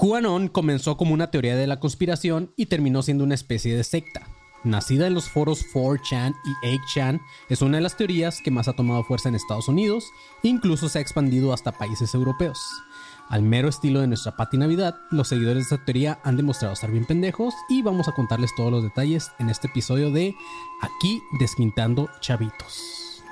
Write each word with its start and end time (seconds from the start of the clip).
QAnon 0.00 0.48
comenzó 0.48 0.96
como 0.96 1.12
una 1.12 1.30
teoría 1.30 1.56
de 1.56 1.66
la 1.66 1.78
conspiración 1.78 2.54
y 2.56 2.66
terminó 2.66 3.02
siendo 3.02 3.22
una 3.22 3.34
especie 3.34 3.76
de 3.76 3.84
secta. 3.84 4.22
Nacida 4.64 5.06
en 5.06 5.12
los 5.12 5.28
foros 5.28 5.62
4chan 5.74 6.34
y 6.42 6.66
8chan, 6.66 7.20
es 7.50 7.60
una 7.60 7.76
de 7.76 7.82
las 7.82 7.98
teorías 7.98 8.40
que 8.42 8.50
más 8.50 8.66
ha 8.66 8.72
tomado 8.72 9.04
fuerza 9.04 9.28
en 9.28 9.34
Estados 9.34 9.68
Unidos 9.68 10.06
e 10.42 10.48
incluso 10.48 10.88
se 10.88 10.98
ha 10.98 11.02
expandido 11.02 11.52
hasta 11.52 11.72
países 11.72 12.14
europeos. 12.14 12.58
Al 13.28 13.42
mero 13.42 13.68
estilo 13.68 14.00
de 14.00 14.06
nuestra 14.06 14.36
Pati 14.36 14.56
Navidad, 14.56 14.96
los 15.10 15.28
seguidores 15.28 15.68
de 15.68 15.74
esta 15.74 15.84
teoría 15.84 16.18
han 16.24 16.38
demostrado 16.38 16.72
estar 16.72 16.90
bien 16.90 17.04
pendejos 17.04 17.54
y 17.68 17.82
vamos 17.82 18.08
a 18.08 18.12
contarles 18.12 18.54
todos 18.56 18.72
los 18.72 18.82
detalles 18.82 19.30
en 19.38 19.50
este 19.50 19.66
episodio 19.66 20.10
de 20.10 20.34
Aquí 20.80 21.20
Desquintando 21.38 22.08
Chavitos. 22.20 23.22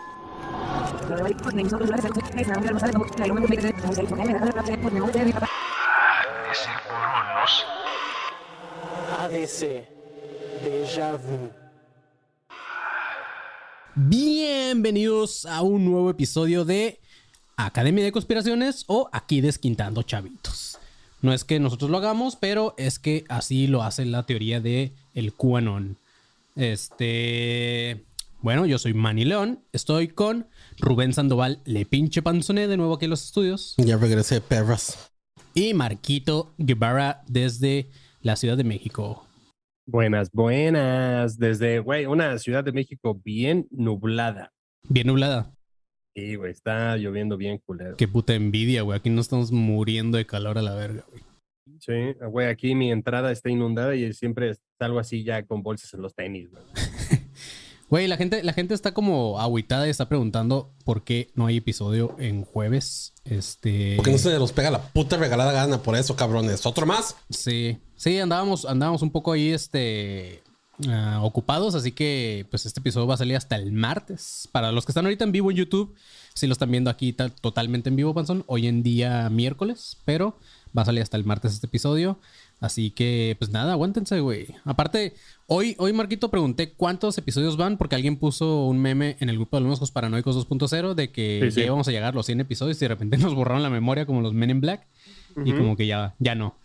ADC. 9.20 9.86
Déjà 10.64 11.16
vu. 11.16 11.50
Bienvenidos 13.94 15.46
a 15.46 15.62
un 15.62 15.84
nuevo 15.84 16.10
episodio 16.10 16.64
de 16.64 17.00
Academia 17.56 18.04
de 18.04 18.12
Conspiraciones 18.12 18.84
o 18.88 19.08
Aquí 19.12 19.40
Desquintando 19.40 20.02
Chavitos. 20.02 20.78
No 21.22 21.32
es 21.32 21.44
que 21.44 21.60
nosotros 21.60 21.90
lo 21.90 21.98
hagamos, 21.98 22.36
pero 22.36 22.74
es 22.76 22.98
que 22.98 23.24
así 23.28 23.66
lo 23.66 23.82
hace 23.82 24.04
la 24.04 24.26
teoría 24.26 24.60
de 24.60 24.94
el 25.14 25.34
QAnon. 25.34 25.96
Este. 26.56 28.04
Bueno, 28.40 28.66
yo 28.66 28.78
soy 28.78 28.94
Manny 28.94 29.24
León. 29.24 29.64
Estoy 29.72 30.08
con 30.08 30.48
Rubén 30.78 31.12
Sandoval, 31.12 31.60
le 31.64 31.86
pinche 31.86 32.22
panzoné 32.22 32.66
de 32.66 32.76
nuevo 32.76 32.94
aquí 32.94 33.04
en 33.04 33.10
los 33.10 33.24
estudios. 33.24 33.74
Ya 33.76 33.96
regresé, 33.96 34.40
perras. 34.40 35.12
Y 35.58 35.74
Marquito 35.74 36.54
Guevara 36.56 37.24
desde 37.26 37.88
la 38.22 38.36
Ciudad 38.36 38.56
de 38.56 38.62
México. 38.62 39.26
Buenas, 39.86 40.30
buenas. 40.30 41.36
Desde, 41.36 41.80
güey, 41.80 42.06
una 42.06 42.38
Ciudad 42.38 42.62
de 42.62 42.70
México 42.70 43.20
bien 43.24 43.66
nublada. 43.72 44.52
Bien 44.88 45.08
nublada. 45.08 45.52
Sí, 46.14 46.36
güey, 46.36 46.52
está 46.52 46.96
lloviendo 46.96 47.36
bien 47.36 47.58
culero. 47.58 47.96
Qué 47.96 48.06
puta 48.06 48.36
envidia, 48.36 48.82
güey. 48.82 48.96
Aquí 48.96 49.10
no 49.10 49.20
estamos 49.20 49.50
muriendo 49.50 50.16
de 50.16 50.26
calor 50.26 50.58
a 50.58 50.62
la 50.62 50.76
verga, 50.76 51.04
güey. 51.10 51.24
Sí, 51.80 52.14
güey, 52.30 52.46
aquí 52.46 52.76
mi 52.76 52.92
entrada 52.92 53.32
está 53.32 53.50
inundada 53.50 53.96
y 53.96 54.12
siempre 54.12 54.54
salgo 54.78 55.00
así 55.00 55.24
ya 55.24 55.44
con 55.44 55.64
bolsas 55.64 55.92
en 55.92 56.02
los 56.02 56.14
tenis, 56.14 56.52
güey. 56.52 56.62
Güey, 57.90 58.06
la 58.06 58.16
gente, 58.18 58.42
la 58.42 58.52
gente 58.52 58.74
está 58.74 58.92
como 58.92 59.40
agüitada 59.40 59.86
y 59.86 59.90
está 59.90 60.08
preguntando 60.08 60.70
por 60.84 61.04
qué 61.04 61.30
no 61.34 61.46
hay 61.46 61.56
episodio 61.56 62.14
en 62.18 62.44
jueves. 62.44 63.14
Este. 63.24 63.94
Porque 63.96 64.12
no 64.12 64.18
se 64.18 64.38
nos 64.38 64.52
pega 64.52 64.70
la 64.70 64.82
puta 64.82 65.16
regalada 65.16 65.52
gana 65.52 65.82
por 65.82 65.96
eso, 65.96 66.14
cabrones. 66.14 66.66
¿Otro 66.66 66.84
más? 66.86 67.16
Sí. 67.30 67.78
Sí, 67.96 68.18
andábamos, 68.18 68.64
andábamos 68.66 69.00
un 69.02 69.10
poco 69.10 69.32
ahí, 69.32 69.50
este. 69.50 70.42
ah, 70.88 71.20
ocupados, 71.22 71.74
así 71.74 71.92
que 71.92 72.46
pues 72.50 72.66
este 72.66 72.80
episodio 72.80 73.06
va 73.06 73.14
a 73.14 73.18
salir 73.18 73.36
hasta 73.36 73.56
el 73.56 73.72
martes. 73.72 74.48
Para 74.52 74.70
los 74.70 74.84
que 74.84 74.92
están 74.92 75.06
ahorita 75.06 75.24
en 75.24 75.32
vivo 75.32 75.50
en 75.50 75.56
YouTube, 75.56 75.94
si 76.34 76.46
lo 76.46 76.52
están 76.52 76.70
viendo 76.70 76.90
aquí 76.90 77.12
ta- 77.14 77.30
totalmente 77.30 77.88
en 77.88 77.96
vivo, 77.96 78.12
Panzón, 78.14 78.44
hoy 78.48 78.66
en 78.66 78.82
día 78.82 79.28
miércoles, 79.30 79.96
pero 80.04 80.38
va 80.76 80.82
a 80.82 80.84
salir 80.84 81.02
hasta 81.02 81.16
el 81.16 81.24
martes 81.24 81.54
este 81.54 81.66
episodio. 81.66 82.20
Así 82.60 82.90
que, 82.90 83.36
pues 83.38 83.50
nada, 83.52 83.72
aguántense, 83.72 84.18
güey. 84.20 84.48
Aparte, 84.64 85.14
hoy, 85.46 85.76
hoy, 85.78 85.92
Marquito, 85.92 86.28
pregunté 86.28 86.72
cuántos 86.72 87.16
episodios 87.16 87.56
van, 87.56 87.78
porque 87.78 87.94
alguien 87.94 88.16
puso 88.16 88.64
un 88.64 88.78
meme 88.78 89.16
en 89.20 89.28
el 89.28 89.36
grupo 89.36 89.60
de 89.60 89.66
los 89.66 89.90
paranoicos 89.92 90.36
2.0 90.48 90.94
de 90.94 91.12
que 91.12 91.40
Sí, 91.44 91.50
sí. 91.52 91.60
ya 91.60 91.66
íbamos 91.66 91.86
a 91.86 91.92
llegar 91.92 92.12
a 92.14 92.16
los 92.16 92.26
100 92.26 92.40
episodios 92.40 92.76
y 92.78 92.80
de 92.80 92.88
repente 92.88 93.16
nos 93.18 93.34
borraron 93.34 93.62
la 93.62 93.70
memoria 93.70 94.06
como 94.06 94.20
los 94.22 94.34
Men 94.34 94.50
in 94.50 94.60
Black 94.60 94.86
y 95.44 95.52
como 95.52 95.76
que 95.76 95.86
ya, 95.86 96.14
ya 96.18 96.34
no. 96.34 96.56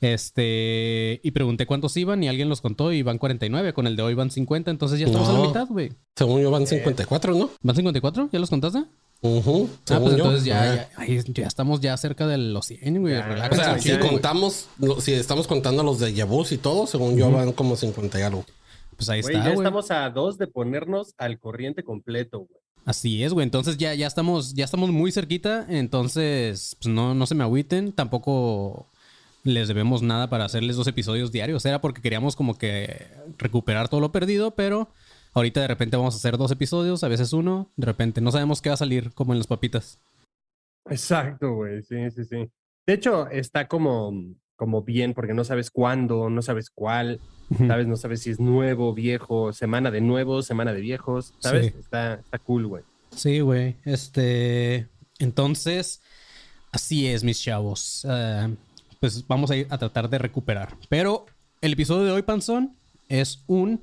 Este, 0.00 1.20
y 1.22 1.30
pregunté 1.30 1.64
cuántos 1.66 1.96
iban 1.96 2.22
y 2.24 2.28
alguien 2.28 2.48
los 2.48 2.60
contó 2.60 2.92
y 2.92 3.02
van 3.02 3.18
49, 3.18 3.72
con 3.72 3.86
el 3.86 3.94
de 3.94 4.02
hoy 4.02 4.14
van 4.14 4.30
50, 4.32 4.70
entonces 4.70 4.98
ya 4.98 5.06
estamos 5.06 5.28
a 5.28 5.32
la 5.32 5.46
mitad, 5.46 5.68
güey. 5.68 5.92
Según 6.16 6.42
yo 6.42 6.50
van 6.50 6.66
54, 6.66 7.34
¿no? 7.34 7.50
¿Van 7.62 7.76
54? 7.76 8.28
¿Ya 8.32 8.38
los 8.40 8.50
contaste? 8.50 8.84
Ujú, 9.24 9.70
Ah, 9.88 10.00
pues 10.00 10.14
entonces 10.14 10.44
ya, 10.44 10.88
Ah. 10.96 11.04
ya, 11.06 11.46
estamos 11.46 11.80
ya 11.80 11.96
cerca 11.96 12.26
de 12.26 12.38
los 12.38 12.66
100, 12.66 13.00
güey. 13.00 13.14
Ya. 13.14 13.48
O 13.50 13.54
sea, 13.54 13.78
si 13.78 13.96
contamos, 13.98 14.66
lo- 14.78 15.00
si 15.00 15.12
estamos 15.12 15.46
contando 15.46 15.84
los 15.84 16.00
de 16.00 16.12
Yabus 16.12 16.50
y 16.52 16.58
todo, 16.58 16.86
según 16.88 17.16
yo 17.16 17.30
van 17.30 17.52
como 17.52 17.76
50 17.76 18.18
y 18.18 18.22
algo. 18.22 18.44
Pues 18.96 19.08
ahí 19.08 19.22
Güey, 19.22 19.34
está, 19.36 19.44
ya 19.48 19.54
güey. 19.54 19.64
estamos 19.64 19.90
a 19.92 20.10
dos 20.10 20.38
de 20.38 20.48
ponernos 20.48 21.14
al 21.18 21.38
corriente 21.38 21.84
completo, 21.84 22.40
güey. 22.40 22.60
Así 22.84 23.22
es, 23.22 23.32
güey. 23.32 23.44
Entonces 23.44 23.76
ya, 23.78 23.94
ya 23.94 24.08
estamos, 24.08 24.54
ya 24.54 24.64
estamos 24.64 24.90
muy 24.90 25.12
cerquita. 25.12 25.66
Entonces, 25.68 26.76
pues 26.80 26.92
no, 26.92 27.14
no 27.14 27.26
se 27.26 27.36
me 27.36 27.44
agüiten. 27.44 27.92
Tampoco 27.92 28.86
les 29.44 29.68
debemos 29.68 30.02
nada 30.02 30.28
para 30.30 30.44
hacerles 30.46 30.74
dos 30.74 30.88
episodios 30.88 31.30
diarios. 31.30 31.64
Era 31.64 31.80
porque 31.80 32.02
queríamos 32.02 32.34
como 32.34 32.58
que 32.58 33.06
recuperar 33.38 33.88
todo 33.88 34.00
lo 34.00 34.10
perdido, 34.10 34.50
pero 34.52 34.88
ahorita 35.34 35.60
de 35.60 35.68
repente 35.68 35.96
vamos 35.96 36.14
a 36.14 36.18
hacer 36.18 36.36
dos 36.36 36.50
episodios, 36.50 37.04
a 37.04 37.08
veces 37.08 37.32
uno, 37.32 37.70
de 37.76 37.86
repente. 37.86 38.20
No 38.20 38.32
sabemos 38.32 38.62
qué 38.62 38.70
va 38.70 38.74
a 38.74 38.78
salir 38.78 39.12
como 39.12 39.32
en 39.32 39.38
las 39.38 39.46
papitas. 39.46 39.98
Exacto, 40.86 41.54
güey, 41.54 41.82
sí, 41.82 42.10
sí, 42.10 42.24
sí. 42.24 42.50
De 42.86 42.94
hecho, 42.94 43.28
está 43.28 43.68
como, 43.68 44.12
como 44.56 44.82
bien 44.82 45.14
porque 45.14 45.34
no 45.34 45.44
sabes 45.44 45.70
cuándo, 45.70 46.28
no 46.28 46.42
sabes 46.42 46.70
cuál, 46.70 47.20
¿sabes? 47.68 47.86
No 47.86 47.96
sabes 47.96 48.22
si 48.22 48.30
es 48.30 48.40
nuevo, 48.40 48.92
viejo, 48.92 49.52
semana 49.52 49.90
de 49.90 50.00
nuevos, 50.00 50.46
semana 50.46 50.72
de 50.72 50.80
viejos, 50.80 51.34
¿sabes? 51.38 51.66
Sí. 51.66 51.74
Está, 51.78 52.14
está 52.14 52.38
cool, 52.38 52.66
güey. 52.66 52.82
Sí, 53.14 53.40
güey. 53.40 53.76
Este. 53.84 54.88
Entonces, 55.18 56.00
así 56.72 57.06
es, 57.06 57.22
mis 57.22 57.40
chavos. 57.40 58.04
Ah, 58.08 58.48
pues 58.98 59.26
vamos 59.26 59.50
a 59.50 59.56
ir 59.56 59.66
a 59.70 59.78
tratar 59.78 60.08
de 60.08 60.18
recuperar. 60.18 60.76
Pero 60.88 61.26
el 61.60 61.74
episodio 61.74 62.04
de 62.04 62.12
hoy, 62.12 62.22
Panzón, 62.22 62.74
es 63.08 63.44
un 63.46 63.80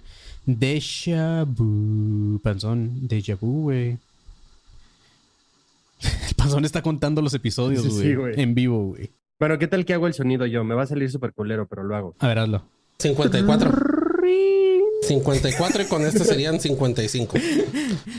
déjà 0.58 1.44
vu. 1.46 2.40
Panzón, 2.42 3.08
déjà 3.08 3.36
vu, 3.40 3.64
güey. 3.64 3.98
El 6.30 6.36
Panzón 6.36 6.66
está 6.66 6.82
contando 6.82 7.22
los 7.22 7.34
episodios, 7.34 7.84
Sí, 7.84 7.92
sí, 7.92 7.98
güey. 7.98 8.16
güey. 8.16 8.42
en 8.42 8.56
vivo, 8.56 8.88
güey. 8.90 9.10
Bueno, 9.40 9.58
¿qué 9.60 9.68
tal 9.68 9.86
que 9.86 9.94
hago 9.94 10.08
el 10.08 10.14
sonido 10.14 10.46
yo? 10.46 10.64
Me 10.64 10.76
va 10.76 10.84
a 10.84 10.88
salir 10.88 11.10
súper 11.12 11.34
culero, 11.34 11.66
pero 11.68 11.84
lo 11.84 11.96
hago. 11.96 12.16
A 12.20 12.28
ver, 12.28 12.40
hazlo. 12.40 12.64
54. 13.00 13.72
54 15.08 15.82
y 15.84 15.86
con 15.86 16.06
este 16.06 16.26
serían 16.26 16.60
55. 16.60 17.38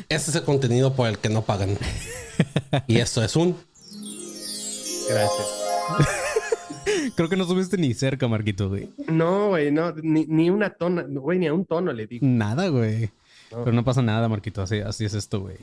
Este 0.09 0.31
es 0.31 0.35
el 0.35 0.43
contenido 0.45 0.95
por 0.95 1.09
el 1.09 1.19
que 1.19 1.29
no 1.29 1.43
pagan. 1.43 1.77
Y 2.87 2.99
esto 2.99 3.23
es 3.23 3.37
un... 3.37 3.55
Gracias. 5.09 5.47
Creo 7.15 7.29
que 7.29 7.37
no 7.37 7.45
subiste 7.45 7.77
ni 7.77 7.93
cerca, 7.95 8.27
Marquito, 8.29 8.69
güey. 8.69 8.89
No, 9.09 9.49
güey, 9.51 9.71
no, 9.71 9.93
ni, 9.93 10.27
ni 10.27 10.51
una 10.51 10.71
tona, 10.71 11.03
güey, 11.03 11.39
ni 11.39 11.47
a 11.47 11.55
un 11.55 11.65
tono 11.65 11.93
le 11.93 12.07
digo. 12.07 12.27
Nada, 12.27 12.69
güey. 12.69 13.11
No. 13.51 13.65
Pero 13.65 13.73
no 13.73 13.85
pasa 13.85 14.03
nada, 14.03 14.29
Marquito. 14.29 14.63
Así, 14.63 14.79
así 14.79 15.05
es 15.05 15.15
esto, 15.15 15.41
güey. 15.41 15.57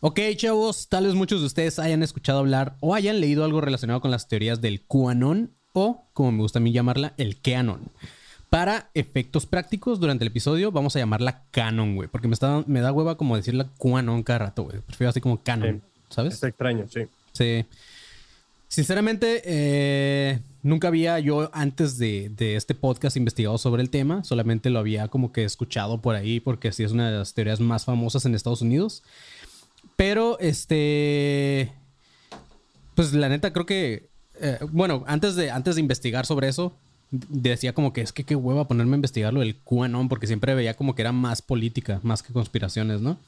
Ok, 0.00 0.18
chavos. 0.36 0.88
Tal 0.88 1.06
vez 1.06 1.14
muchos 1.14 1.40
de 1.40 1.46
ustedes 1.46 1.78
hayan 1.78 2.02
escuchado 2.02 2.38
hablar 2.38 2.76
o 2.80 2.94
hayan 2.94 3.20
leído 3.20 3.44
algo 3.44 3.60
relacionado 3.60 4.00
con 4.00 4.10
las 4.10 4.28
teorías 4.28 4.60
del 4.60 4.80
QAnon 4.82 5.50
o, 5.72 6.04
como 6.12 6.32
me 6.32 6.38
gusta 6.42 6.58
a 6.58 6.62
mí 6.62 6.72
llamarla, 6.72 7.14
el 7.16 7.36
QAnon. 7.36 7.80
Para 8.48 8.90
efectos 8.94 9.46
prácticos, 9.46 10.00
durante 10.00 10.24
el 10.24 10.28
episodio 10.28 10.72
vamos 10.72 10.96
a 10.96 10.98
llamarla 10.98 11.44
Canon, 11.52 11.94
güey. 11.94 12.08
Porque 12.08 12.26
me, 12.28 12.34
está, 12.34 12.64
me 12.66 12.80
da 12.80 12.92
hueva 12.92 13.16
como 13.16 13.36
decirla 13.36 13.68
QAnon 13.78 14.22
cada 14.24 14.40
rato, 14.40 14.64
güey. 14.64 14.80
Prefiero 14.80 15.10
así 15.10 15.20
como 15.20 15.42
Canon, 15.42 15.80
Sí. 15.82 16.14
¿sabes? 16.14 16.34
Está 16.34 16.48
extraño, 16.48 16.86
sí. 16.88 17.02
Sí. 17.32 17.64
Sinceramente, 18.70 19.42
eh, 19.44 20.38
nunca 20.62 20.86
había 20.86 21.18
yo 21.18 21.50
antes 21.52 21.98
de, 21.98 22.28
de 22.28 22.54
este 22.54 22.76
podcast 22.76 23.16
investigado 23.16 23.58
sobre 23.58 23.82
el 23.82 23.90
tema. 23.90 24.22
Solamente 24.22 24.70
lo 24.70 24.78
había 24.78 25.08
como 25.08 25.32
que 25.32 25.42
escuchado 25.42 26.00
por 26.00 26.14
ahí 26.14 26.38
porque 26.38 26.70
sí 26.70 26.84
es 26.84 26.92
una 26.92 27.10
de 27.10 27.18
las 27.18 27.34
teorías 27.34 27.58
más 27.58 27.84
famosas 27.84 28.26
en 28.26 28.34
Estados 28.36 28.62
Unidos. 28.62 29.02
Pero, 29.96 30.38
este... 30.38 31.72
Pues 32.94 33.12
la 33.12 33.28
neta 33.28 33.52
creo 33.52 33.66
que... 33.66 34.08
eh, 34.40 34.58
bueno, 34.70 35.02
antes 35.08 35.34
de, 35.34 35.50
antes 35.50 35.74
de 35.74 35.80
investigar 35.80 36.24
sobre 36.24 36.46
eso, 36.46 36.72
decía 37.10 37.74
como 37.74 37.92
que 37.92 38.02
es 38.02 38.12
que 38.12 38.22
qué 38.22 38.36
hueva 38.36 38.68
ponerme 38.68 38.92
a 38.92 38.98
investigar 38.98 39.34
lo 39.34 39.40
del 39.40 39.56
QAnon 39.56 40.08
porque 40.08 40.28
siempre 40.28 40.54
veía 40.54 40.74
como 40.74 40.94
que 40.94 41.02
era 41.02 41.10
más 41.10 41.42
política, 41.42 41.98
más 42.04 42.22
que 42.22 42.32
conspiraciones, 42.32 43.00
¿no? 43.00 43.18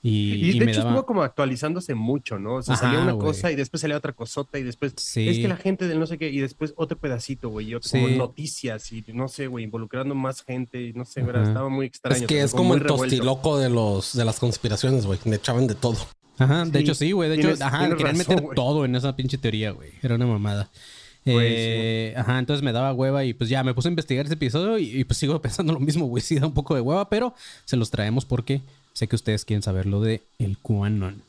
Y, 0.00 0.50
y 0.50 0.58
de 0.60 0.64
me 0.64 0.70
hecho 0.70 0.80
daba- 0.80 0.90
estuvo 0.92 1.06
como 1.06 1.22
actualizándose 1.22 1.94
mucho, 1.94 2.38
¿no? 2.38 2.54
O 2.56 2.62
sea, 2.62 2.74
Ajá, 2.74 2.84
salía 2.86 3.00
una 3.00 3.16
cosa 3.18 3.50
y 3.50 3.56
después 3.56 3.80
salía 3.80 3.96
otra 3.96 4.12
cosota 4.12 4.58
y 4.58 4.62
después 4.62 4.92
Sí. 4.96 5.28
es 5.28 5.38
que 5.38 5.48
la 5.48 5.56
gente 5.56 5.88
del 5.88 5.98
no 5.98 6.06
sé 6.06 6.18
qué 6.18 6.28
y 6.30 6.38
después 6.38 6.72
otro 6.76 6.96
pedacito, 6.98 7.48
güey, 7.48 7.70
y 7.70 7.74
otro, 7.74 7.88
Sí. 7.90 8.00
como 8.00 8.16
noticias 8.16 8.92
y 8.92 9.04
no 9.12 9.26
sé, 9.26 9.48
güey, 9.48 9.64
involucrando 9.64 10.14
más 10.14 10.42
gente 10.42 10.80
y 10.80 10.92
no 10.92 11.04
sé, 11.04 11.22
¿verdad? 11.22 11.48
Estaba 11.48 11.68
muy 11.68 11.86
extraño. 11.86 12.16
Es 12.20 12.26
que 12.26 12.40
es 12.42 12.52
como 12.52 12.74
el 12.74 12.80
revuelto. 12.80 13.04
tostiloco 13.06 13.58
de, 13.58 13.70
los, 13.70 14.14
de 14.16 14.24
las 14.24 14.38
conspiraciones, 14.38 15.04
güey. 15.04 15.18
Me 15.24 15.36
echaban 15.36 15.66
de 15.66 15.74
todo. 15.74 15.96
Ajá, 16.38 16.64
de 16.64 16.78
hecho 16.78 16.94
sí, 16.94 17.10
güey. 17.10 17.28
De 17.28 17.34
hecho, 17.34 17.48
tienes- 17.48 17.62
ajá, 17.62 17.78
tienes 17.80 17.96
querían 17.96 18.16
razón, 18.18 18.34
meter 18.34 18.44
güey. 18.44 18.54
todo 18.54 18.84
en 18.84 18.94
esa 18.94 19.16
pinche 19.16 19.36
teoría, 19.38 19.72
güey. 19.72 19.90
Era 20.02 20.14
una 20.14 20.26
mamada. 20.26 20.70
Güey, 21.24 21.46
Eh, 21.50 22.14
Ajá, 22.16 22.38
entonces 22.38 22.62
me 22.62 22.72
daba 22.72 22.92
hueva 22.94 23.24
y 23.24 23.34
pues 23.34 23.50
ya 23.50 23.62
me 23.64 23.74
puse 23.74 23.88
a 23.88 23.90
investigar 23.90 24.24
ese 24.24 24.34
episodio 24.34 24.78
y, 24.78 25.00
y, 25.00 25.04
pues 25.04 25.18
sigo 25.18 25.42
pensando 25.42 25.72
lo 25.72 25.80
mismo, 25.80 26.06
güey. 26.06 26.22
Sí 26.22 26.38
da 26.38 26.46
un 26.46 26.54
poco 26.54 26.74
de 26.76 26.80
hueva, 26.80 27.10
pero 27.10 27.34
se 27.64 27.76
los 27.76 27.90
traemos 27.90 28.24
porque 28.24 28.62
sé 28.98 29.08
que 29.08 29.16
ustedes 29.16 29.44
quieren 29.44 29.62
saber 29.62 29.86
lo 29.86 30.00
de 30.00 30.22
el 30.38 30.58
QAnon. 30.58 31.22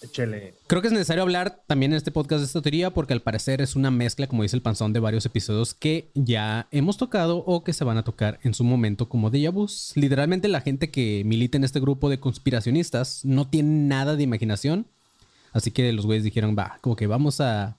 Échele. 0.00 0.54
Creo 0.66 0.82
que 0.82 0.88
es 0.88 0.92
necesario 0.92 1.22
hablar 1.22 1.62
también 1.66 1.92
en 1.92 1.96
este 1.96 2.10
podcast 2.10 2.40
de 2.40 2.46
esta 2.46 2.60
teoría 2.60 2.90
porque 2.92 3.14
al 3.14 3.22
parecer 3.22 3.62
es 3.62 3.74
una 3.76 3.90
mezcla, 3.90 4.26
como 4.26 4.42
dice 4.42 4.56
el 4.56 4.62
panzón, 4.62 4.92
de 4.92 5.00
varios 5.00 5.24
episodios 5.24 5.72
que 5.72 6.10
ya 6.14 6.66
hemos 6.70 6.96
tocado 6.96 7.38
o 7.38 7.64
que 7.64 7.72
se 7.72 7.84
van 7.84 7.96
a 7.96 8.04
tocar 8.04 8.38
en 8.42 8.52
su 8.52 8.64
momento 8.64 9.08
como 9.08 9.30
déjà 9.30 9.50
vus. 9.50 9.92
Literalmente 9.94 10.48
la 10.48 10.60
gente 10.60 10.90
que 10.90 11.22
milita 11.24 11.56
en 11.56 11.64
este 11.64 11.80
grupo 11.80 12.10
de 12.10 12.20
conspiracionistas 12.20 13.24
no 13.24 13.46
tiene 13.46 13.86
nada 13.86 14.16
de 14.16 14.22
imaginación. 14.22 14.86
Así 15.52 15.70
que 15.70 15.92
los 15.92 16.04
güeyes 16.04 16.24
dijeron, 16.24 16.56
va, 16.58 16.78
como 16.80 16.96
que 16.96 17.06
vamos 17.06 17.40
a, 17.40 17.78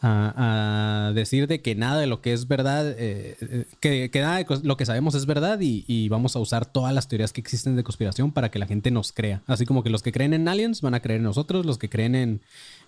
a, 0.00 1.08
a 1.08 1.12
decir 1.12 1.46
de 1.46 1.62
que 1.62 1.74
nada 1.74 1.98
de 1.98 2.06
lo 2.06 2.20
que 2.20 2.32
es 2.32 2.48
verdad, 2.48 2.94
eh, 2.98 3.66
que, 3.80 4.10
que 4.10 4.20
nada 4.20 4.36
de 4.36 4.46
lo 4.62 4.76
que 4.76 4.84
sabemos 4.84 5.14
es 5.14 5.26
verdad 5.26 5.58
y, 5.60 5.84
y 5.86 6.08
vamos 6.08 6.36
a 6.36 6.38
usar 6.38 6.66
todas 6.66 6.94
las 6.94 7.08
teorías 7.08 7.32
que 7.32 7.40
existen 7.40 7.76
de 7.76 7.82
conspiración 7.82 8.32
para 8.32 8.50
que 8.50 8.58
la 8.58 8.66
gente 8.66 8.90
nos 8.90 9.12
crea. 9.12 9.42
Así 9.46 9.64
como 9.64 9.82
que 9.82 9.90
los 9.90 10.02
que 10.02 10.12
creen 10.12 10.34
en 10.34 10.48
aliens 10.48 10.82
van 10.82 10.94
a 10.94 11.00
creer 11.00 11.18
en 11.18 11.24
nosotros, 11.24 11.64
los 11.64 11.78
que 11.78 11.88
creen 11.88 12.14
en, 12.14 12.40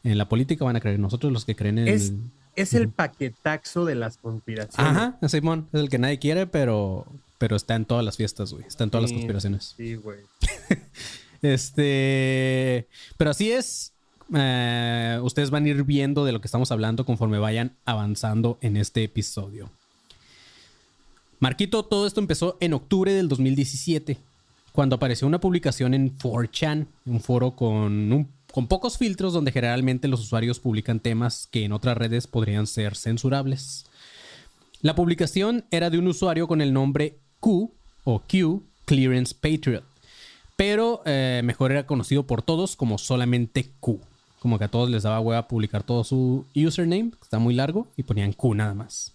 en 0.05 0.19
la 0.19 0.29
política 0.29 0.65
van 0.65 0.77
a 0.77 0.81
creer 0.81 0.97
en 0.97 1.03
nosotros, 1.03 1.33
los 1.33 1.45
que 1.45 1.57
creen 1.57 1.79
en... 1.79 1.89
Es, 1.89 2.13
es 2.57 2.75
el 2.75 2.91
paquetaxo 2.91 3.85
de 3.85 3.95
las 3.95 4.17
conspiraciones. 4.19 4.79
Ajá, 4.79 5.19
Simón, 5.29 5.69
es 5.73 5.81
el 5.81 5.89
que 5.89 5.99
nadie 5.99 6.19
quiere, 6.19 6.47
pero, 6.47 7.07
pero 7.39 7.57
está 7.57 7.77
en 7.77 7.85
todas 7.85 8.05
las 8.05 8.17
fiestas, 8.17 8.53
güey. 8.53 8.67
Está 8.67 8.85
en 8.85 8.91
todas 8.91 9.03
las 9.03 9.13
conspiraciones. 9.13 9.75
Sí, 9.77 9.95
güey. 9.95 10.19
Este, 11.41 12.89
pero 13.17 13.31
así 13.31 13.53
es. 13.53 13.93
Eh, 14.35 15.19
ustedes 15.23 15.51
van 15.51 15.65
a 15.65 15.69
ir 15.69 15.83
viendo 15.85 16.25
de 16.25 16.33
lo 16.33 16.41
que 16.41 16.49
estamos 16.49 16.71
hablando 16.73 17.05
conforme 17.05 17.39
vayan 17.39 17.77
avanzando 17.85 18.59
en 18.61 18.77
este 18.77 19.05
episodio. 19.05 19.71
Marquito, 21.41 21.85
todo 21.85 22.07
esto 22.07 22.21
empezó 22.21 22.57
en 22.61 22.73
octubre 22.73 23.13
del 23.13 23.29
2017, 23.29 24.19
cuando 24.73 24.97
apareció 24.97 25.27
una 25.27 25.41
publicación 25.41 25.95
en 25.95 26.17
4chan, 26.19 26.87
un 27.07 27.21
foro 27.21 27.53
con, 27.53 28.29
con 28.53 28.67
pocos 28.67 28.99
filtros 28.99 29.33
donde 29.33 29.53
generalmente 29.53 30.09
los 30.09 30.21
usuarios 30.21 30.59
publican 30.59 31.01
temas 31.01 31.49
que 31.51 31.65
en 31.65 31.73
otras 31.73 31.97
redes 31.97 32.27
podrían 32.27 32.67
ser 32.67 32.97
censurables. 32.97 33.87
La 34.81 34.95
publicación 34.95 35.65
era 35.71 35.91
de 35.91 35.99
un 35.99 36.07
usuario 36.07 36.47
con 36.47 36.61
el 36.61 36.73
nombre 36.73 37.19
Q 37.41 37.73
o 38.05 38.21
Q 38.21 38.63
Clearance 38.85 39.35
Patriot, 39.35 39.85
pero 40.57 41.03
eh, 41.05 41.41
mejor 41.45 41.73
era 41.73 41.87
conocido 41.87 42.27
por 42.27 42.43
todos 42.43 42.75
como 42.75 42.99
solamente 42.99 43.71
Q. 43.81 44.01
Como 44.49 44.59
que 44.59 44.65
a 44.65 44.69
todos 44.71 44.89
les 44.89 45.03
daba 45.03 45.21
hueva 45.21 45.47
publicar 45.47 45.83
todo 45.83 46.05
su 46.05 46.47
username, 46.57 47.11
que 47.11 47.19
está 47.23 47.39
muy 47.39 47.53
largo, 47.53 47.87
y 47.99 48.03
ponían 48.03 48.33
Q 48.33 48.55
nada 48.55 48.73
más. 48.73 49.13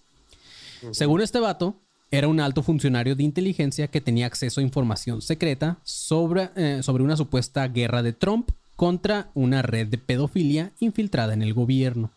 Según 0.92 1.22
este 1.22 1.40
vato, 1.40 1.74
era 2.12 2.28
un 2.28 2.40
alto 2.40 2.62
funcionario 2.62 3.16
de 3.16 3.24
inteligencia 3.24 3.88
que 3.88 4.00
tenía 4.00 4.28
acceso 4.28 4.62
a 4.62 4.64
información 4.64 5.24
secreta 5.24 5.80
sobre, 5.84 6.52
eh, 6.56 6.84
sobre 6.84 7.02
una 7.04 7.18
supuesta 7.18 7.68
guerra 7.68 8.04
de 8.04 8.14
Trump 8.14 8.52
contra 8.76 9.32
una 9.34 9.64
red 9.64 9.88
de 9.88 9.98
pedofilia 9.98 10.72
infiltrada 10.80 11.34
en 11.34 11.42
el 11.42 11.56
gobierno. 11.56 12.12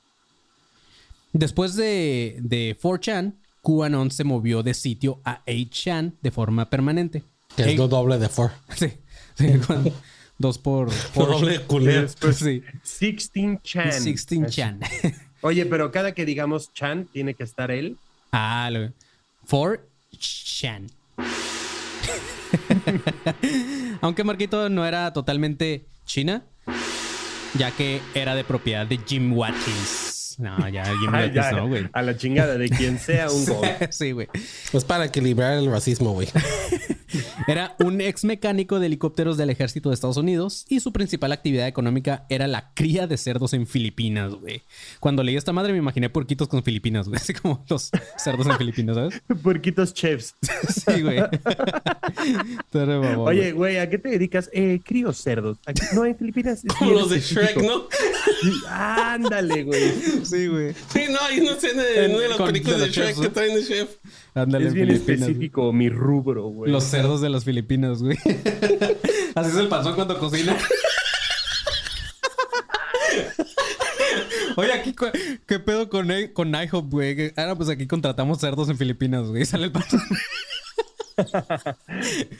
Después 1.32 1.74
de, 1.74 2.36
de 2.42 2.76
4chan, 2.78 3.32
QAnon 3.62 4.10
se 4.10 4.24
movió 4.24 4.62
de 4.62 4.74
sitio 4.74 5.20
a 5.24 5.42
8chan 5.46 6.12
de 6.20 6.30
forma 6.30 6.68
permanente. 6.68 7.22
Que 7.56 7.70
es 7.70 7.78
lo 7.78 7.88
doble 7.88 8.18
de 8.18 8.28
four. 8.28 8.50
Sí, 8.76 8.92
sí, 9.36 9.46
con- 9.66 9.90
dos 10.38 10.58
por... 10.58 10.88
Lo 11.16 11.26
doble 11.26 11.58
de 11.58 11.60
culero. 11.60 12.02
Después, 12.02 12.36
Sí, 12.36 12.62
16 12.82 13.58
Chan. 13.62 13.90
16chan. 13.90 15.14
Oye, 15.42 15.66
pero 15.66 15.92
cada 15.92 16.12
que 16.12 16.24
digamos 16.24 16.72
Chan, 16.72 17.06
tiene 17.12 17.34
que 17.34 17.44
estar 17.44 17.70
él. 17.70 17.96
Ah, 18.32 18.68
lo... 18.72 18.90
4chan. 19.48 20.90
Aunque 24.00 24.24
Marquito 24.24 24.68
no 24.68 24.84
era 24.84 25.12
totalmente 25.12 25.86
china, 26.04 26.44
ya 27.54 27.70
que 27.70 28.00
era 28.14 28.34
de 28.34 28.44
propiedad 28.44 28.86
de 28.86 28.98
Jim 29.06 29.32
Watkins. 29.32 30.36
No, 30.38 30.68
ya 30.68 30.84
Jim 30.84 31.12
Watkins 31.12 31.34
ya, 31.34 31.52
no, 31.52 31.68
güey. 31.68 31.88
a 31.92 32.02
la 32.02 32.16
chingada 32.16 32.58
de 32.58 32.68
quien 32.68 32.98
sea 32.98 33.30
un 33.30 33.46
gol. 33.46 33.66
Sí, 33.90 34.12
güey. 34.12 34.28
Es 34.72 34.84
para 34.84 35.06
equilibrar 35.06 35.56
el 35.56 35.70
racismo, 35.70 36.12
güey. 36.12 36.28
Era 37.46 37.76
un 37.80 38.00
ex 38.00 38.24
mecánico 38.24 38.80
de 38.80 38.86
helicópteros 38.86 39.36
del 39.36 39.50
ejército 39.50 39.90
de 39.90 39.94
Estados 39.94 40.16
Unidos 40.16 40.64
y 40.68 40.80
su 40.80 40.92
principal 40.92 41.32
actividad 41.32 41.66
económica 41.66 42.26
era 42.28 42.46
la 42.46 42.72
cría 42.74 43.06
de 43.06 43.16
cerdos 43.16 43.52
en 43.52 43.66
Filipinas, 43.66 44.34
güey. 44.34 44.62
Cuando 45.00 45.22
leí 45.22 45.36
esta 45.36 45.52
madre 45.52 45.72
me 45.72 45.78
imaginé 45.78 46.10
puerquitos 46.10 46.48
con 46.48 46.62
Filipinas, 46.62 47.08
güey. 47.08 47.20
Así 47.20 47.34
como 47.34 47.64
los 47.68 47.90
cerdos 48.16 48.46
en 48.46 48.56
Filipinas, 48.58 48.96
¿sabes? 48.96 49.22
Puerquitos 49.42 49.94
chefs. 49.94 50.34
Sí, 50.86 51.02
güey. 51.02 51.20
Oye, 53.18 53.52
güey, 53.52 53.78
¿a 53.78 53.88
qué 53.88 53.98
te 53.98 54.08
dedicas? 54.10 54.50
Eh, 54.52 54.80
crío 54.84 55.12
cerdos. 55.12 55.58
Aquí 55.66 55.82
no 55.94 56.02
hay 56.02 56.14
Filipinas. 56.14 56.62
Como 56.78 56.92
los 56.92 57.10
de 57.10 57.20
Shrek. 57.20 57.56
¿no? 57.56 57.88
Ándale, 58.68 59.64
güey. 59.64 59.92
Sí, 60.24 60.46
güey. 60.46 60.74
Sí, 60.92 61.04
no, 61.10 61.18
hay 61.20 61.40
una 61.40 61.52
escena 61.52 61.82
de 61.82 62.08
una 62.08 62.18
de 62.18 62.28
las 62.28 62.38
películas 62.38 62.80
de 62.80 62.86
de 62.86 62.92
Shrek 62.92 63.06
chefs, 63.06 63.20
que 63.20 63.26
¿no? 63.28 63.32
traen 63.32 63.54
de 63.54 63.66
chef. 63.66 63.96
Ándale, 64.36 64.68
Es 64.68 64.74
bien 64.74 64.86
güey. 64.88 64.98
específico 64.98 65.72
mi 65.72 65.88
rubro, 65.88 66.44
güey. 66.44 66.70
Los 66.70 66.84
cerdos 66.84 67.20
de 67.20 67.30
las 67.30 67.44
Filipinas, 67.44 68.02
güey. 68.02 68.16
Así 69.34 69.50
es 69.50 69.56
el 69.56 69.68
panzón 69.68 69.94
cuando 69.94 70.18
cocina. 70.18 70.56
Oye, 74.56 74.72
aquí, 74.72 74.94
¿qué 75.46 75.58
pedo 75.58 75.88
con, 75.90 76.08
con 76.32 76.54
IHOP, 76.54 76.90
güey? 76.90 77.32
Ah, 77.36 77.46
no, 77.46 77.56
pues 77.56 77.68
aquí 77.68 77.86
contratamos 77.86 78.38
cerdos 78.40 78.68
en 78.70 78.78
Filipinas, 78.78 79.26
güey. 79.28 79.44
Sale 79.46 79.64
el 79.64 79.72
panzón. 79.72 80.00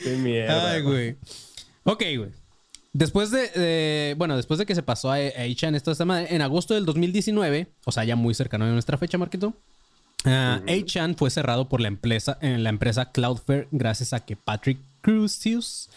Qué 0.03 0.17
mierda. 0.17 0.71
Ay, 0.73 0.83
güey. 0.83 1.17
Ok, 1.85 2.03
güey. 2.17 2.31
Después 2.93 3.31
de, 3.31 3.49
de- 3.49 4.15
bueno, 4.17 4.37
después 4.37 4.59
de 4.59 4.65
que 4.65 4.75
se 4.75 4.83
pasó 4.83 5.11
a, 5.11 5.17
a 5.17 5.47
Ichan 5.47 5.75
esta 5.75 6.03
madre, 6.07 6.35
en 6.35 6.41
agosto 6.41 6.73
del 6.73 6.87
2019, 6.87 7.69
o 7.85 7.93
sea, 7.93 8.05
ya 8.05 8.17
muy 8.17 8.33
cercano 8.33 8.65
a 8.65 8.69
nuestra 8.71 8.97
fecha, 8.97 9.19
Marquito, 9.19 9.53
ah, 10.27 10.61
8chan 10.67 11.17
fue 11.17 11.31
cerrado 11.31 11.69
por 11.69 11.81
la 11.81 11.89
empresa, 11.89 12.39
en 12.41 12.63
la 12.63 12.71
empresa 12.71 13.11
Cloudflare 13.13 13.69
gracias 13.71 14.13
a 14.13 14.25
que 14.25 14.37
Patrick 14.37 14.79
Crucius, 15.01 15.89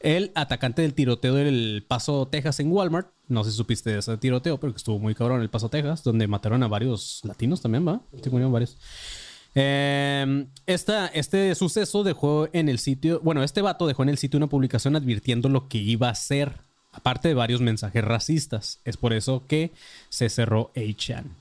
el 0.00 0.32
atacante 0.34 0.82
del 0.82 0.94
tiroteo 0.94 1.34
del 1.34 1.84
Paso, 1.86 2.26
Texas 2.28 2.58
en 2.60 2.72
Walmart, 2.72 3.08
no 3.28 3.44
sé 3.44 3.50
si 3.50 3.56
supiste 3.56 3.90
de 3.90 3.98
ese 3.98 4.16
tiroteo, 4.16 4.58
pero 4.58 4.72
que 4.72 4.78
estuvo 4.78 4.98
muy 4.98 5.14
cabrón 5.14 5.36
en 5.38 5.42
el 5.42 5.50
Paso, 5.50 5.68
Texas, 5.68 6.02
donde 6.02 6.26
mataron 6.26 6.62
a 6.62 6.68
varios 6.68 7.20
latinos 7.24 7.60
también, 7.60 7.86
¿va? 7.86 8.00
Sí, 8.22 8.30
murieron 8.30 8.52
varios. 8.52 8.76
Eh, 9.54 10.46
esta- 10.66 11.06
este 11.08 11.54
suceso 11.54 12.04
dejó 12.04 12.48
en 12.52 12.68
el 12.68 12.78
sitio, 12.78 13.20
bueno, 13.22 13.42
este 13.42 13.60
vato 13.62 13.86
dejó 13.86 14.02
en 14.02 14.08
el 14.08 14.18
sitio 14.18 14.38
una 14.38 14.48
publicación 14.48 14.96
advirtiendo 14.96 15.48
lo 15.48 15.68
que 15.68 15.78
iba 15.78 16.08
a 16.08 16.12
hacer, 16.12 16.60
aparte 16.92 17.28
de 17.28 17.34
varios 17.34 17.60
mensajes 17.60 18.02
racistas. 18.04 18.80
Es 18.84 18.96
por 18.96 19.12
eso 19.12 19.44
que 19.46 19.72
se 20.08 20.28
cerró 20.30 20.72
8chan. 20.74 21.36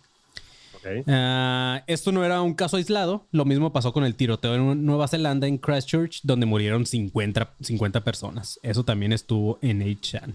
Ah, 1.08 1.84
esto 1.88 2.12
no 2.12 2.24
era 2.24 2.42
un 2.42 2.54
caso 2.54 2.78
aislado, 2.78 3.28
lo 3.32 3.46
mismo 3.46 3.72
pasó 3.74 3.94
con 3.94 4.04
el 4.04 4.16
tiroteo 4.16 4.56
en 4.56 4.86
Nueva 4.86 5.08
Zelanda, 5.08 5.48
en 5.48 5.58
Christchurch, 5.58 6.22
donde 6.24 6.46
murieron 6.46 6.86
50, 6.86 7.54
50 7.62 8.04
personas. 8.04 8.60
Eso 8.64 8.84
también 8.84 9.14
estuvo 9.14 9.60
en 9.62 9.82
8chan. 9.82 10.34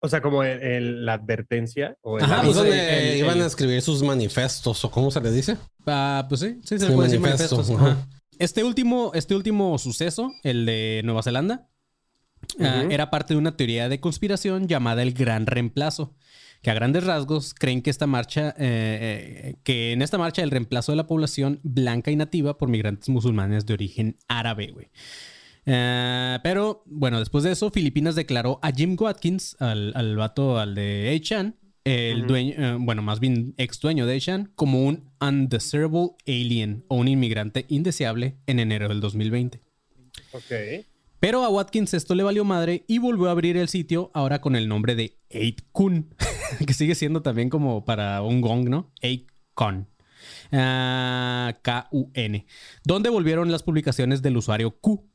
O 0.00 0.08
sea, 0.08 0.20
como 0.20 0.42
el- 0.44 0.62
el- 0.62 1.06
la 1.06 1.14
advertencia. 1.14 1.96
O 2.02 2.18
el 2.18 2.24
Ajá, 2.24 2.42
Pues 2.42 2.54
donde 2.56 2.70
el- 2.98 3.12
el- 3.14 3.18
iban 3.18 3.38
el- 3.38 3.42
a 3.44 3.46
escribir 3.46 3.80
sus 3.82 4.02
manifestos, 4.02 4.84
o 4.84 4.90
cómo 4.90 5.10
se 5.10 5.20
les 5.20 5.34
dice. 5.34 5.56
Ah, 5.86 6.26
pues 6.28 6.42
sí, 6.42 6.60
sí, 6.62 6.78
se 6.78 6.80
Sí, 6.80 6.86
le 6.88 6.94
puede 6.94 7.08
decir 7.08 7.20
manifiesto, 7.20 7.56
manifestos. 7.56 7.80
ajá. 7.82 7.92
Ajá. 8.02 8.08
Este 8.38 8.62
último, 8.62 9.10
este 9.14 9.34
último 9.34 9.78
suceso, 9.78 10.32
el 10.42 10.66
de 10.66 11.00
Nueva 11.04 11.22
Zelanda, 11.22 11.66
ah, 12.60 12.84
era 12.90 13.10
parte 13.10 13.32
de 13.34 13.38
una 13.38 13.56
teoría 13.56 13.88
de 13.88 13.98
conspiración 13.98 14.68
llamada 14.68 15.02
el 15.02 15.12
Gran 15.14 15.46
Reemplazo, 15.46 16.14
que 16.66 16.72
a 16.72 16.74
grandes 16.74 17.04
rasgos 17.04 17.54
creen 17.54 17.80
que 17.80 17.90
esta 17.90 18.08
marcha, 18.08 18.48
eh, 18.48 18.54
eh, 18.58 19.54
que 19.62 19.92
en 19.92 20.02
esta 20.02 20.18
marcha 20.18 20.42
el 20.42 20.50
reemplazo 20.50 20.90
de 20.90 20.96
la 20.96 21.06
población 21.06 21.60
blanca 21.62 22.10
y 22.10 22.16
nativa 22.16 22.58
por 22.58 22.68
migrantes 22.68 23.08
musulmanes 23.08 23.66
de 23.66 23.74
origen 23.74 24.16
árabe, 24.26 24.72
güey. 24.72 24.88
Eh, 25.64 26.40
pero 26.42 26.82
bueno, 26.86 27.20
después 27.20 27.44
de 27.44 27.52
eso, 27.52 27.70
Filipinas 27.70 28.16
declaró 28.16 28.58
a 28.62 28.72
Jim 28.72 28.96
Watkins, 28.98 29.56
al, 29.60 29.92
al 29.94 30.16
vato, 30.16 30.58
al 30.58 30.74
de 30.74 31.12
H-Chan, 31.14 31.54
el 31.84 32.26
dueño, 32.26 32.80
bueno, 32.80 33.00
más 33.00 33.20
bien 33.20 33.54
ex 33.58 33.78
dueño 33.78 34.04
de 34.04 34.16
H-Chan, 34.16 34.50
como 34.56 34.84
un 34.84 35.08
undesirable 35.20 36.16
alien 36.26 36.84
o 36.88 36.96
un 36.96 37.06
inmigrante 37.06 37.64
indeseable 37.68 38.38
en 38.48 38.58
enero 38.58 38.88
del 38.88 38.98
2020. 38.98 39.60
Ok. 40.32 40.84
Pero 41.20 41.44
a 41.44 41.48
Watkins 41.48 41.94
esto 41.94 42.14
le 42.14 42.22
valió 42.22 42.44
madre 42.44 42.84
y 42.88 42.98
volvió 42.98 43.28
a 43.28 43.32
abrir 43.32 43.56
el 43.56 43.68
sitio 43.68 44.10
ahora 44.14 44.40
con 44.40 44.54
el 44.56 44.68
nombre 44.68 44.94
de 44.94 45.18
8kun, 45.30 46.06
que 46.66 46.74
sigue 46.74 46.94
siendo 46.94 47.22
también 47.22 47.48
como 47.50 47.84
para 47.84 48.22
un 48.22 48.40
gong, 48.40 48.68
¿no? 48.68 48.92
8kun. 49.02 49.86
Ah, 50.52 51.56
K-U-N. 51.62 52.46
Donde 52.84 53.10
volvieron 53.10 53.50
las 53.50 53.62
publicaciones 53.62 54.22
del 54.22 54.36
usuario 54.36 54.78
Q. 54.80 55.08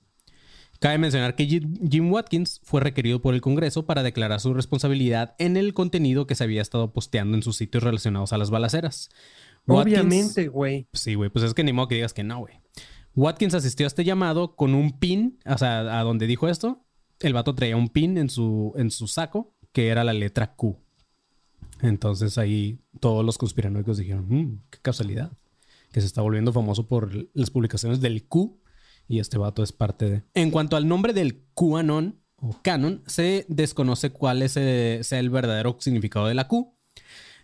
Cabe 0.80 0.98
mencionar 0.98 1.36
que 1.36 1.46
Jim 1.46 1.76
Jim 1.90 2.12
Watkins 2.12 2.60
fue 2.64 2.82
requerido 2.82 3.22
por 3.22 3.36
el 3.36 3.42
Congreso 3.42 3.86
para 3.86 4.02
declarar 4.02 4.40
su 4.40 4.54
responsabilidad 4.56 5.36
en 5.38 5.56
el 5.56 5.76
contenido 5.76 6.26
que 6.26 6.34
se 6.34 6.44
había 6.44 6.62
estado 6.64 6.92
posteando 6.92 7.38
en 7.38 7.44
sus 7.44 7.56
sitios 7.58 7.84
relacionados 7.84 8.34
a 8.34 8.38
las 8.40 8.50
balaceras. 8.50 9.10
Watkins- 9.68 9.84
Obviamente, 9.84 10.48
güey. 10.48 10.88
Sí, 10.94 11.14
güey, 11.14 11.30
pues 11.30 11.46
es 11.46 11.54
que 11.54 11.64
ni 11.64 11.72
modo 11.72 11.88
que 11.88 11.96
digas 11.96 12.14
que 12.14 12.24
no, 12.24 12.40
güey. 12.40 12.56
Watkins 13.16 13.54
asistió 13.54 13.86
a 13.86 13.88
este 13.88 14.04
llamado 14.04 14.56
con 14.56 14.74
un 14.74 14.98
pin, 15.00 15.40
o 15.46 15.58
sea, 15.58 16.00
a 16.00 16.04
donde 16.04 16.28
dijo 16.28 16.48
esto. 16.48 16.86
El 17.20 17.34
vato 17.34 17.54
traía 17.54 17.78
un 17.78 17.90
pin 17.90 18.18
en 18.18 18.30
su, 18.30 18.74
en 18.78 18.90
su 18.92 19.08
saco 19.08 19.54
que 19.72 19.90
era 19.90 20.04
la 20.04 20.14
letra 20.14 20.56
Q. 20.56 20.78
Entonces 21.82 22.38
ahí 22.38 22.80
todos 23.00 23.26
los 23.26 23.38
conspiranoicos 23.38 23.98
dijeron, 23.98 24.26
"Mm, 24.28 24.62
qué 24.70 24.80
casualidad, 24.82 25.32
que 25.92 26.02
se 26.02 26.08
está 26.08 26.22
volviendo 26.22 26.54
famoso 26.54 26.88
por 26.88 27.12
las 27.34 27.50
publicaciones 27.50 28.02
del 28.02 28.28
Q 28.28 28.60
y 29.08 29.20
este 29.20 29.38
vato 29.38 29.64
es 29.64 29.72
parte 29.72 30.10
de... 30.10 30.24
En 30.34 30.52
cuanto 30.52 30.76
al 30.76 30.88
nombre 30.88 31.14
del 31.14 31.44
QAnon 31.54 32.20
o 32.38 32.56
canon, 32.62 33.04
se 33.08 33.46
desconoce 33.50 34.12
cuál 34.12 34.42
es 34.42 34.58
eh, 34.58 35.00
sea 35.04 35.20
el 35.20 35.30
verdadero 35.30 35.78
significado 35.80 36.28
de 36.28 36.34
la 36.34 36.48
Q, 36.48 36.74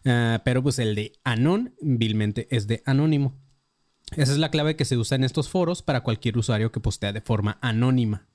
eh, 0.06 0.40
pero 0.44 0.64
pues 0.64 0.80
el 0.80 0.96
de 0.96 1.14
Anon 1.24 1.76
vilmente 1.82 2.48
es 2.56 2.68
de 2.68 2.82
anónimo. 2.86 3.36
Esa 4.16 4.32
es 4.32 4.38
la 4.38 4.50
clave 4.52 4.76
que 4.76 4.86
se 4.86 4.98
usa 4.98 5.16
en 5.16 5.24
estos 5.24 5.50
foros 5.50 5.82
para 5.82 6.02
cualquier 6.02 6.38
usuario 6.38 6.72
que 6.72 6.80
postea 6.80 7.14
de 7.14 7.22
forma 7.22 7.58
anónima. 7.62 8.28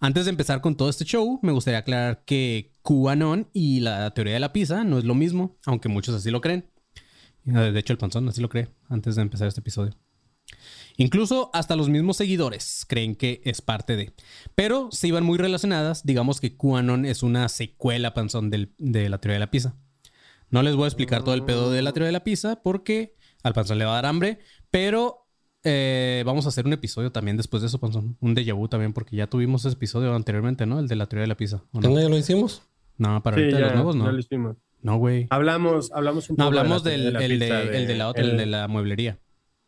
Antes 0.00 0.24
de 0.24 0.30
empezar 0.30 0.60
con 0.60 0.76
todo 0.76 0.88
este 0.88 1.04
show, 1.04 1.38
me 1.42 1.52
gustaría 1.52 1.78
aclarar 1.78 2.24
que 2.24 2.72
QAnon 2.82 3.48
y 3.52 3.80
la 3.80 4.12
teoría 4.14 4.34
de 4.34 4.40
la 4.40 4.52
pizza 4.52 4.82
no 4.84 4.98
es 4.98 5.04
lo 5.04 5.14
mismo, 5.14 5.56
aunque 5.64 5.88
muchos 5.88 6.14
así 6.14 6.30
lo 6.30 6.40
creen. 6.40 6.66
De 7.44 7.78
hecho, 7.78 7.92
el 7.92 7.98
panzón 7.98 8.28
así 8.28 8.40
lo 8.40 8.48
cree 8.48 8.68
antes 8.88 9.16
de 9.16 9.22
empezar 9.22 9.48
este 9.48 9.60
episodio. 9.60 9.92
Incluso 10.96 11.50
hasta 11.54 11.76
los 11.76 11.88
mismos 11.88 12.16
seguidores 12.16 12.84
creen 12.88 13.14
que 13.16 13.40
es 13.44 13.62
parte 13.62 13.96
de. 13.96 14.12
Pero 14.54 14.88
se 14.92 15.08
iban 15.08 15.24
muy 15.24 15.38
relacionadas. 15.38 16.04
Digamos 16.04 16.40
que 16.40 16.56
QAnon 16.56 17.04
es 17.04 17.22
una 17.22 17.48
secuela 17.48 18.12
panzón 18.14 18.50
del- 18.50 18.74
de 18.78 19.08
la 19.08 19.18
teoría 19.18 19.36
de 19.36 19.40
la 19.40 19.50
pizza. 19.50 19.74
No 20.50 20.62
les 20.62 20.74
voy 20.76 20.84
a 20.84 20.88
explicar 20.88 21.22
todo 21.24 21.34
el 21.34 21.44
pedo 21.44 21.70
de 21.70 21.80
la 21.82 21.92
teoría 21.92 22.08
de 22.08 22.12
la 22.12 22.24
pizza 22.24 22.56
porque 22.62 23.14
al 23.42 23.52
panzón 23.54 23.78
le 23.78 23.84
va 23.84 23.92
a 23.92 23.94
dar 23.96 24.06
hambre. 24.06 24.38
Pero 24.70 25.26
eh, 25.64 26.22
vamos 26.26 26.46
a 26.46 26.48
hacer 26.50 26.66
un 26.66 26.72
episodio 26.72 27.12
también 27.12 27.36
después 27.36 27.62
de 27.62 27.68
eso, 27.68 27.78
panzón. 27.80 28.16
Un 28.20 28.34
déjà 28.34 28.54
vu 28.54 28.68
también 28.68 28.92
porque 28.92 29.16
ya 29.16 29.26
tuvimos 29.26 29.64
ese 29.64 29.74
episodio 29.74 30.14
anteriormente, 30.14 30.66
¿no? 30.66 30.78
El 30.80 30.88
de 30.88 30.96
la 30.96 31.06
teoría 31.06 31.22
de 31.22 31.28
la 31.28 31.36
pizza. 31.36 31.62
¿o 31.72 31.80
¿Que 31.80 31.88
no? 31.88 32.00
ya 32.00 32.08
lo 32.08 32.16
hicimos? 32.16 32.62
No, 32.98 33.22
para 33.22 33.36
Sí, 33.36 33.42
ahorita 33.42 33.58
ya, 33.58 33.64
los 33.66 33.74
nuevos 33.74 33.96
no. 33.96 34.04
ya 34.06 34.12
lo 34.12 34.18
hicimos. 34.18 34.56
No, 34.82 34.96
güey. 34.96 35.26
Hablamos, 35.30 35.92
hablamos 35.92 36.28
un 36.30 36.36
No, 36.36 36.44
poco 36.46 36.50
de 36.50 36.54
la 36.56 36.60
hablamos 36.62 36.84
del 36.84 37.04
de 37.04 37.10
la 37.12 37.24
el 37.24 37.38
de, 37.38 37.46
pizza 37.46 37.62
el 37.62 37.86
de 37.86 37.94
la 37.96 38.08
otra, 38.08 38.22
el, 38.24 38.30
el- 38.30 38.36
de 38.36 38.46
la 38.46 38.68
mueblería. 38.68 39.18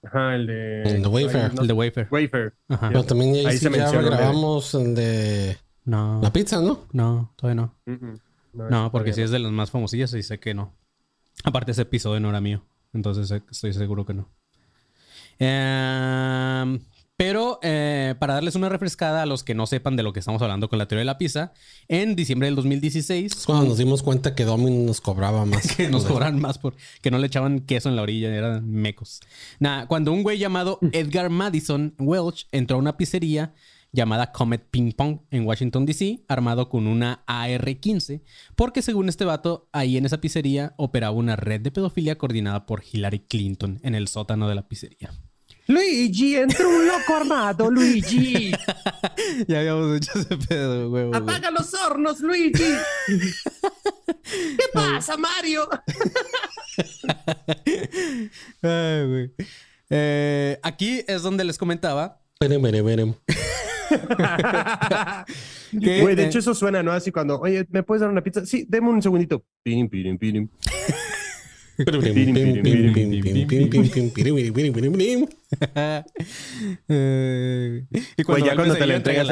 Ajá, 0.02 0.34
el 0.34 0.46
de... 0.46 0.82
El 0.82 1.02
de 1.02 1.08
Wayfair. 1.08 1.52
El 1.58 1.66
de 1.66 1.72
Wafer. 1.72 2.08
Wayfair. 2.10 2.52
Ajá. 2.68 2.88
Pero 2.88 3.04
también 3.04 3.34
ahí, 3.36 3.46
Ahí 3.46 3.52
sí 3.58 3.68
se 3.70 3.70
ya 3.76 3.90
grabamos 3.90 4.74
el 4.74 4.94
de 4.94 5.56
No. 5.84 6.20
la 6.22 6.30
pizza, 6.32 6.60
¿no? 6.60 6.80
No, 6.92 7.32
todavía 7.36 7.62
no. 7.62 7.74
Mm, 7.86 7.92
mm. 8.06 8.20
No, 8.70 8.90
porque 8.92 9.12
si 9.12 9.20
todavía 9.20 9.24
es 9.24 9.30
de 9.30 9.38
las 9.38 9.52
más 9.52 9.70
famosillas 9.70 10.12
y 10.14 10.22
sé 10.22 10.38
que 10.40 10.52
no. 10.52 10.74
Aparte 11.44 11.70
ese 11.72 11.82
episodio 11.82 12.20
no 12.20 12.28
era 12.28 12.40
mío. 12.40 12.64
Entonces 12.94 13.30
eh, 13.30 13.42
estoy 13.50 13.72
seguro 13.72 14.06
que 14.06 14.14
no. 14.14 14.28
Em, 15.38 16.80
pero 17.16 17.58
eh, 17.62 18.14
para 18.18 18.34
darles 18.34 18.54
una 18.54 18.68
refrescada 18.68 19.22
a 19.22 19.26
los 19.26 19.44
que 19.44 19.54
no 19.54 19.66
sepan 19.66 19.96
de 19.96 20.02
lo 20.02 20.12
que 20.12 20.20
estamos 20.20 20.42
hablando 20.42 20.68
con 20.68 20.78
la 20.78 20.88
teoría 20.88 21.00
de 21.00 21.06
la 21.06 21.18
pizza, 21.18 21.52
en 21.88 22.16
diciembre 22.16 22.46
del 22.46 22.56
2016 22.56 23.32
Es 23.32 23.46
cuando 23.46 23.66
nos 23.66 23.78
dimos 23.78 24.02
cuenta 24.02 24.34
que 24.34 24.44
Domino 24.44 24.84
nos 24.86 25.00
cobraba 25.00 25.44
más. 25.46 25.76
que 25.76 25.88
nos 25.88 26.04
cobran 26.04 26.40
más 26.40 26.58
por 26.58 26.74
que 27.02 27.10
no 27.10 27.18
le 27.18 27.26
echaban 27.26 27.60
queso 27.60 27.88
en 27.88 27.96
la 27.96 28.02
orilla, 28.02 28.34
eran 28.34 28.68
mecos. 28.68 29.20
Nada, 29.60 29.86
cuando 29.86 30.12
un 30.12 30.22
güey 30.22 30.38
llamado 30.38 30.78
Edgar 30.92 31.30
Madison 31.30 31.94
Welch 31.98 32.46
entró 32.52 32.76
a 32.76 32.80
una 32.80 32.96
pizzería 32.96 33.54
llamada 33.94 34.32
Comet 34.32 34.68
Ping 34.70 34.92
Pong 34.92 35.20
en 35.30 35.46
Washington 35.46 35.86
DC, 35.86 36.24
armado 36.28 36.68
con 36.68 36.86
una 36.86 37.22
AR-15, 37.26 38.22
porque 38.56 38.82
según 38.82 39.08
este 39.08 39.24
vato, 39.24 39.68
ahí 39.72 39.96
en 39.96 40.04
esa 40.04 40.20
pizzería 40.20 40.74
operaba 40.76 41.14
una 41.14 41.36
red 41.36 41.60
de 41.60 41.70
pedofilia 41.70 42.18
coordinada 42.18 42.66
por 42.66 42.82
Hillary 42.90 43.20
Clinton 43.20 43.78
en 43.82 43.94
el 43.94 44.08
sótano 44.08 44.48
de 44.48 44.56
la 44.56 44.68
pizzería. 44.68 45.12
Luigi, 45.66 46.36
entró 46.36 46.68
un 46.68 46.86
loco 46.86 47.16
armado, 47.16 47.70
Luigi. 47.70 48.50
ya 49.48 49.60
habíamos 49.60 49.96
hecho 49.96 50.18
ese 50.18 50.36
pedo, 50.36 50.90
huevo. 50.90 51.08
güey. 51.10 51.22
Apaga 51.22 51.50
los 51.50 51.72
hornos, 51.72 52.20
Luigi. 52.20 52.52
¿Qué 54.22 54.64
pasa, 54.74 55.16
Mario? 55.16 55.66
Ay, 58.62 59.06
güey. 59.06 59.30
Eh, 59.88 60.58
aquí 60.62 61.02
es 61.06 61.22
donde 61.22 61.44
les 61.44 61.56
comentaba 61.56 62.20
Verem, 62.40 62.60
verem, 62.60 62.84
verem. 62.84 63.14
De 65.72 66.24
hecho 66.24 66.38
eso 66.38 66.54
suena, 66.54 66.82
¿no? 66.82 66.92
Así 66.92 67.10
cuando, 67.10 67.40
oye, 67.40 67.66
¿me 67.70 67.82
puedes 67.82 68.00
dar 68.00 68.10
una 68.10 68.22
pizza? 68.22 68.46
Sí, 68.46 68.66
deme 68.68 68.88
un 68.88 69.02
segundito. 69.02 69.44
Pirim, 69.62 69.88
pirim, 69.88 70.18
pirim. 70.18 70.48
y 78.16 78.22
cuando, 78.22 78.46
ya 78.46 78.54
cuando 78.54 78.76
te 78.76 78.86
lo 78.86 78.94
entregas 78.94 79.26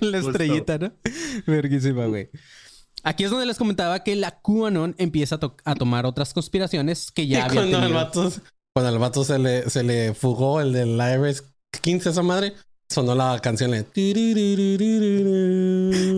la 0.00 0.18
estrellita, 0.18 0.78
¿no? 0.78 0.92
Verguísima, 1.46 2.06
güey. 2.06 2.30
Aquí 3.02 3.24
es 3.24 3.30
donde 3.30 3.46
les 3.46 3.58
comentaba 3.58 4.04
que 4.04 4.14
la 4.14 4.40
QAnon 4.40 4.94
empieza 4.98 5.34
a, 5.36 5.40
to 5.40 5.56
a 5.64 5.74
tomar 5.74 6.06
otras 6.06 6.32
conspiraciones 6.32 7.10
que 7.10 7.26
ya 7.26 7.44
había 7.46 7.62
tenido 7.62 8.10
cuando 8.74 8.90
al 8.90 8.98
vato 8.98 9.24
se 9.24 9.38
le, 9.38 9.68
se 9.68 9.82
le 9.82 10.14
fugó 10.14 10.60
el 10.60 10.72
del 10.72 10.96
IRS 10.96 11.44
15 11.82 12.10
esa 12.10 12.22
madre, 12.22 12.54
sonó 12.88 13.14
la 13.14 13.38
canción 13.40 13.72
de... 13.72 13.84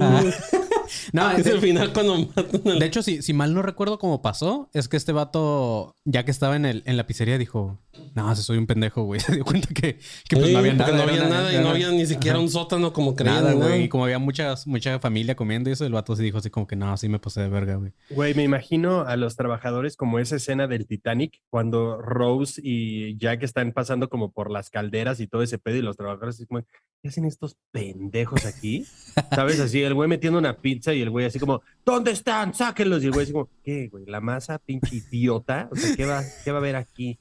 Ah. 0.01 0.23
No, 1.13 1.31
es 1.31 1.45
de, 1.45 1.51
el 1.53 1.61
final 1.61 1.93
cuando 1.93 2.19
matan 2.19 2.61
al- 2.67 2.79
de 2.79 2.87
hecho, 2.87 3.03
si, 3.03 3.23
si 3.23 3.33
mal 3.33 3.55
no 3.55 3.63
recuerdo 3.63 3.99
cómo 3.99 4.23
pasó, 4.23 4.69
es 4.73 4.89
que 4.89 4.97
este 4.97 5.13
vato, 5.13 5.95
ya 6.05 6.25
que 6.25 6.31
estaba 6.31 6.57
en, 6.57 6.65
el, 6.67 6.83
en 6.87 6.97
la 6.97 7.07
pizzería, 7.07 7.39
dijo: 7.39 7.79
No, 8.15 8.35
si 8.37 8.43
soy 8.43 8.59
un 8.59 8.67
pendejo, 8.67 9.03
güey. 9.05 9.21
Se 9.25 9.35
dio 9.35 9.45
cuenta 9.45 9.69
que, 9.69 9.99
que 10.29 10.37
pues 10.37 10.47
Sí, 10.47 10.53
no 10.53 10.59
había 10.59 10.75
nada. 10.75 10.97
no 10.97 11.03
había 11.03 11.29
nada 11.29 11.53
y 11.53 11.59
no 11.63 11.69
había 11.71 11.91
ni 11.91 12.07
siquiera 12.07 12.37
Ajá. 12.37 12.45
un 12.45 12.51
sótano 12.51 12.93
como 12.93 13.15
creían. 13.15 13.43
Nada, 13.45 13.53
güey. 13.55 13.85
Y 13.85 13.89
como 13.89 14.05
había 14.05 14.19
muchas, 14.19 14.67
mucha 14.67 14.99
familia 15.01 15.35
comiendo 15.37 15.71
y 15.71 15.73
eso, 15.75 15.87
el 15.87 15.93
vato 15.93 16.15
se 16.17 16.23
dijo 16.23 16.39
así 16.39 16.51
como 16.51 16.67
que 16.67 16.77
no, 16.77 16.97
sí 16.97 17.09
me 17.09 17.19
pasé 17.19 17.41
de 17.43 17.49
verga, 17.49 17.77
güey. 17.77 17.93
Güey, 18.11 18.35
me 18.35 18.43
imagino 18.43 19.03
a 19.03 19.17
los 19.17 19.37
trabajadores 19.37 19.97
como 19.97 20.19
esa 20.19 20.37
escena 20.37 20.67
del 20.67 20.87
Titanic, 20.87 21.41
cuando 21.51 22.01
Rose 22.01 22.61
y 22.65 23.17
Jack 23.19 23.43
están 23.43 23.73
pasando 23.73 24.09
como 24.09 24.33
por 24.33 24.51
las 24.51 24.71
calderas 24.71 25.21
y 25.21 25.27
todo 25.27 25.43
ese 25.43 25.59
pedo, 25.59 25.77
y 25.77 25.83
los 25.83 25.97
trabajadores 25.97 26.37
así 26.37 26.47
como, 26.47 26.63
¿qué 27.03 27.09
hacen 27.09 27.25
estos 27.25 27.57
pendejos 27.73 28.45
aquí? 28.47 28.87
¿Sabes? 29.35 29.61
Así, 29.61 29.83
el 29.83 29.95
güey 29.95 30.09
metiendo 30.09 30.39
una 30.39 30.57
y 30.75 31.03
el 31.03 31.11
güey 31.11 31.27
así 31.27 31.39
como, 31.39 31.63
¿dónde 31.85 32.11
están? 32.11 32.55
Sáquenlos. 32.55 33.03
Y 33.03 33.07
el 33.07 33.13
güey 33.13 33.25
así 33.25 33.33
como, 33.33 33.49
¿qué, 33.63 33.89
güey? 33.89 34.05
¿La 34.07 34.21
masa, 34.21 34.59
pinche 34.59 34.97
idiota? 34.97 35.69
O 35.71 35.77
sea, 35.77 35.95
¿qué 35.97 36.05
va, 36.05 36.23
qué 36.45 36.51
va 36.51 36.59
a 36.59 36.61
haber 36.61 36.77
aquí? 36.77 37.19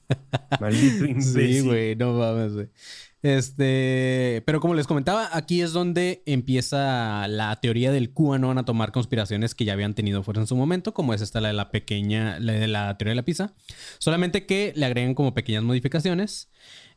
Maldito 0.60 1.04
imbécil. 1.06 1.32
Sí, 1.32 1.60
güey, 1.60 1.96
no 1.96 2.12
mames, 2.14 2.54
güey. 2.54 2.68
Este, 3.24 4.42
pero 4.44 4.60
como 4.60 4.74
les 4.74 4.86
comentaba, 4.86 5.30
aquí 5.32 5.62
es 5.62 5.72
donde 5.72 6.22
empieza 6.26 7.26
la 7.26 7.58
teoría 7.58 7.90
del 7.90 8.12
QAnon 8.12 8.58
a 8.58 8.66
tomar 8.66 8.92
conspiraciones 8.92 9.54
que 9.54 9.64
ya 9.64 9.72
habían 9.72 9.94
tenido 9.94 10.22
fuerza 10.22 10.42
en 10.42 10.46
su 10.46 10.56
momento, 10.56 10.92
como 10.92 11.14
es 11.14 11.22
esta 11.22 11.40
la 11.40 11.48
de 11.48 11.54
la 11.54 11.70
pequeña, 11.70 12.38
la 12.38 12.52
de 12.52 12.68
la 12.68 12.98
teoría 12.98 13.12
de 13.12 13.16
la 13.16 13.24
pizza. 13.24 13.54
Solamente 13.96 14.44
que 14.44 14.74
le 14.76 14.84
agregan 14.84 15.14
como 15.14 15.32
pequeñas 15.32 15.62
modificaciones. 15.62 16.50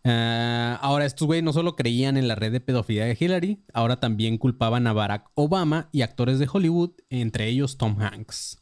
Ah, 0.04 0.80
ahora, 0.82 1.06
estos 1.06 1.28
güey 1.28 1.42
no 1.42 1.54
solo 1.54 1.76
creían 1.76 2.18
en 2.18 2.28
la 2.28 2.36
red 2.36 2.52
de 2.52 2.60
pedofilia 2.60 3.06
de 3.06 3.18
Hillary, 3.20 3.64
ahora 3.74 4.00
también 4.00 4.38
culpaban 4.38 4.88
a 4.88 4.94
Barack 4.94 5.30
Obama 5.36 5.90
y 5.92 6.02
actores 6.02 6.40
de 6.40 6.48
Hollywood, 6.52 6.92
entre 7.10 7.48
ellos 7.48 7.78
Tom 7.78 8.00
Hanks. 8.00 8.62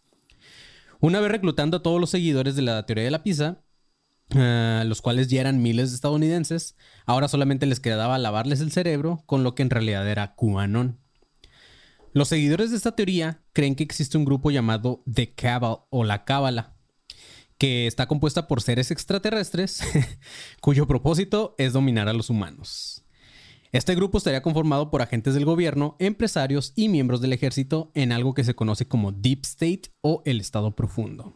Una 1.00 1.20
vez 1.20 1.30
reclutando 1.30 1.78
a 1.78 1.84
todos 1.84 2.00
los 2.00 2.10
seguidores 2.10 2.56
de 2.56 2.64
la 2.64 2.86
teoría 2.86 3.04
de 3.04 3.12
la 3.12 3.24
pizza, 3.24 3.62
ah, 4.34 4.84
los 4.88 5.02
cuales 5.02 5.28
ya 5.28 5.42
eran 5.42 5.62
miles 5.62 5.92
de 5.92 5.96
estadounidenses, 5.96 6.76
ahora 7.06 7.28
solamente 7.28 7.66
les 7.66 7.80
quedaba 7.80 8.18
lavarles 8.18 8.62
el 8.62 8.72
cerebro 8.72 9.24
con 9.26 9.44
lo 9.44 9.54
que 9.54 9.64
en 9.64 9.70
realidad 9.70 10.10
era 10.10 10.36
QAnon. 10.36 11.00
Los 12.14 12.30
seguidores 12.30 12.72
de 12.72 12.78
esta 12.78 12.96
teoría 12.96 13.44
creen 13.52 13.76
que 13.76 13.84
existe 13.84 14.18
un 14.18 14.24
grupo 14.24 14.50
llamado 14.50 15.04
The 15.12 15.34
Cabal 15.36 15.80
o 15.90 16.06
la 16.06 16.24
Cábala, 16.24 16.75
que 17.58 17.88
está 17.88 18.08
compuesta 18.08 18.48
por 18.48 18.62
seres 18.62 18.92
extraterrestres 18.92 19.82
cuyo 20.62 20.88
propósito 20.88 21.56
es 21.58 21.74
dominar 21.74 22.10
a 22.10 22.14
los 22.14 22.30
humanos. 22.30 23.04
Este 23.72 23.96
grupo 23.96 24.18
estaría 24.18 24.42
conformado 24.42 24.90
por 24.90 25.02
agentes 25.02 25.34
del 25.34 25.44
gobierno, 25.44 25.98
empresarios 26.00 26.72
y 26.76 26.88
miembros 26.88 27.20
del 27.20 27.34
ejército 27.34 27.92
en 27.94 28.12
algo 28.12 28.34
que 28.34 28.46
se 28.46 28.56
conoce 28.56 28.88
como 28.88 29.12
Deep 29.12 29.42
State 29.44 29.92
o 30.02 30.22
el 30.26 30.40
Estado 30.40 30.76
Profundo. 30.76 31.34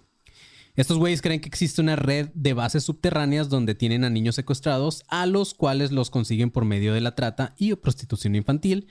Estos 0.76 0.98
güeyes 0.98 1.22
creen 1.22 1.42
que 1.42 1.50
existe 1.50 1.82
una 1.82 1.98
red 1.98 2.30
de 2.34 2.54
bases 2.54 2.86
subterráneas 2.86 3.50
donde 3.50 3.76
tienen 3.76 4.06
a 4.06 4.10
niños 4.10 4.36
secuestrados, 4.36 5.04
a 5.10 5.26
los 5.26 5.54
cuales 5.54 5.92
los 5.92 6.10
consiguen 6.10 6.52
por 6.52 6.64
medio 6.64 6.94
de 6.94 7.02
la 7.02 7.16
trata 7.16 7.54
y 7.58 7.76
prostitución 7.76 8.36
infantil, 8.36 8.88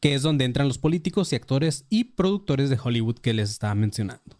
que 0.00 0.14
es 0.14 0.20
donde 0.20 0.44
entran 0.44 0.68
los 0.68 0.76
políticos 0.76 1.32
y 1.32 1.36
actores 1.36 1.86
y 1.88 2.04
productores 2.04 2.68
de 2.68 2.78
Hollywood 2.82 3.20
que 3.20 3.32
les 3.32 3.50
estaba 3.50 3.74
mencionando. 3.74 4.39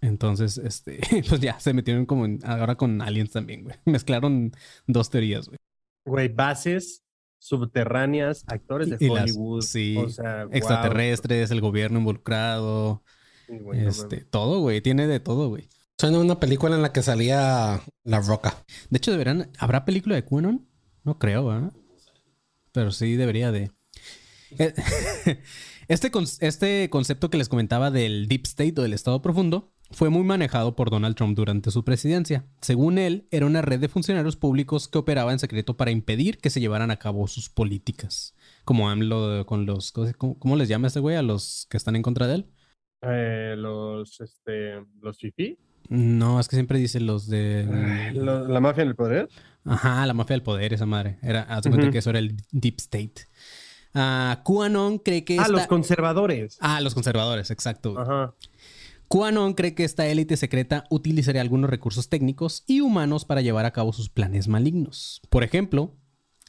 Entonces, 0.00 0.58
este, 0.58 1.00
pues 1.28 1.40
ya 1.40 1.58
se 1.60 1.72
metieron 1.72 2.06
como 2.06 2.24
en- 2.24 2.40
ahora 2.44 2.76
con 2.76 3.00
aliens 3.02 3.30
también, 3.30 3.64
güey. 3.64 3.76
Mezclaron 3.84 4.52
dos 4.86 5.10
teorías, 5.10 5.46
güey. 5.48 5.58
Güey, 6.06 6.28
bases 6.28 7.02
subterráneas, 7.40 8.44
actores 8.46 8.90
de 8.90 8.96
Y 9.00 9.08
las- 9.08 9.22
Hollywood. 9.24 9.62
sí, 9.62 9.96
o 9.96 10.08
sea. 10.08 10.46
Extraterrestres, 10.52 11.50
el 11.50 11.60
gobierno 11.60 11.98
involucrado, 11.98 13.02
Sí, 13.46 13.58
güey, 13.58 13.80
no 13.82 13.88
este, 13.88 14.18
todo, 14.24 14.60
güey. 14.60 14.80
Tiene 14.80 15.06
de 15.06 15.20
todo, 15.20 15.48
güey. 15.48 15.68
Suena 15.98 16.18
una 16.20 16.38
película 16.38 16.76
en 16.76 16.82
la 16.82 16.92
que 16.92 17.02
salía 17.02 17.80
La 18.04 18.20
Roca. 18.20 18.64
De 18.90 18.98
hecho, 18.98 19.10
deberán. 19.10 19.50
¿Habrá 19.58 19.84
película 19.84 20.14
de 20.14 20.24
QAnon? 20.24 20.68
No 21.02 21.18
creo, 21.18 21.46
¿verdad? 21.46 21.72
Pero 22.72 22.92
sí 22.92 23.16
debería 23.16 23.50
de. 23.52 23.70
Eh, 24.58 24.74
Este, 25.88 26.10
con- 26.10 26.26
este 26.40 26.90
concepto 26.90 27.30
que 27.30 27.38
les 27.38 27.48
comentaba 27.48 27.90
del 27.90 28.28
Deep 28.28 28.42
State 28.44 28.74
o 28.76 28.82
del 28.82 28.92
Estado 28.92 29.22
Profundo 29.22 29.72
fue 29.90 30.10
muy 30.10 30.22
manejado 30.22 30.76
por 30.76 30.90
Donald 30.90 31.16
Trump 31.16 31.36
durante 31.36 31.70
su 31.70 31.84
presidencia. 31.84 32.44
Según 32.60 32.98
él, 32.98 33.26
era 33.30 33.46
una 33.46 33.62
red 33.62 33.80
de 33.80 33.88
funcionarios 33.88 34.36
públicos 34.36 34.86
que 34.88 34.98
operaba 34.98 35.32
en 35.32 35.38
secreto 35.38 35.76
para 35.76 35.90
impedir 35.90 36.38
que 36.38 36.50
se 36.50 36.60
llevaran 36.60 36.90
a 36.90 36.98
cabo 36.98 37.26
sus 37.26 37.48
políticas. 37.48 38.34
Como 38.64 38.90
AMLO 38.90 39.46
con 39.46 39.64
los... 39.66 39.92
¿Cómo, 39.92 40.38
cómo 40.38 40.56
les 40.56 40.68
llama 40.68 40.88
este 40.88 41.00
güey 41.00 41.16
a 41.16 41.22
los 41.22 41.66
que 41.70 41.76
están 41.78 41.96
en 41.96 42.02
contra 42.02 42.26
de 42.26 42.34
él? 42.34 42.46
Eh, 43.02 43.54
los, 43.56 44.20
este, 44.20 44.84
los 45.00 45.18
fifí. 45.18 45.58
No, 45.88 46.38
es 46.38 46.48
que 46.48 46.56
siempre 46.56 46.78
dice 46.78 47.00
los 47.00 47.26
de... 47.28 48.12
Lo- 48.14 48.46
la 48.46 48.60
mafia 48.60 48.82
en 48.82 48.88
el 48.88 48.94
poder. 48.94 49.28
Ajá, 49.64 50.04
la 50.04 50.12
mafia 50.12 50.34
del 50.34 50.42
poder, 50.42 50.74
esa 50.74 50.84
madre. 50.84 51.18
Era, 51.22 51.42
haz 51.44 51.66
cuenta 51.66 51.90
que 51.90 51.98
eso 51.98 52.10
era 52.10 52.18
el 52.18 52.36
Deep 52.52 52.74
State. 52.78 53.26
Ah, 53.94 54.42
QAnon 54.44 54.98
cree 54.98 55.24
que 55.24 55.38
Ah, 55.38 55.42
esta- 55.42 55.52
los 55.52 55.66
conservadores. 55.66 56.58
Ah, 56.60 56.80
los 56.82 56.92
conservadores, 56.94 57.50
exacto. 57.50 57.98
Ajá. 57.98 58.34
QAnon 59.08 59.54
cree 59.54 59.74
que 59.74 59.84
esta 59.84 60.06
élite 60.06 60.36
secreta 60.36 60.84
utilizaría 60.90 61.40
algunos 61.40 61.70
recursos 61.70 62.10
técnicos 62.10 62.64
y 62.66 62.82
humanos 62.82 63.24
para 63.24 63.40
llevar 63.40 63.64
a 63.64 63.70
cabo 63.70 63.94
sus 63.94 64.10
planes 64.10 64.48
malignos. 64.48 65.22
Por 65.30 65.44
ejemplo, 65.44 65.94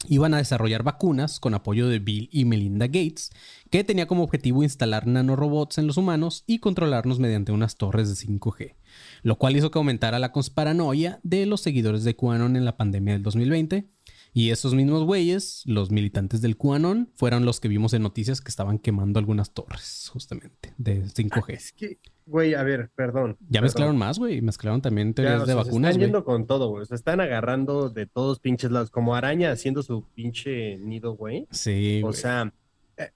iban 0.08 0.34
a 0.34 0.36
desarrollar 0.36 0.82
vacunas 0.82 1.40
con 1.40 1.54
apoyo 1.54 1.88
de 1.88 2.00
Bill 2.00 2.28
y 2.30 2.44
Melinda 2.44 2.86
Gates, 2.86 3.30
que 3.70 3.82
tenía 3.82 4.06
como 4.06 4.24
objetivo 4.24 4.62
instalar 4.62 5.06
nanorobots 5.06 5.78
en 5.78 5.86
los 5.86 5.96
humanos 5.96 6.44
y 6.46 6.58
controlarnos 6.58 7.18
mediante 7.18 7.50
unas 7.50 7.76
torres 7.78 8.10
de 8.10 8.26
5G, 8.26 8.74
lo 9.22 9.38
cual 9.38 9.56
hizo 9.56 9.70
que 9.70 9.78
aumentara 9.78 10.18
la 10.18 10.32
conspiranoia 10.32 11.18
de 11.22 11.46
los 11.46 11.62
seguidores 11.62 12.04
de 12.04 12.14
QAnon 12.14 12.56
en 12.56 12.66
la 12.66 12.76
pandemia 12.76 13.14
del 13.14 13.22
2020. 13.22 13.88
Y 14.32 14.50
esos 14.50 14.74
mismos 14.74 15.04
güeyes, 15.04 15.62
los 15.66 15.90
militantes 15.90 16.40
del 16.40 16.56
QAnon, 16.56 17.10
fueron 17.14 17.44
los 17.44 17.60
que 17.60 17.68
vimos 17.68 17.92
en 17.94 18.02
noticias 18.02 18.40
que 18.40 18.48
estaban 18.48 18.78
quemando 18.78 19.18
algunas 19.18 19.52
torres, 19.52 20.08
justamente, 20.12 20.72
de 20.78 21.02
5G. 21.04 21.52
Es 21.52 21.72
que, 21.72 21.98
güey, 22.26 22.54
a 22.54 22.62
ver, 22.62 22.90
perdón. 22.94 23.36
Ya 23.40 23.46
perdón. 23.46 23.62
mezclaron 23.64 23.96
más, 23.96 24.18
güey. 24.18 24.40
Mezclaron 24.40 24.82
también 24.82 25.08
Ya, 25.08 25.14
teorías 25.14 25.40
de 25.40 25.46
sea, 25.46 25.54
se 25.62 25.68
vacunas, 25.68 25.90
están 25.90 26.00
yendo 26.00 26.24
con 26.24 26.46
todo, 26.46 26.68
güey. 26.68 26.86
Se 26.86 26.94
están 26.94 27.20
agarrando 27.20 27.90
de 27.90 28.06
todos 28.06 28.38
pinches 28.38 28.70
lados. 28.70 28.90
Como 28.90 29.14
araña 29.14 29.50
haciendo 29.50 29.82
su 29.82 30.04
pinche 30.14 30.78
nido, 30.78 31.16
güey. 31.16 31.48
Sí, 31.50 32.02
O 32.04 32.12
sea, 32.12 32.52
eh, 32.96 33.10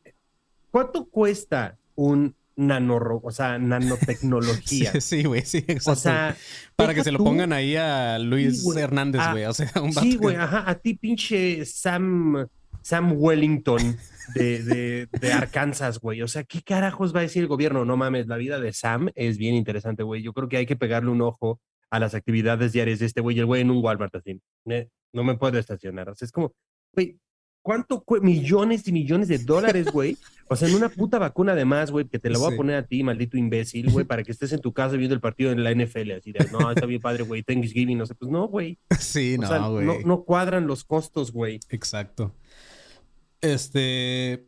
¿cuánto 0.71 1.09
cuesta 1.09 1.78
un 1.94 2.35
nanoro, 2.56 3.20
o 3.23 3.30
sea, 3.30 3.58
nanotecnología? 3.58 4.92
Sí, 5.00 5.25
güey, 5.25 5.42
sí, 5.44 5.58
exacto. 5.58 5.92
o 5.92 5.96
sea, 5.96 6.37
Para 6.76 6.94
que 6.94 7.02
se 7.04 7.12
lo 7.12 7.18
tú- 7.18 7.25
pongan 7.25 7.52
ahí 7.52 7.76
a 7.76 8.18
Luis 8.18 8.62
Sí. 8.62 8.78
Hernández, 8.78 9.20
Ah, 9.25 9.32
güey. 9.32 9.44
O 9.44 9.52
sea, 9.52 9.70
un 9.82 9.92
Sí, 9.92 10.11
que- 10.12 10.16
güey, 10.18 10.37
ajá, 10.37 10.64
a 10.68 10.75
ti 10.76 10.94
pinche 10.94 11.64
Sam, 11.64 12.46
Sam 12.82 13.14
Wellington 13.16 13.96
de, 14.34 14.62
de, 14.62 15.08
de 15.20 15.32
Arkansas, 15.32 15.99
güey. 15.99 16.23
O 16.23 16.28
sea, 16.28 16.44
¿qué 16.44 16.62
carajos 16.62 17.14
va 17.14 17.20
a 17.20 17.23
decir 17.23 17.42
el 17.42 17.49
gobierno? 17.49 17.84
No 17.84 17.96
mames, 17.96 18.26
la 18.26 18.37
vida 18.37 18.61
de 18.61 18.73
Sam 18.73 19.11
es 19.14 19.38
bien 19.38 19.54
interesante, 19.54 20.02
güey. 20.02 20.23
Yo 20.23 20.32
creo 20.32 20.49
que 20.49 20.56
hay 20.58 20.66
que 20.66 20.76
pegarle 20.76 21.11
un 21.11 21.23
ojo 21.23 21.61
a 21.90 21.99
las 21.99 22.14
actividades 22.14 22.73
diarias 22.73 22.99
de 22.99 23.06
este 23.06 23.20
güey, 23.20 23.38
el 23.38 23.46
güey 23.46 23.62
en 23.62 23.70
un 23.70 23.82
Walmart 23.84 24.14
así. 24.16 24.40
"Ne, 24.64 24.88
No 25.12 25.23
me 25.23 25.37
puedo 25.37 25.58
estacionar. 25.61 26.08
O 26.08 26.14
sea, 26.16 26.26
es 26.26 26.32
como, 26.32 26.52
güey, 26.92 27.18
¿cuánto 27.64 28.04
millones 28.23 28.87
y 28.87 28.92
millones 28.92 29.26
de 29.26 29.38
dólares, 29.38 29.87
güey? 29.90 30.16
O 30.47 30.56
sea, 30.56 30.68
en 30.68 30.75
una 30.75 30.90
puta 30.90 31.18
vacuna 31.18 31.52
además, 31.52 31.90
güey, 31.90 32.04
que 32.06 32.18
te 32.18 32.28
la 32.28 32.38
voy 32.38 32.49
Sí. 32.50 32.54
a 32.54 32.56
poner 32.59 32.76
a 32.76 32.87
ti, 32.87 33.02
maldito 33.02 33.38
imbécil, 33.38 33.90
güey, 33.90 34.04
para 34.04 34.23
que 34.23 34.30
estés 34.30 34.52
en 34.52 34.61
tu 34.61 34.75
casa 34.75 34.94
viendo 34.94 35.14
el 35.14 35.21
partido 35.23 35.50
en 35.50 35.64
la 35.64 35.71
NFL, 35.75 36.11
así 36.18 36.33
de, 36.33 36.47
no, 36.52 36.71
está 36.71 36.85
bien 36.85 37.00
padre, 37.00 37.23
güey, 37.25 37.42
Thanksgiving, 37.42 37.97
no 37.97 38.04
sé, 38.04 38.14
pues 38.14 38.30
no, 38.30 38.47
güey. 38.47 38.78
Sí, 39.00 39.37
O 39.38 39.40
no, 39.40 39.73
güey. 39.73 39.87
no, 39.87 39.94
no 40.04 40.23
cuadran 40.25 40.66
los 40.66 40.85
costos, 40.85 41.33
güey. 41.33 41.61
Exacto. 41.71 42.35
Este. 43.40 44.47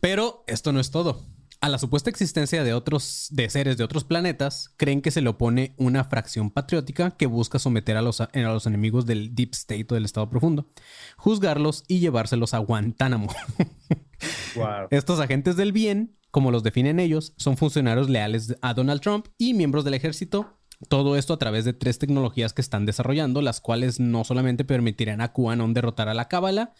Pero 0.00 0.44
esto 0.46 0.72
no 0.72 0.78
es 0.78 0.92
todo. 0.92 1.24
A 1.60 1.68
la 1.68 1.78
supuesta 1.78 2.10
existencia 2.10 2.62
de 2.64 2.74
otros 2.74 3.28
de 3.30 3.48
seres 3.48 3.76
de 3.76 3.84
otros 3.84 4.04
planetas, 4.04 4.74
creen 4.76 5.00
que 5.00 5.10
se 5.10 5.22
le 5.22 5.30
opone 5.30 5.74
una 5.78 6.04
fracción 6.04 6.50
patriótica 6.50 7.12
que 7.12 7.26
busca 7.26 7.58
someter 7.58 7.96
a 7.96 8.02
los, 8.02 8.20
a 8.20 8.30
los 8.34 8.66
enemigos 8.66 9.06
del 9.06 9.34
Deep 9.34 9.54
State 9.54 9.86
o 9.90 9.94
del 9.94 10.04
Estado 10.04 10.28
Profundo, 10.28 10.68
juzgarlos 11.16 11.84
y 11.88 11.98
llevárselos 11.98 12.54
a 12.54 12.58
Guantánamo. 12.58 13.28
Wow. 14.54 14.88
Estos 14.90 15.20
agentes 15.20 15.56
del 15.56 15.72
bien, 15.72 16.16
como 16.30 16.50
los 16.50 16.62
definen 16.62 17.00
ellos, 17.00 17.34
son 17.36 17.58
funcionarios 17.58 18.08
leales 18.08 18.56
a 18.62 18.72
Donald 18.72 19.02
Trump 19.02 19.26
y 19.36 19.52
miembros 19.52 19.84
del 19.84 19.92
ejército. 19.92 20.58
Todo 20.88 21.16
esto 21.16 21.34
a 21.34 21.38
través 21.38 21.64
de 21.64 21.74
tres 21.74 21.98
tecnologías 21.98 22.52
que 22.52 22.62
están 22.62 22.86
desarrollando, 22.86 23.42
las 23.42 23.60
cuales 23.60 24.00
no 24.00 24.24
solamente 24.24 24.64
permitirán 24.64 25.20
a 25.20 25.32
QAnon 25.32 25.74
derrotar 25.74 26.08
a 26.08 26.14
la 26.14 26.28
Cábala, 26.28 26.72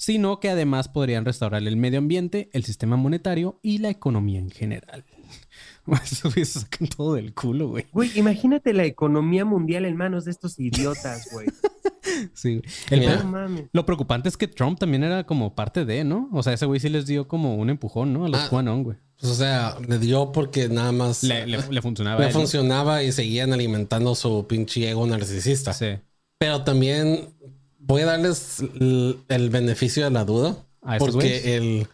sino 0.00 0.40
que 0.40 0.48
además 0.48 0.88
podrían 0.88 1.26
restaurar 1.26 1.62
el 1.62 1.76
medio 1.76 1.98
ambiente, 1.98 2.48
el 2.54 2.64
sistema 2.64 2.96
monetario 2.96 3.60
y 3.62 3.78
la 3.78 3.90
economía 3.90 4.38
en 4.38 4.50
general. 4.50 5.04
Eso 6.02 6.30
se 6.30 6.42
sacan 6.46 6.88
todo 6.88 7.14
del 7.14 7.34
culo, 7.34 7.68
güey. 7.68 7.84
Güey, 7.92 8.10
imagínate 8.18 8.72
la 8.72 8.84
economía 8.86 9.44
mundial 9.44 9.84
en 9.84 9.96
manos 9.96 10.24
de 10.24 10.30
estos 10.30 10.58
idiotas, 10.58 11.28
güey. 11.32 11.46
Sí. 12.34 12.60
El 12.90 13.06
No 13.06 13.24
mames. 13.24 13.64
lo 13.72 13.86
preocupante 13.86 14.28
es 14.28 14.36
que 14.36 14.48
Trump 14.48 14.78
también 14.78 15.04
era 15.04 15.24
como 15.24 15.54
parte 15.54 15.84
de, 15.84 16.02
¿no? 16.02 16.28
O 16.32 16.42
sea, 16.42 16.54
ese 16.54 16.66
güey 16.66 16.80
sí 16.80 16.88
les 16.88 17.06
dio 17.06 17.28
como 17.28 17.54
un 17.56 17.70
empujón, 17.70 18.12
¿no? 18.12 18.24
A 18.24 18.28
los 18.28 18.40
Ah. 18.40 18.48
QAnon, 18.50 18.82
güey. 18.82 18.96
Pues, 19.18 19.30
o 19.32 19.34
sea, 19.34 19.76
le 19.86 19.98
dio 19.98 20.32
porque 20.32 20.68
nada 20.68 20.92
más 20.92 21.22
Le, 21.22 21.46
le- 21.46 21.58
le 21.70 21.82
funcionaba. 21.82 22.24
le 22.24 22.30
funcionaba 22.32 23.02
y 23.02 23.12
seguían 23.12 23.52
alimentando 23.52 24.14
su 24.14 24.46
pinche 24.48 24.88
ego 24.90 25.06
narcisista. 25.06 25.72
Sí. 25.72 25.98
Pero 26.38 26.64
también 26.64 27.28
voy 27.80 28.02
a 28.02 28.06
darles 28.06 28.60
el, 28.60 29.18
el 29.28 29.50
beneficio 29.50 30.04
de 30.04 30.10
la 30.10 30.24
duda. 30.24 30.56
¿A 30.82 30.98
porque 30.98 31.56
el. 31.56 31.88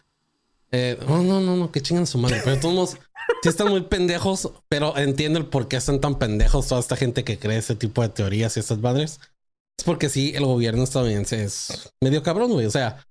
eh, 0.71 0.97
no, 1.07 1.23
no, 1.23 1.41
no, 1.41 1.55
no, 1.55 1.71
que 1.71 1.81
chingan 1.81 2.05
su 2.07 2.17
madre. 2.17 2.41
Pero 2.43 2.59
todos 2.59 2.91
sí 3.43 3.49
están 3.49 3.69
muy 3.69 3.81
pendejos, 3.81 4.51
pero 4.69 4.95
entiendo 4.97 5.39
el 5.39 5.45
por 5.45 5.67
qué 5.67 5.77
están 5.77 5.99
tan 5.99 6.19
pendejos 6.19 6.67
toda 6.67 6.79
esta 6.81 6.95
gente 6.95 7.23
que 7.23 7.39
cree 7.39 7.57
ese 7.57 7.75
tipo 7.75 8.01
de 8.01 8.09
teorías 8.09 8.55
y 8.57 8.59
estas 8.59 8.77
madres. 8.79 9.19
Es 9.77 9.83
porque 9.83 10.09
sí, 10.09 10.33
el 10.35 10.45
gobierno 10.45 10.83
estadounidense 10.83 11.43
es 11.43 11.91
medio 12.01 12.23
cabrón, 12.23 12.51
güey. 12.51 12.65
O 12.65 12.71
sea, 12.71 13.05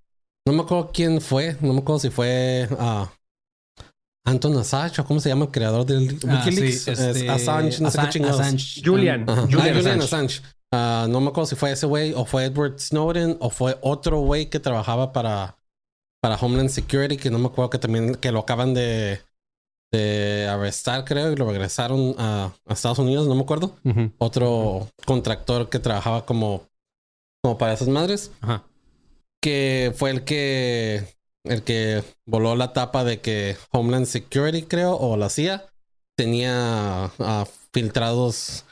no 0.47 0.53
me 0.53 0.63
acuerdo 0.63 0.91
quién 0.93 1.21
fue, 1.21 1.57
no 1.61 1.73
me 1.73 1.81
acuerdo 1.81 2.01
si 2.01 2.11
fue 2.11 2.69
ah, 2.79 3.13
Anton 4.25 4.57
Assange 4.59 5.01
o 5.01 5.05
cómo 5.05 5.21
se 5.21 5.29
llama 5.29 5.45
el 5.45 5.51
creador 5.53 5.87
del 5.87 6.19
Ah, 6.27 6.43
Wikileaks. 6.45 6.89
Es 6.89 6.99
este, 6.99 7.31
Assange, 7.31 7.81
no 7.81 7.91
sé 7.91 7.99
qué 8.01 8.09
chingados. 8.09 8.41
Assange. 8.41 8.83
Julian. 8.85 9.25
Ah, 9.29 9.47
Julian 9.51 9.77
Assange. 9.79 10.05
Assange. 10.05 10.43
Ah, 10.79 11.07
no 11.09 11.23
me 11.23 11.29
acuerdo 11.29 11.47
si 11.47 11.57
fue 11.57 11.73
ese 11.73 11.87
güey 11.87 12.13
o 12.13 12.27
fue 12.27 12.45
Edward 12.45 12.79
Snowden 12.79 13.39
o 13.41 13.49
fue 13.49 13.79
otro 13.81 14.21
güey 14.21 14.51
que 14.51 14.61
trabajaba 14.61 15.11
para, 15.15 15.57
para 16.21 16.37
Homeland 16.37 16.69
Security, 16.69 17.17
que 17.17 17.31
no 17.31 17.39
me 17.39 17.47
acuerdo 17.47 17.71
que 17.71 17.79
también 17.79 18.15
que 18.17 18.31
lo 18.31 18.41
acaban 18.41 18.75
de, 18.75 19.23
de 19.91 20.47
arrestar, 20.51 21.07
creo, 21.07 21.33
y 21.33 21.37
lo 21.37 21.49
regresaron 21.49 22.15
a, 22.19 22.53
a 22.67 22.73
Estados 22.75 22.99
Unidos, 22.99 23.27
no 23.27 23.35
me 23.35 23.41
acuerdo. 23.41 23.75
Otro 24.19 24.87
contractor 25.07 25.71
que 25.71 25.79
trabajaba 25.79 26.27
como, 26.27 26.67
como 27.43 27.57
para 27.57 27.73
esas 27.73 27.89
madres, 27.89 28.31
Ajá. 28.43 28.65
que 29.41 29.95
fue 29.97 30.11
el 30.11 30.25
que 30.25 31.17
el 31.45 31.63
que 31.63 32.05
voló 32.27 32.55
la 32.55 32.75
tapa 32.75 33.03
de 33.03 33.23
que 33.23 33.57
Homeland 33.71 34.05
Security, 34.05 34.65
creo, 34.65 34.95
o 34.95 35.17
la 35.17 35.31
CIA, 35.31 35.65
tenía 36.17 37.05
ah, 37.19 37.47
filtrados 37.73 38.67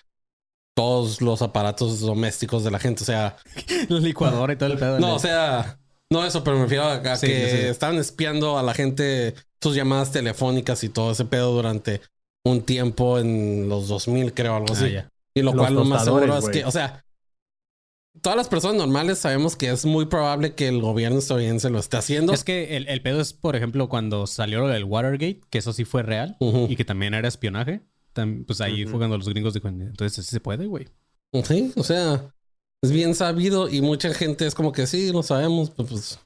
todos 0.75 1.21
los 1.21 1.43
aparatos 1.43 2.01
domésticos 2.01 2.65
de 2.65 2.71
la 2.71 2.79
gente. 2.79 3.03
O 3.03 3.07
sea, 3.07 3.37
La 3.89 3.99
licuadora 4.01 4.53
y 4.53 4.57
todo 4.57 4.73
el 4.73 4.79
pedo. 4.79 4.99
no, 4.99 5.15
o 5.15 5.19
sea, 5.19 5.79
no 6.11 6.25
eso, 6.25 6.45
pero 6.45 6.57
me 6.57 6.65
refiero 6.65 6.85
a, 6.85 6.95
a 6.95 7.17
Sí, 7.17 7.27
que 7.27 7.49
sí, 7.51 7.57
estaban 7.69 7.97
espiando 7.99 8.59
a 8.59 8.63
la 8.63 8.75
gente 8.75 9.35
sus 9.61 9.75
llamadas 9.75 10.13
telefónicas 10.13 10.85
y 10.85 10.89
todo 10.89 11.13
ese 11.13 11.25
pedo 11.25 11.53
durante 11.53 12.01
un 12.45 12.63
tiempo 12.63 13.19
en 13.19 13.69
los 13.69 13.89
2000, 13.89 14.35
creo, 14.35 14.55
algo 14.57 14.67
Ah, 14.71 14.73
así. 14.73 14.97
Y 15.35 15.43
lo 15.43 15.53
Los 15.53 15.57
cual 15.57 15.75
lo 15.75 15.85
más 15.85 16.05
seguro 16.05 16.37
es 16.37 16.49
que, 16.49 16.65
o 16.65 16.71
sea, 16.71 17.05
todas 18.21 18.37
las 18.37 18.49
personas 18.49 18.77
normales 18.77 19.19
sabemos 19.19 19.57
que 19.57 19.71
es 19.71 19.85
muy 19.85 20.07
probable 20.07 20.55
que 20.55 20.69
el 20.69 20.81
gobierno 20.81 21.19
estadounidense 21.19 21.71
lo 21.71 21.79
esté 21.79 21.97
haciendo. 21.97 22.33
Es 22.33 22.45
que 22.45 22.77
el, 22.77 22.89
el 22.89 23.03
pedo 23.03 23.21
es, 23.21 23.33
por 23.33 23.57
ejemplo, 23.57 23.89
cuando 23.89 24.27
salió 24.27 24.61
lo 24.61 24.69
del 24.69 24.85
Watergate, 24.85 25.41
que 25.51 25.59
eso 25.59 25.73
sí 25.73 25.85
fue 25.85 26.03
real 26.03 26.37
y 26.41 26.77
que 26.77 26.85
también 26.85 27.15
era 27.15 27.29
espionaje. 27.29 27.83
Tam- 28.15 28.45
pues 28.47 28.61
ahí 28.61 28.87
fue 28.87 28.99
cuando 28.99 29.17
los 29.19 29.29
gringos 29.29 29.55
dijeron, 29.55 29.83
entonces 29.83 30.25
sí 30.25 30.31
se 30.31 30.41
puede, 30.41 30.67
güey. 30.67 30.89
Sí, 31.45 31.73
o 31.77 31.83
sea, 31.83 32.33
es 32.83 32.91
bien 32.93 33.15
sabido 33.15 33.69
y 33.69 33.81
mucha 33.83 34.15
gente 34.15 34.47
es 34.47 34.55
como 34.55 34.73
que 34.73 34.87
sí, 34.87 35.11
lo 35.13 35.23
sabemos, 35.23 35.71
pues. 35.71 35.89
pues, 35.91 36.19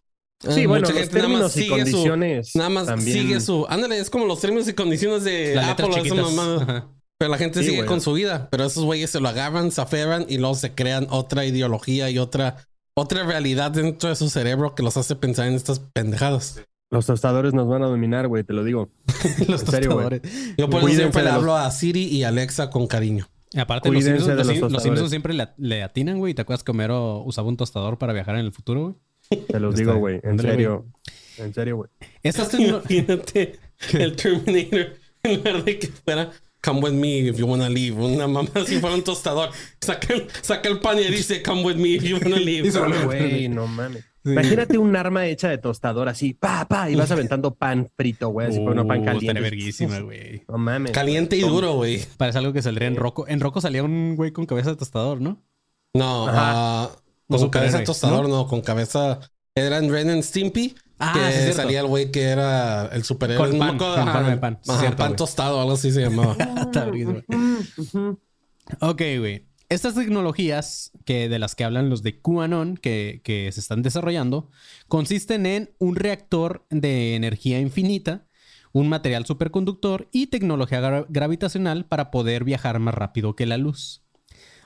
Sí, 0.54 0.60
eh, 0.60 0.66
bueno, 0.68 0.86
mucha 0.86 0.92
los 1.00 1.08
gente 1.10 1.16
nada 1.16 1.28
más 1.28 1.52
términos 1.52 1.56
y 1.56 1.60
sigue 1.62 1.86
su- 1.86 1.90
condiciones. 1.96 2.50
Nada 2.54 2.68
más 2.68 2.86
también- 2.86 3.18
sigue 3.22 3.40
su. 3.40 3.66
Ándale, 3.68 3.98
es 3.98 4.08
como 4.10 4.24
los 4.26 4.40
términos 4.40 4.68
y 4.68 4.72
condiciones 4.74 5.24
de 5.24 5.58
Apple. 5.58 5.88
mamada. 6.14 6.62
Ajá. 6.62 6.88
Pero 7.18 7.30
la 7.32 7.38
gente 7.38 7.58
Sí, 7.60 7.64
sigue 7.66 7.78
güey. 7.78 7.88
con 7.88 8.00
su 8.00 8.12
vida. 8.12 8.46
Pero 8.48 8.64
esos 8.64 8.84
güeyes 8.84 9.10
se 9.10 9.18
lo 9.18 9.28
agarran, 9.28 9.72
se 9.72 9.80
aferran 9.80 10.26
y 10.28 10.38
luego 10.38 10.54
se 10.54 10.74
crean 10.76 11.08
otra 11.10 11.44
ideología 11.44 12.08
y 12.10 12.18
otra, 12.18 12.64
otra 12.94 13.24
realidad 13.24 13.72
dentro 13.72 14.08
de 14.10 14.14
su 14.14 14.28
cerebro 14.30 14.76
que 14.76 14.84
los 14.84 14.96
hace 14.96 15.16
pensar 15.16 15.48
en 15.48 15.54
estas 15.54 15.80
pendejadas. 15.80 16.60
Los 16.90 17.06
tostadores 17.06 17.52
nos 17.52 17.68
van 17.68 17.82
a 17.82 17.86
dominar, 17.86 18.28
güey, 18.28 18.44
te 18.44 18.52
lo 18.54 18.64
digo. 18.64 18.88
Los 19.48 19.62
En 19.62 19.66
serio, 19.68 19.92
güey. 19.94 20.08
tostadores. 20.20 20.54
Yo 20.56 20.70
por 20.70 20.80
eso 20.82 20.88
siempre 20.96 21.22
le 21.22 21.28
los- 21.28 21.36
hablo 21.36 21.56
a 21.56 21.70
Siri 21.70 22.04
y 22.04 22.24
Alexa 22.24 22.70
con 22.70 22.86
cariño. 22.86 23.28
Y 23.52 23.60
aparte, 23.60 23.90
los 23.90 24.04
Simpsons, 24.04 24.26
de 24.26 24.34
los, 24.44 24.72
los. 24.72 24.82
Simpsons 24.82 25.10
siempre 25.10 25.32
le, 25.32 25.48
le 25.56 25.82
atinan, 25.82 26.18
güey. 26.18 26.34
¿Te 26.34 26.42
acuerdas 26.42 26.62
que 26.62 26.70
Homero 26.70 27.22
usaba 27.24 27.48
un 27.48 27.56
tostador 27.56 27.96
para 27.98 28.12
viajar 28.12 28.34
en 28.36 28.44
el 28.44 28.52
futuro, 28.52 28.96
güey? 29.30 29.44
Te 29.46 29.60
los 29.60 29.74
digo, 29.74 29.94
güey, 29.96 30.20
en 30.22 30.38
serio. 30.38 30.86
En 31.38 31.54
serio, 31.54 31.76
güey. 31.76 31.90
Estas 32.22 32.52
Imagínate 32.54 33.58
el 33.92 34.16
Terminator 34.16 34.96
en 35.22 35.36
lugar 35.36 35.64
de 35.64 35.78
que 35.78 35.86
fuera 35.88 36.30
Come 36.62 36.80
with 36.80 36.92
me 36.92 37.18
if 37.20 37.36
you 37.38 37.46
wanna 37.46 37.68
leave. 37.68 37.96
Una 37.96 38.26
mamá 38.26 38.48
si 38.66 38.80
fuera 38.80 38.96
un 38.96 39.04
tostador. 39.04 39.50
Saca 39.80 40.12
el, 40.12 40.26
saca 40.42 40.68
el 40.68 40.80
pan 40.80 40.98
y 40.98 41.04
dice 41.04 41.42
Come 41.42 41.62
with 41.64 41.76
me 41.76 41.90
if 41.90 42.02
you 42.02 42.16
wanna 42.16 42.36
leave. 42.38 42.70
Güey, 43.04 43.48
no 43.48 43.66
mames. 43.66 44.04
Sí. 44.28 44.32
Imagínate 44.32 44.78
un 44.78 44.94
arma 44.96 45.26
hecha 45.26 45.48
de 45.48 45.58
tostador 45.58 46.08
así, 46.08 46.34
pa, 46.34 46.66
pa, 46.68 46.88
y 46.90 46.94
vas 46.94 47.10
aventando 47.10 47.54
pan 47.54 47.90
frito, 47.96 48.28
güey, 48.28 48.48
así 48.48 48.58
como 48.64 48.86
pan 48.86 49.00
Uh, 49.00 49.04
caliente. 49.04 49.40
verguísima, 49.40 49.98
güey. 50.00 50.42
No 50.48 50.58
mames. 50.58 50.92
Caliente 50.92 51.36
y 51.36 51.40
duro, 51.40 51.74
güey. 51.74 52.00
Parece 52.16 52.38
algo 52.38 52.52
que 52.52 52.62
saldría 52.62 52.88
en 52.88 52.96
Rocco. 52.96 53.26
En 53.28 53.40
Rocco 53.40 53.60
salía 53.60 53.82
un 53.82 54.16
güey 54.16 54.30
con 54.32 54.46
cabeza 54.46 54.70
de 54.70 54.76
tostador, 54.76 55.20
¿no? 55.20 55.42
No, 55.94 56.28
Ajá. 56.28 56.90
No 57.28 57.38
con 57.38 57.50
cabeza 57.50 57.78
de 57.78 57.84
tostador, 57.84 58.28
¿no? 58.28 58.46
con 58.46 58.60
cabeza. 58.62 59.20
Era 59.54 59.78
en 59.78 59.90
Ren 59.92 60.10
and 60.10 60.22
Stimpy. 60.22 60.74
Ah, 61.00 61.12
que 61.14 61.46
sí, 61.46 61.52
salía 61.52 61.80
el 61.80 61.86
güey 61.86 62.10
que 62.10 62.22
era 62.22 62.86
el 62.86 63.04
superhéroe. 63.04 63.48
Con 63.50 63.58
No 63.58 63.66
pan, 63.66 63.78
con 63.78 64.04
pan 64.12 64.30
de 64.30 64.36
pan. 64.36 64.58
Sí, 64.62 64.70
ajá, 64.70 64.80
cierto, 64.80 64.96
pan 64.98 65.06
güey. 65.08 65.16
tostado, 65.16 65.60
algo 65.60 65.72
así 65.74 65.90
se 65.92 66.00
llamaba. 66.00 66.36
Está 66.60 66.84
verguísima. 66.86 67.22
Ujú. 67.76 68.20
Ok, 68.80 69.02
güey. 69.18 69.47
Estas 69.70 69.94
tecnologías 69.94 70.92
que, 71.04 71.28
de 71.28 71.38
las 71.38 71.54
que 71.54 71.64
hablan 71.64 71.90
los 71.90 72.02
de 72.02 72.18
QAnon 72.20 72.78
que, 72.78 73.20
se 73.52 73.60
están 73.60 73.82
desarrollando 73.82 74.50
consisten 74.88 75.44
en 75.44 75.74
un 75.78 75.94
reactor 75.96 76.64
de 76.70 77.14
energía 77.14 77.60
infinita, 77.60 78.26
un 78.72 78.88
material 78.88 79.26
superconductor 79.26 80.08
y 80.10 80.28
tecnología 80.28 80.80
gra- 80.80 81.06
gravitacional 81.10 81.84
para 81.84 82.10
poder 82.10 82.44
viajar 82.44 82.78
más 82.78 82.94
rápido 82.94 83.36
que 83.36 83.44
la 83.44 83.58
luz. 83.58 84.02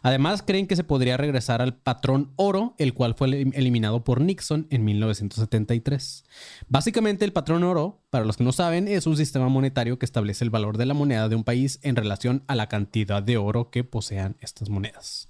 Además, 0.02 0.42
creen 0.42 0.66
que 0.66 0.76
se 0.76 0.84
podría 0.84 1.16
regresar 1.16 1.62
al 1.62 1.74
patrón 1.76 2.32
oro, 2.36 2.74
el 2.78 2.92
cual 2.92 3.14
fue 3.14 3.28
elim- 3.28 3.52
eliminado 3.54 4.02
por 4.04 4.20
Nixon 4.20 4.66
en 4.70 4.84
1973. 4.84 6.24
Básicamente, 6.68 7.24
el 7.24 7.32
patrón 7.32 7.62
oro, 7.64 8.02
para 8.10 8.24
los 8.24 8.36
que 8.36 8.44
no 8.44 8.52
saben, 8.52 8.88
es 8.88 9.06
un 9.06 9.16
sistema 9.16 9.48
monetario 9.48 9.98
que 9.98 10.06
establece 10.06 10.44
el 10.44 10.50
valor 10.50 10.76
de 10.76 10.86
la 10.86 10.94
moneda 10.94 11.28
de 11.28 11.36
un 11.36 11.44
país 11.44 11.78
en 11.82 11.96
relación 11.96 12.42
a 12.48 12.54
la 12.56 12.68
cantidad 12.68 13.22
de 13.22 13.36
oro 13.36 13.70
que 13.70 13.84
posean 13.84 14.36
estas 14.40 14.68
monedas. 14.68 15.28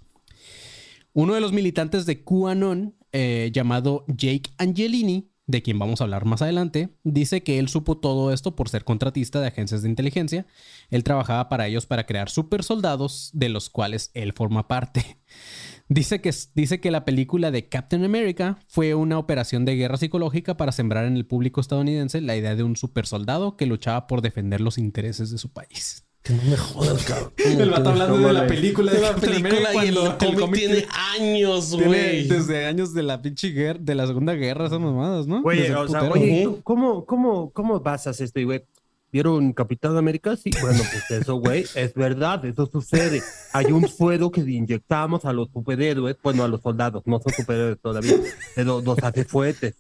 Uno 1.13 1.35
de 1.35 1.41
los 1.41 1.53
militantes 1.53 2.07
de 2.07 2.23
QAnon, 2.25 2.95
eh, 3.13 3.51
llamado 3.53 4.05
Jake 4.09 4.51
Angelini, 4.57 5.32
de 5.47 5.63
quien 5.63 5.79
vamos 5.79 6.01
a 6.01 6.05
hablar 6.05 6.25
más 6.25 6.43
adelante, 6.43 6.91
dice 7.03 7.43
que 7.43 7.59
él 7.59 7.69
supo 7.69 7.99
todo 7.99 8.33
esto 8.33 8.55
por 8.55 8.69
ser 8.69 8.85
contratista 8.85 9.41
de 9.41 9.49
agencias 9.49 9.83
de 9.83 9.89
inteligencia. 9.89 10.47
Él 10.91 11.05
trabajaba 11.05 11.49
para 11.49 11.67
ellos 11.67 11.87
para 11.87 12.07
crear 12.07 12.31
super 12.31 12.63
soldados, 12.63 13.31
de 13.33 13.49
los 13.49 13.69
cuales 13.69 14.11
él 14.15 14.33
forma 14.33 14.69
parte. 14.69 15.19
Dice 15.89 16.23
que, 16.23 16.33
dice 16.55 16.81
que 16.81 16.91
la 16.91 17.05
película 17.05 17.51
de 17.51 17.69
Captain 17.69 18.03
America 18.05 18.59
fue 18.67 18.95
una 18.95 19.19
operación 19.19 19.67
de 19.67 19.77
guerra 19.77 19.99
psicológica 19.99 20.57
para 20.57 20.73
sembrar 20.73 21.05
en 21.05 21.17
el 21.17 21.27
público 21.27 21.61
estadounidense 21.61 22.23
la 22.23 22.35
idea 22.35 22.55
de 22.55 22.63
un 22.63 22.77
super 22.77 23.05
soldado 23.05 23.59
que 23.59 23.67
luchaba 23.67 24.07
por 24.07 24.23
defender 24.23 24.63
los 24.63 24.79
intereses 24.79 25.31
de 25.31 25.37
su 25.37 25.53
país. 25.53 26.07
Que 26.23 26.35
no 26.35 26.43
me 26.45 26.57
jodas, 26.57 27.05
cabrón. 27.05 27.33
El 27.37 27.71
vato 27.71 27.91
hablando 27.91 28.19
de 28.19 28.33
la 28.33 28.47
película 28.47 28.93
De 28.93 29.01
la 29.01 29.17
película 29.17 29.75
y 29.85 29.89
el 29.89 29.95
cuando 29.95 30.19
cómic, 30.19 30.55
tiene 30.55 30.87
años, 31.19 31.75
güey. 31.75 32.29
desde 32.29 32.67
años 32.67 32.95
de 32.95 33.03
la 33.03 33.21
pinche 33.21 33.49
guerra, 33.49 33.81
de 33.83 33.95
la 33.97 34.07
Segunda 34.07 34.35
Guerra, 34.35 34.67
esas 34.67 34.79
mamadas, 34.79 35.27
¿no? 35.27 35.43
Oye, 35.43 35.67
el 35.67 35.75
o 35.75 35.89
sea, 35.89 36.05
oye. 36.05 36.49
¿cómo, 36.63 37.05
cómo, 37.05 37.51
¿cómo 37.51 37.81
basas 37.81 38.21
esto, 38.21 38.39
y, 38.39 38.45
güey? 38.45 38.65
¿Vieron 39.13 39.53
Capitán 39.53 39.97
América? 39.97 40.37
Sí. 40.37 40.51
Bueno, 40.63 40.81
pues 40.91 41.21
eso, 41.21 41.35
güey, 41.35 41.67
es 41.75 41.93
verdad, 41.93 42.43
eso 42.47 42.67
sucede. 42.67 43.21
Hay 43.53 43.67
un 43.67 43.87
suero 43.87 44.31
que 44.31 44.41
inyectamos 44.41 45.27
a 45.27 45.35
los 45.35 45.51
superhéroes, 45.51 46.17
bueno, 46.23 46.45
a 46.45 46.49
los 46.49 46.63
soldados, 46.63 47.03
no 47.05 47.21
son 47.21 47.33
superhéroes 47.33 47.79
todavía, 47.79 48.15
pero 48.55 48.81
los 48.81 48.99
hace 49.01 49.25
fuertes. 49.25 49.75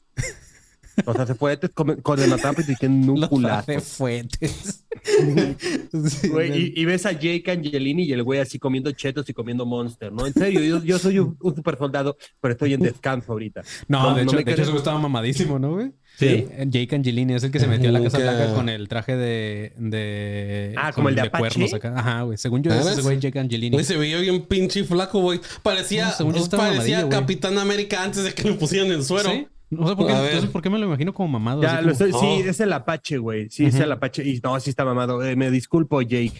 Los 1.06 1.16
hace 1.16 1.34
fuertes 1.34 1.70
con, 1.74 2.00
con 2.02 2.20
el 2.20 2.32
atrape 2.32 2.62
y 2.68 2.76
tienen 2.76 3.08
un 3.08 3.20
Los 3.20 3.28
culazo. 3.28 3.58
hace 3.72 3.80
fuetes. 3.80 4.84
Sí, 5.02 6.28
Güey, 6.28 6.72
y, 6.76 6.80
y 6.80 6.84
ves 6.84 7.06
a 7.06 7.12
Jake 7.12 7.42
Angelini 7.50 8.04
y 8.04 8.12
el 8.12 8.22
güey 8.22 8.38
así 8.40 8.58
comiendo 8.58 8.90
chetos 8.92 9.28
y 9.28 9.32
comiendo 9.34 9.66
Monster, 9.66 10.12
¿no? 10.12 10.26
En 10.26 10.32
serio, 10.32 10.60
yo, 10.62 10.82
yo 10.84 10.98
soy 10.98 11.18
un, 11.18 11.36
un 11.40 11.56
super 11.56 11.76
soldado, 11.76 12.16
pero 12.40 12.52
estoy 12.52 12.74
en 12.74 12.80
descanso 12.80 13.32
ahorita. 13.32 13.62
No, 13.88 14.02
No, 14.10 14.14
de 14.14 14.24
no 14.24 14.30
hecho, 14.30 14.36
me 14.36 14.44
de 14.44 14.52
hecho 14.52 14.64
güey 14.66 14.76
estaba 14.76 14.98
mamadísimo, 15.00 15.58
¿no, 15.58 15.72
güey? 15.74 15.92
Sí. 16.18 16.26
Eh, 16.28 16.66
Jake 16.68 16.94
Angelini 16.94 17.34
es 17.34 17.42
el 17.42 17.50
que 17.50 17.58
se 17.58 17.66
metió 17.66 17.88
a 17.88 17.92
la 17.92 18.02
Casa 18.02 18.18
que- 18.18 18.22
Blanca 18.24 18.54
con 18.54 18.68
el 18.68 18.86
traje 18.88 19.16
de... 19.16 19.72
de 19.78 20.74
Ah, 20.76 20.92
como 20.92 21.08
el 21.08 21.14
de 21.16 21.22
Apache. 21.22 21.38
cuernos 21.40 21.74
acá. 21.74 21.94
Ajá, 21.98 22.22
güey. 22.22 22.38
Según 22.38 22.62
yo, 22.62 22.70
ese 22.70 22.78
es 22.78 22.84
¿Sabes? 22.84 22.98
ese 22.98 23.06
güey 23.08 23.18
Jake 23.18 23.38
Angelini. 23.40 23.70
Güey, 23.74 23.84
se 23.84 23.96
veía 23.96 24.18
bien 24.20 24.42
pinche 24.42 24.84
flaco, 24.84 25.20
güey. 25.20 25.40
Parecía, 25.62 26.06
No, 26.08 26.12
según 26.12 26.34
yo 26.34 26.42
estaba 26.42 26.68
parecía. 26.68 27.08
Capitán 27.08 27.58
América 27.58 28.02
antes 28.04 28.24
de 28.24 28.32
que 28.34 28.44
le 28.44 28.54
pusieran 28.54 28.92
el 28.92 29.02
suero. 29.04 29.30
¿Sí? 29.30 29.48
No 29.72 29.88
sé 29.88 29.96
por 29.96 30.06
qué, 30.06 30.12
A 30.12 30.20
ver. 30.20 30.34
no 30.34 30.40
sé 30.42 30.46
por 30.48 30.60
qué 30.62 30.68
me 30.70 30.78
lo 30.78 30.86
imagino 30.86 31.14
como 31.14 31.28
mamado. 31.28 31.62
Ya, 31.62 31.76
así 31.78 31.86
lo 31.86 31.92
como- 31.92 31.92
estoy, 31.92 32.12
sí, 32.12 32.42
Oh. 32.46 32.50
es 32.50 32.60
el 32.60 32.72
Apache, 32.72 33.16
güey. 33.18 33.48
Sí, 33.50 33.64
es 33.64 33.74
el 33.76 33.90
Apache. 33.90 34.22
Y 34.22 34.38
no, 34.44 34.60
sí 34.60 34.68
está 34.70 34.84
mamado. 34.84 35.24
Eh, 35.24 35.34
me 35.34 35.50
disculpo, 35.50 36.02
Jake. 36.02 36.32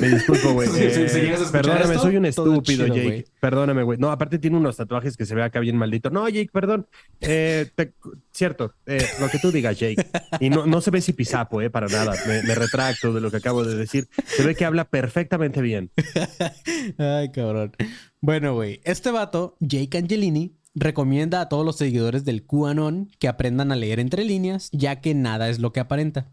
Me 0.00 0.08
disculpo, 0.10 0.52
güey. 0.52 0.68
Sí, 0.74 0.90
sí, 1.08 1.18
Eh, 1.20 1.36
perdóname, 1.50 1.84
esto, 1.94 2.00
soy 2.02 2.16
un 2.18 2.26
estúpido, 2.26 2.62
chido, 2.62 2.86
Jake. 2.88 3.24
Perdóname, 3.40 3.82
güey. 3.84 3.98
No, 3.98 4.10
aparte 4.10 4.38
tiene 4.38 4.56
unos 4.58 4.76
tatuajes 4.76 5.16
que 5.16 5.24
se 5.24 5.34
ve 5.34 5.42
acá 5.42 5.60
bien 5.60 5.76
maldito. 5.76 6.10
No, 6.10 6.28
Jake, 6.28 6.50
perdón. 6.52 6.86
Eh, 7.20 7.70
te- 7.74 7.94
cierto, 8.32 8.74
eh, 8.86 9.04
lo 9.20 9.28
que 9.28 9.38
tú 9.38 9.50
digas, 9.50 9.78
Jake. 9.78 10.06
Y 10.40 10.50
no, 10.50 10.66
no 10.66 10.80
se 10.82 10.90
ve 10.90 11.00
si 11.00 11.12
pisapo, 11.14 11.62
eh, 11.62 11.70
para 11.70 11.86
nada. 11.88 12.14
Me, 12.26 12.42
me 12.42 12.54
retracto 12.54 13.12
de 13.12 13.20
lo 13.20 13.30
que 13.30 13.38
acabo 13.38 13.64
de 13.64 13.76
decir. 13.76 14.08
Se 14.26 14.44
ve 14.44 14.54
que 14.54 14.64
habla 14.66 14.84
perfectamente 14.84 15.62
bien. 15.62 15.90
Ay, 16.98 17.30
cabrón. 17.32 17.72
Bueno, 18.20 18.54
güey, 18.54 18.80
este 18.84 19.10
vato, 19.10 19.56
Jake 19.60 19.98
Angelini, 19.98 20.54
recomienda 20.74 21.40
a 21.40 21.48
todos 21.48 21.64
los 21.64 21.76
seguidores 21.76 22.24
del 22.24 22.44
QAnon 22.44 23.10
que 23.18 23.28
aprendan 23.28 23.72
a 23.72 23.76
leer 23.76 24.00
entre 24.00 24.24
líneas, 24.24 24.68
ya 24.72 25.00
que 25.00 25.14
nada 25.14 25.48
es 25.48 25.58
lo 25.58 25.72
que 25.72 25.80
aparenta. 25.80 26.30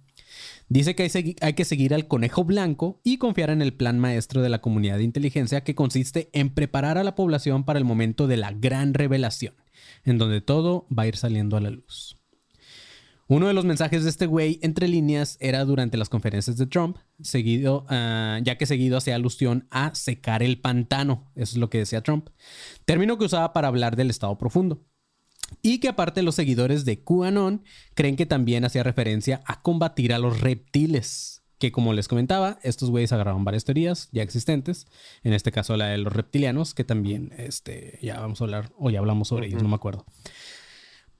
Dice 0.69 0.95
que 0.95 1.04
hay, 1.04 1.36
hay 1.41 1.54
que 1.54 1.65
seguir 1.65 1.93
al 1.93 2.08
conejo 2.08 2.45
blanco 2.45 3.01
y 3.04 3.17
confiar 3.17 3.49
en 3.49 3.62
el 3.62 3.73
plan 3.73 3.99
maestro 3.99 4.41
de 4.41 4.49
la 4.49 4.62
comunidad 4.62 4.97
de 4.97 5.04
inteligencia 5.04 5.63
que 5.63 5.75
consiste 5.75 6.30
en 6.34 6.49
preparar 6.49 6.97
a 6.97 7.04
la 7.04 7.15
población 7.15 7.65
para 7.65 7.77
el 7.77 7.86
momento 7.86 8.27
de 8.27 8.38
la 8.38 8.51
gran 8.51 8.93
revelación, 8.93 9.54
en 10.06 10.17
donde 10.17 10.41
todo 10.41 10.88
va 10.88 11.04
a 11.04 11.08
ir 11.08 11.17
saliendo 11.17 11.58
a 11.58 11.62
la 11.62 11.71
luz. 11.71 12.20
Uno 13.32 13.48
de 13.48 13.54
los 13.54 13.63
mensajes 13.63 14.04
de 14.04 14.10
este 14.10 14.26
güey 14.26 14.60
entre 14.62 14.89
líneas 14.89 15.38
era 15.39 15.63
durante 15.63 15.96
las 15.96 16.10
conferencias 16.10 16.58
de 16.58 16.67
Trump, 16.67 16.98
seguido, 17.22 17.86
ah, 17.88 18.41
ya 18.44 18.58
que 18.58 18.65
seguido 18.65 18.98
hacía 18.98 19.15
alusión 19.15 19.70
a 19.72 19.96
secar 19.96 20.44
el 20.44 20.60
pantano. 20.60 21.32
Eso 21.36 21.54
es 21.54 21.58
lo 21.58 21.70
que 21.70 21.78
decía 21.78 22.04
Trump. 22.04 22.28
Término 22.84 23.17
que 23.17 23.24
usaba 23.24 23.54
para 23.54 23.70
hablar 23.70 23.96
del 23.96 24.10
estado 24.10 24.38
profundo. 24.38 24.84
Y 25.62 25.80
que 25.80 25.88
aparte 25.88 26.24
los 26.24 26.36
seguidores 26.36 26.84
de 26.84 27.06
QAnon 27.06 27.63
creen 27.94 28.17
que 28.17 28.26
también 28.26 28.65
hacía 28.65 28.84
referencia 28.84 29.41
a 29.46 29.62
combatir 29.62 30.13
a 30.13 30.20
los 30.20 30.41
reptiles. 30.41 31.41
Que 31.58 31.72
como 31.72 31.94
les 31.94 32.10
comentaba, 32.10 32.60
estos 32.63 32.89
güeyes 32.89 33.13
agarraron 33.13 33.46
varias 33.46 33.63
teorías 33.63 34.10
ya 34.12 34.24
existentes. 34.24 34.88
En 35.24 35.32
este 35.32 35.54
caso 35.54 35.78
la 35.78 35.86
de 35.86 36.00
los 36.00 36.12
reptilianos, 36.12 36.74
que 36.74 36.84
también 36.84 37.32
este, 37.38 37.98
ya 38.02 38.20
vamos 38.20 38.41
a 38.41 38.44
hablar, 38.44 38.74
o 38.78 38.89
ya 38.89 39.00
hablamos 39.00 39.30
sobre 39.30 39.48
ellos, 39.48 39.63
no 39.63 39.70
me 39.70 39.76
acuerdo. 39.76 40.06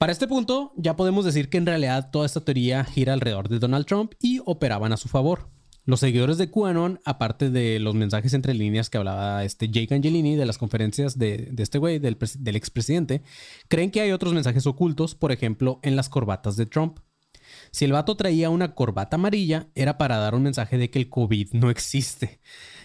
Para 0.02 0.14
este 0.14 0.28
punto, 0.28 0.74
ya 0.78 0.96
podemos 0.96 1.26
decir 1.26 1.48
que 1.48 1.60
en 1.60 1.68
realidad 1.68 2.10
toda 2.10 2.26
esta 2.26 2.44
teoría 2.44 2.84
gira 2.84 3.14
alrededor 3.14 3.50
de 3.50 3.60
Donald 3.60 3.86
Trump 3.86 4.14
y 4.20 4.42
operaban 4.46 4.92
a 4.94 4.98
su 4.98 5.08
favor. 5.10 5.52
Los 5.86 6.00
seguidores 6.00 6.40
de 6.40 6.50
QAnon, 6.50 7.00
aparte 7.06 7.52
de 7.52 7.78
los 7.78 7.94
mensajes 7.94 8.34
entre 8.34 8.56
líneas 8.56 8.90
que 8.90 8.98
hablaba 8.98 9.44
este 9.44 9.70
Jake 9.70 9.94
Angelini 9.94 10.36
de 10.36 10.48
las 10.48 10.58
conferencias 10.58 11.20
de, 11.20 11.54
este 11.56 11.78
güey, 11.78 12.00
del, 12.00 12.18
del 12.40 12.56
expresidente, 12.56 13.22
creen 13.68 13.92
que 13.92 14.02
hay 14.02 14.12
otros 14.12 14.34
mensajes 14.34 14.66
ocultos, 14.66 15.14
por 15.14 15.32
ejemplo, 15.32 15.80
en 15.84 15.96
las 15.96 16.10
corbatas 16.10 16.56
de 16.56 16.66
Trump. 16.66 16.98
Si 17.70 17.86
el 17.86 17.92
vato 17.92 18.18
traía 18.18 18.50
una 18.50 18.74
corbata 18.74 19.18
amarilla, 19.18 19.68
era 19.76 20.00
para 20.00 20.18
dar 20.18 20.34
un 20.34 20.42
mensaje 20.42 20.80
de 20.80 20.90
que 20.90 20.98
el 20.98 21.10
COVID 21.10 21.54
no 21.54 21.70
existe, 21.70 22.40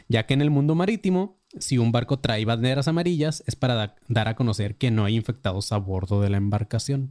ya 0.08 0.26
que 0.26 0.34
en 0.34 0.42
el 0.42 0.50
mundo 0.50 0.74
marítimo, 0.74 1.40
si 1.58 1.78
un 1.78 1.92
barco 1.92 2.18
trae 2.18 2.44
banderas 2.44 2.88
amarillas, 2.88 3.42
es 3.46 3.56
para 3.56 3.74
da- 3.74 3.96
dar 4.08 4.28
a 4.28 4.36
conocer 4.36 4.76
que 4.76 4.90
no 4.90 5.04
hay 5.04 5.16
infectados 5.16 5.72
a 5.72 5.78
bordo 5.78 6.20
de 6.20 6.30
la 6.30 6.36
embarcación. 6.36 7.10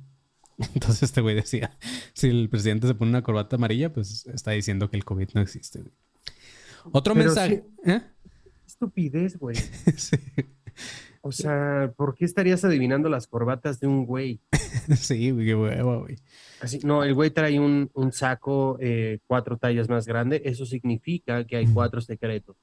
Entonces 0.73 1.03
este 1.03 1.21
güey 1.21 1.35
decía, 1.35 1.77
si 2.13 2.27
el 2.27 2.49
presidente 2.49 2.87
se 2.87 2.95
pone 2.95 3.09
una 3.09 3.21
corbata 3.23 3.55
amarilla, 3.57 3.91
pues 3.91 4.25
está 4.27 4.51
diciendo 4.51 4.89
que 4.89 4.97
el 4.97 5.03
COVID 5.05 5.29
no 5.33 5.41
existe. 5.41 5.79
güey. 5.79 5.91
Otro 6.91 7.13
Pero 7.13 7.25
mensaje... 7.25 7.63
¿Eh? 7.85 8.01
Estupidez, 8.65 9.37
güey. 9.37 9.55
Sí. 9.97 10.17
O 11.27 11.31
sea, 11.31 11.91
¿por 11.97 12.13
qué 12.13 12.23
estarías 12.23 12.63
adivinando 12.65 13.09
las 13.09 13.25
corbatas 13.25 13.79
de 13.79 13.87
un 13.87 14.05
güey? 14.05 14.41
Sí, 14.95 15.31
güey, 15.31 15.47
qué 15.47 15.55
hueva, 15.55 15.97
güey. 15.97 16.17
Así, 16.61 16.79
no, 16.83 17.03
el 17.03 17.15
güey 17.15 17.31
trae 17.31 17.59
un, 17.59 17.89
un 17.95 18.11
saco 18.11 18.77
eh, 18.79 19.17
cuatro 19.25 19.57
tallas 19.57 19.89
más 19.89 20.05
grande. 20.05 20.43
Eso 20.45 20.67
significa 20.67 21.43
que 21.45 21.57
hay 21.57 21.65
cuatro 21.65 21.99
secretos. 22.01 22.55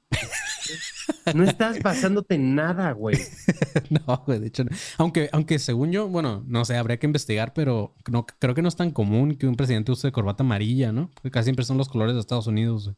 No 1.35 1.43
estás 1.43 1.83
basándote 1.83 2.37
en 2.37 2.55
nada, 2.55 2.93
güey. 2.93 3.19
No, 3.91 4.23
güey, 4.25 4.39
de 4.39 4.47
hecho, 4.47 4.63
no. 4.63 4.71
aunque, 4.99 5.29
aunque 5.33 5.59
según 5.59 5.91
yo, 5.91 6.07
bueno, 6.07 6.45
no 6.47 6.65
sé, 6.65 6.77
habría 6.77 6.99
que 6.99 7.07
investigar, 7.07 7.53
pero 7.55 7.97
no, 8.09 8.27
creo 8.39 8.55
que 8.55 8.63
no 8.63 8.69
es 8.69 8.77
tan 8.77 8.93
común 8.93 9.35
que 9.35 9.49
un 9.49 9.57
presidente 9.57 9.91
use 9.91 10.13
corbata 10.13 10.45
amarilla, 10.45 10.93
¿no? 10.93 11.11
Porque 11.15 11.33
casi 11.33 11.47
siempre 11.47 11.65
son 11.65 11.79
los 11.79 11.89
colores 11.89 12.15
de 12.15 12.21
Estados 12.21 12.47
Unidos, 12.47 12.85
güey, 12.85 12.97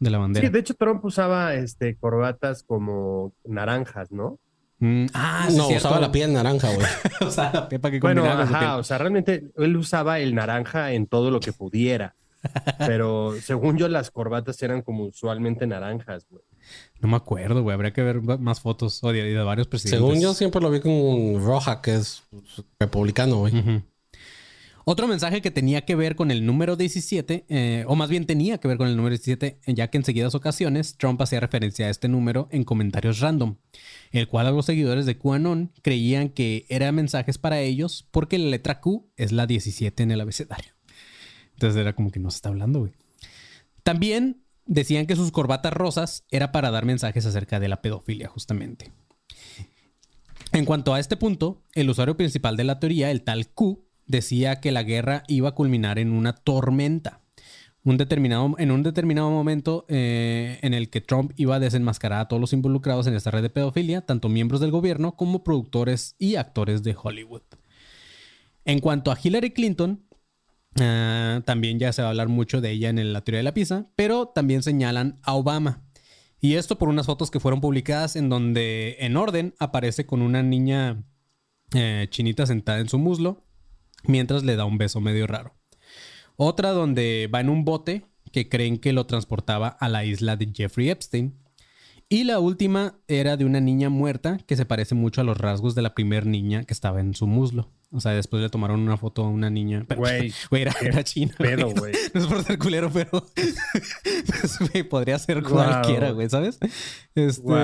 de 0.00 0.10
la 0.10 0.16
bandera. 0.16 0.46
Sí, 0.46 0.50
de 0.52 0.58
hecho, 0.58 0.74
Trump 0.74 1.04
usaba 1.04 1.54
este, 1.54 1.94
corbatas 1.96 2.62
como 2.62 3.34
naranjas, 3.44 4.10
¿no? 4.10 4.38
Mm, 4.84 5.06
ah, 5.14 5.46
sí, 5.48 5.56
no, 5.56 5.66
cierto. 5.68 5.88
usaba 5.88 6.00
la 6.00 6.12
piel 6.12 6.30
naranja, 6.34 6.68
güey. 6.74 6.86
o 7.26 7.30
sea, 7.30 7.50
la 7.54 7.68
pepa 7.70 7.90
que 7.90 8.00
Bueno, 8.00 8.22
ajá, 8.26 8.58
piel. 8.58 8.70
o 8.72 8.84
sea, 8.84 8.98
realmente 8.98 9.50
él 9.56 9.76
usaba 9.78 10.18
el 10.20 10.34
naranja 10.34 10.92
en 10.92 11.06
todo 11.06 11.30
lo 11.30 11.40
que 11.40 11.54
pudiera. 11.54 12.16
Pero 12.78 13.34
según 13.40 13.78
yo, 13.78 13.88
las 13.88 14.10
corbatas 14.10 14.62
eran 14.62 14.82
como 14.82 15.04
usualmente 15.04 15.66
naranjas, 15.66 16.26
güey. 16.28 16.42
No 17.00 17.08
me 17.08 17.16
acuerdo, 17.16 17.62
güey. 17.62 17.72
Habría 17.72 17.94
que 17.94 18.02
ver 18.02 18.20
más 18.20 18.60
fotos 18.60 19.02
o 19.02 19.10
de, 19.10 19.22
de 19.22 19.42
varios 19.42 19.68
presidentes. 19.68 20.06
Según 20.06 20.20
yo 20.20 20.34
siempre 20.34 20.60
lo 20.60 20.70
vi 20.70 20.80
con 20.80 21.42
Roja, 21.42 21.80
que 21.80 21.94
es 21.94 22.22
pues, 22.30 22.62
republicano, 22.78 23.36
güey. 23.38 23.58
Ujú. 23.58 23.82
Otro 24.86 25.08
mensaje 25.08 25.40
que 25.40 25.50
tenía 25.50 25.86
que 25.86 25.96
ver 25.96 26.14
con 26.14 26.30
el 26.30 26.44
número 26.44 26.76
17, 26.76 27.46
eh, 27.48 27.84
o 27.88 27.96
más 27.96 28.10
bien 28.10 28.26
tenía 28.26 28.58
que 28.58 28.68
ver 28.68 28.76
con 28.76 28.86
el 28.86 28.96
número 28.96 29.16
17, 29.16 29.60
ya 29.66 29.88
que 29.88 29.96
en 29.96 30.04
seguidas 30.04 30.34
ocasiones 30.34 30.96
Trump 30.98 31.20
hacía 31.22 31.40
referencia 31.40 31.86
a 31.86 31.90
este 31.90 32.08
número 32.08 32.48
en 32.50 32.64
comentarios 32.64 33.20
random, 33.20 33.56
el 34.12 34.28
cual 34.28 34.46
a 34.46 34.50
los 34.50 34.66
seguidores 34.66 35.06
de 35.06 35.16
QAnon 35.16 35.72
creían 35.80 36.28
que 36.28 36.66
eran 36.68 36.94
mensajes 36.94 37.38
para 37.38 37.60
ellos 37.60 38.06
porque 38.10 38.38
la 38.38 38.50
letra 38.50 38.80
Q 38.80 39.10
es 39.16 39.32
la 39.32 39.46
17 39.46 40.02
en 40.02 40.10
el 40.10 40.20
abecedario. 40.20 40.72
Entonces 41.54 41.80
era 41.80 41.94
como 41.94 42.10
que 42.10 42.20
no 42.20 42.30
se 42.30 42.36
está 42.36 42.50
hablando, 42.50 42.80
güey. 42.80 42.92
También 43.84 44.44
decían 44.66 45.06
que 45.06 45.16
sus 45.16 45.30
corbatas 45.30 45.72
rosas 45.72 46.24
era 46.30 46.52
para 46.52 46.70
dar 46.70 46.84
mensajes 46.84 47.24
acerca 47.24 47.58
de 47.58 47.68
la 47.68 47.80
pedofilia, 47.80 48.28
justamente. 48.28 48.92
En 50.52 50.64
cuanto 50.64 50.94
a 50.94 51.00
este 51.00 51.16
punto, 51.16 51.62
el 51.74 51.90
usuario 51.90 52.16
principal 52.16 52.56
de 52.56 52.64
la 52.64 52.78
teoría, 52.78 53.10
el 53.10 53.22
tal 53.22 53.48
Q, 53.48 53.83
decía 54.06 54.60
que 54.60 54.72
la 54.72 54.82
guerra 54.82 55.24
iba 55.28 55.50
a 55.50 55.54
culminar 55.54 55.98
en 55.98 56.12
una 56.12 56.32
tormenta. 56.32 57.20
Un 57.82 57.98
determinado, 57.98 58.54
en 58.58 58.70
un 58.70 58.82
determinado 58.82 59.30
momento 59.30 59.84
eh, 59.88 60.58
en 60.62 60.72
el 60.72 60.88
que 60.88 61.02
Trump 61.02 61.32
iba 61.36 61.56
a 61.56 61.60
desenmascarar 61.60 62.20
a 62.20 62.28
todos 62.28 62.40
los 62.40 62.54
involucrados 62.54 63.06
en 63.06 63.14
esta 63.14 63.30
red 63.30 63.42
de 63.42 63.50
pedofilia, 63.50 64.00
tanto 64.00 64.30
miembros 64.30 64.62
del 64.62 64.70
gobierno 64.70 65.16
como 65.16 65.44
productores 65.44 66.16
y 66.18 66.36
actores 66.36 66.82
de 66.82 66.96
Hollywood. 67.00 67.42
En 68.64 68.80
cuanto 68.80 69.12
a 69.12 69.18
Hillary 69.22 69.50
Clinton, 69.50 70.02
ah, 70.80 71.42
también 71.44 71.78
ya 71.78 71.92
se 71.92 72.00
va 72.00 72.08
a 72.08 72.10
hablar 72.12 72.28
mucho 72.28 72.62
de 72.62 72.70
ella 72.70 72.88
en 72.88 73.12
la 73.12 73.20
teoría 73.20 73.40
de 73.40 73.44
la 73.44 73.54
pizza, 73.54 73.86
pero 73.96 74.28
también 74.28 74.62
señalan 74.62 75.20
a 75.22 75.34
Obama. 75.34 75.82
Y 76.40 76.54
esto 76.54 76.78
por 76.78 76.88
unas 76.88 77.04
fotos 77.04 77.30
que 77.30 77.40
fueron 77.40 77.60
publicadas 77.60 78.16
en 78.16 78.30
donde 78.30 78.96
en 79.00 79.18
orden 79.18 79.54
aparece 79.58 80.06
con 80.06 80.22
una 80.22 80.42
niña 80.42 81.02
eh, 81.74 82.06
chinita 82.10 82.46
sentada 82.46 82.78
en 82.78 82.88
su 82.88 82.98
muslo 82.98 83.43
mientras 84.06 84.44
le 84.44 84.56
da 84.56 84.64
un 84.64 84.78
beso 84.78 85.00
medio 85.00 85.26
raro. 85.26 85.54
Otra 86.36 86.70
donde 86.70 87.28
va 87.32 87.40
en 87.40 87.48
un 87.48 87.64
bote 87.64 88.06
que 88.32 88.48
creen 88.48 88.78
que 88.78 88.92
lo 88.92 89.06
transportaba 89.06 89.68
a 89.68 89.88
la 89.88 90.04
isla 90.04 90.36
de 90.36 90.50
Jeffrey 90.52 90.90
Epstein. 90.90 91.38
Y 92.08 92.24
la 92.24 92.38
última 92.38 92.98
era 93.08 93.36
de 93.36 93.44
una 93.44 93.60
niña 93.60 93.88
muerta 93.88 94.38
que 94.46 94.56
se 94.56 94.66
parece 94.66 94.94
mucho 94.94 95.20
a 95.20 95.24
los 95.24 95.38
rasgos 95.38 95.74
de 95.74 95.82
la 95.82 95.94
primer 95.94 96.26
niña 96.26 96.64
que 96.64 96.74
estaba 96.74 97.00
en 97.00 97.14
su 97.14 97.26
muslo. 97.26 97.70
O 97.90 98.00
sea, 98.00 98.12
después 98.12 98.42
le 98.42 98.50
tomaron 98.50 98.80
una 98.80 98.96
foto 98.96 99.24
a 99.24 99.28
una 99.28 99.48
niña. 99.50 99.86
Güey, 99.96 100.32
güey, 100.50 100.62
era, 100.62 100.74
era 100.82 101.02
china. 101.04 101.32
pedo, 101.38 101.70
güey. 101.70 101.94
No 102.14 102.20
es 102.20 102.26
por 102.26 102.42
ser 102.44 102.58
culero, 102.58 102.90
pero 102.92 103.08
pues, 103.34 104.58
podría 104.90 105.18
ser 105.18 105.42
Wow. 105.42 105.52
cualquiera, 105.52 106.10
güey, 106.10 106.28
¿sabes? 106.28 106.58
Este, 107.14 107.42
Wow. 107.42 107.56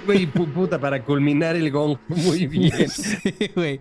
Güey, 0.06 0.26
pu- 0.32 0.52
puta, 0.52 0.78
para 0.80 1.04
culminar 1.04 1.56
el 1.56 1.70
gong. 1.70 1.98
Muy 2.08 2.46
bien. 2.46 2.72
Sí, 2.88 3.20
güey. 3.54 3.80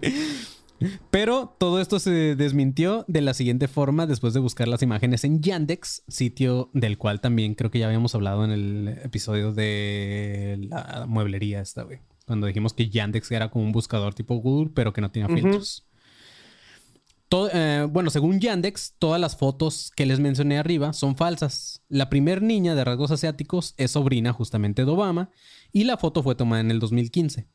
Pero 1.12 1.56
todo 1.60 1.80
esto 1.80 2.00
se 2.00 2.36
desmintió 2.36 3.06
de 3.08 3.22
la 3.22 3.36
siguiente 3.36 3.68
forma 3.68 4.08
después 4.08 4.34
de 4.34 4.40
buscar 4.40 4.68
las 4.68 4.82
imágenes 4.82 5.24
en 5.24 5.40
Yandex, 5.42 6.04
sitio 6.08 6.72
del 6.74 6.98
cual 6.98 7.22
también 7.22 7.54
creo 7.54 7.70
que 7.70 7.78
ya 7.78 7.86
habíamos 7.86 8.16
hablado 8.16 8.44
en 8.46 8.50
el 8.52 8.88
episodio 9.04 9.54
de 9.54 10.58
la 10.70 11.06
mueblería 11.08 11.62
esta, 11.62 11.84
güey. 11.84 12.00
Cuando 12.26 12.48
dijimos 12.48 12.74
que 12.74 12.90
Yandex 12.90 13.32
era 13.32 13.50
como 13.52 13.64
un 13.66 13.72
buscador 13.74 14.16
tipo 14.16 14.36
Google, 14.38 14.72
pero 14.74 14.92
que 14.92 15.02
no 15.02 15.12
tenía 15.12 15.28
Ujú. 15.28 15.36
filtros. 15.36 15.86
Eh, 17.54 17.88
bueno, 17.90 18.10
según 18.10 18.40
Yandex, 18.40 18.96
todas 19.00 19.20
las 19.20 19.38
fotos 19.38 19.92
que 19.96 20.06
les 20.06 20.20
mencioné 20.20 20.58
arriba 20.58 20.92
son 20.94 21.16
falsas. 21.16 21.82
La 21.88 22.10
primer 22.10 22.42
niña 22.42 22.76
de 22.76 22.84
rasgos 22.84 23.12
asiáticos 23.12 23.74
es 23.78 23.92
sobrina 23.92 24.34
justamente 24.34 24.84
de 24.84 24.92
Obama 24.92 25.32
y 25.72 25.86
la 25.86 25.98
foto 25.98 26.24
fue 26.24 26.36
tomada 26.36 26.62
en 26.62 26.72
el 26.72 26.80
2015. 26.80 27.48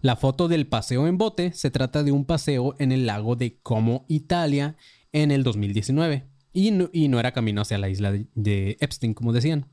La 0.00 0.16
foto 0.16 0.48
del 0.48 0.66
paseo 0.66 1.06
en 1.06 1.18
bote 1.18 1.52
se 1.52 1.70
trata 1.70 2.02
de 2.02 2.12
un 2.12 2.24
paseo 2.24 2.76
en 2.78 2.92
el 2.92 3.04
lago 3.04 3.36
de 3.36 3.58
Como, 3.62 4.06
Italia, 4.08 4.76
en 5.12 5.32
el 5.32 5.42
2019. 5.42 6.26
Y 6.52 6.70
no, 6.70 6.88
y 6.92 7.08
no 7.08 7.20
era 7.20 7.32
camino 7.32 7.60
hacia 7.60 7.78
la 7.78 7.88
isla 7.90 8.10
de, 8.12 8.26
de 8.34 8.76
Epstein, 8.80 9.12
como 9.12 9.32
decían. 9.32 9.66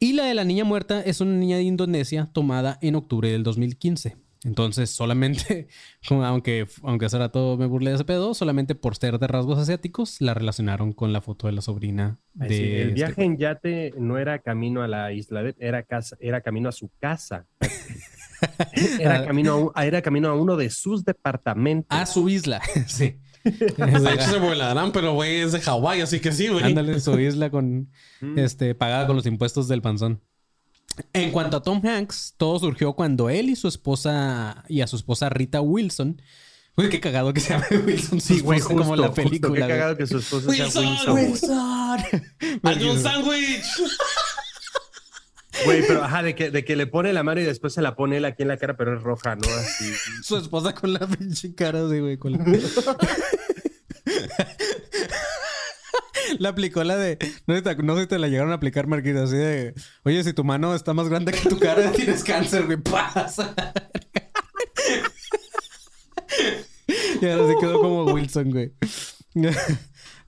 Y 0.00 0.14
la 0.14 0.24
de 0.24 0.34
la 0.34 0.44
niña 0.44 0.64
muerta 0.64 1.02
es 1.02 1.20
una 1.20 1.36
niña 1.36 1.58
de 1.58 1.62
Indonesia 1.62 2.30
tomada 2.32 2.78
en 2.80 2.96
octubre 2.96 3.30
del 3.30 3.42
2015. 3.42 4.16
Entonces, 4.42 4.88
solamente, 4.90 5.68
como 6.08 6.24
aunque, 6.24 6.66
aunque 6.82 7.06
hace 7.06 7.18
rato 7.18 7.56
me 7.58 7.66
burlé 7.66 7.90
de 7.90 7.96
ese 7.96 8.04
pedo, 8.04 8.32
solamente 8.34 8.74
por 8.74 8.96
ser 8.96 9.18
de 9.18 9.26
rasgos 9.26 9.58
asiáticos, 9.58 10.20
la 10.20 10.32
relacionaron 10.34 10.92
con 10.94 11.12
la 11.12 11.20
foto 11.20 11.46
de 11.46 11.52
la 11.52 11.60
sobrina 11.60 12.18
de. 12.32 12.44
Ay, 12.46 12.50
sí, 12.50 12.62
el 12.64 12.80
este 12.88 12.94
viaje 12.94 13.24
en 13.24 13.36
yate 13.36 13.94
no 13.98 14.16
era 14.18 14.38
camino 14.38 14.82
a 14.82 14.88
la 14.88 15.12
isla, 15.12 15.42
de- 15.42 15.56
era, 15.58 15.82
casa, 15.82 16.16
era 16.20 16.40
camino 16.40 16.68
a 16.68 16.72
su 16.72 16.90
casa. 17.00 17.46
Era 18.98 19.26
camino, 19.26 19.52
a, 19.52 19.56
un- 19.56 19.70
era 19.76 20.00
camino 20.00 20.28
a 20.30 20.34
uno 20.34 20.56
de 20.56 20.70
sus 20.70 21.04
departamentos. 21.04 21.98
A 21.98 22.06
su 22.06 22.26
isla, 22.30 22.62
sí. 22.86 23.18
De 23.44 24.14
hecho 24.14 24.30
se 24.30 24.38
volarán, 24.38 24.92
pero 24.92 25.12
güey 25.14 25.40
es 25.40 25.52
de 25.52 25.60
Hawái, 25.60 26.00
así 26.00 26.20
que 26.20 26.32
sí, 26.32 26.48
güey. 26.48 26.64
Ándale, 26.64 27.00
su 27.00 27.18
isla 27.20 27.50
con 27.50 27.90
este 28.36 28.74
pagada 28.74 29.06
con 29.06 29.16
los 29.16 29.26
impuestos 29.26 29.68
del 29.68 29.82
panzón. 29.82 30.22
En 31.12 31.30
cuanto 31.30 31.56
a 31.56 31.62
Tom 31.62 31.80
Hanks, 31.84 32.34
todo 32.36 32.58
surgió 32.58 32.94
cuando 32.94 33.30
él 33.30 33.50
y 33.50 33.56
su 33.56 33.68
esposa 33.68 34.64
y 34.68 34.80
a 34.80 34.86
su 34.86 34.96
esposa 34.96 35.28
Rita 35.28 35.60
Wilson. 35.60 36.20
Uy, 36.76 36.88
qué 36.88 37.00
cagado 37.00 37.32
que 37.34 37.40
se 37.40 37.50
llame 37.50 37.66
Wilson. 37.86 38.20
Sí, 38.20 38.40
güey, 38.40 38.60
justo, 38.60 38.76
como 38.76 38.96
la 38.96 39.08
justo, 39.08 39.22
película. 39.22 39.52
Qué 39.52 39.58
güey. 39.60 39.68
cagado 39.68 39.96
que 39.96 40.06
su 40.06 40.18
esposa 40.18 40.52
sea 40.52 40.64
Wilson, 40.64 40.86
Wilson. 40.86 41.16
Wilson. 41.16 42.60
¡Hazme 42.62 42.90
un 42.90 43.00
sándwich! 43.00 43.64
Güey, 45.64 45.86
pero 45.86 46.04
ajá, 46.04 46.22
de 46.22 46.34
que, 46.34 46.50
de 46.50 46.64
que 46.64 46.76
le 46.76 46.86
pone 46.86 47.12
la 47.12 47.22
mano 47.22 47.40
y 47.40 47.44
después 47.44 47.74
se 47.74 47.82
la 47.82 47.94
pone 47.96 48.16
él 48.16 48.24
aquí 48.24 48.42
en 48.42 48.48
la 48.48 48.56
cara, 48.56 48.76
pero 48.76 48.96
es 48.96 49.02
roja, 49.02 49.36
¿no? 49.36 49.48
Así. 49.48 49.92
Su 50.22 50.36
esposa 50.36 50.74
con 50.74 50.92
la 50.92 51.06
pinche 51.06 51.54
cara 51.54 51.84
así, 51.86 51.98
güey. 51.98 52.16
Con 52.16 52.32
la... 52.32 52.44
La 56.38 56.50
aplicó 56.50 56.82
la 56.84 56.96
de. 56.96 57.18
No 57.46 57.54
sé, 57.54 57.60
si 57.60 57.64
te- 57.64 57.82
no 57.82 57.94
sé 57.96 58.02
si 58.02 58.08
te 58.08 58.18
la 58.18 58.28
llegaron 58.28 58.52
a 58.52 58.56
aplicar, 58.56 58.86
Marquita. 58.86 59.24
Así 59.24 59.36
de. 59.36 59.74
Oye, 60.04 60.22
si 60.24 60.32
tu 60.32 60.44
mano 60.44 60.74
está 60.74 60.94
más 60.94 61.08
grande 61.08 61.32
que 61.32 61.48
tu 61.48 61.58
cara, 61.58 61.90
tienes 61.92 62.24
cáncer, 62.24 62.66
güey. 62.66 62.78
Pasa. 62.78 63.54
y 67.20 67.26
ahora 67.26 67.46
se 67.48 67.56
quedó 67.58 67.80
como 67.80 68.04
Wilson, 68.12 68.50
güey. 68.50 68.72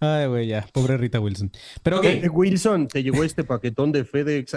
Ay, 0.01 0.27
güey, 0.27 0.47
ya. 0.49 0.67
Pobre 0.73 0.97
Rita 0.97 1.21
Wilson. 1.21 1.51
Pero 1.83 1.99
ok. 1.99 2.05
Eh, 2.05 2.29
Wilson, 2.29 2.89
te 2.89 3.03
llegó 3.03 3.23
este 3.25 3.45
paquetón 3.45 3.93
de 3.93 4.05
FedEx. 4.05 4.57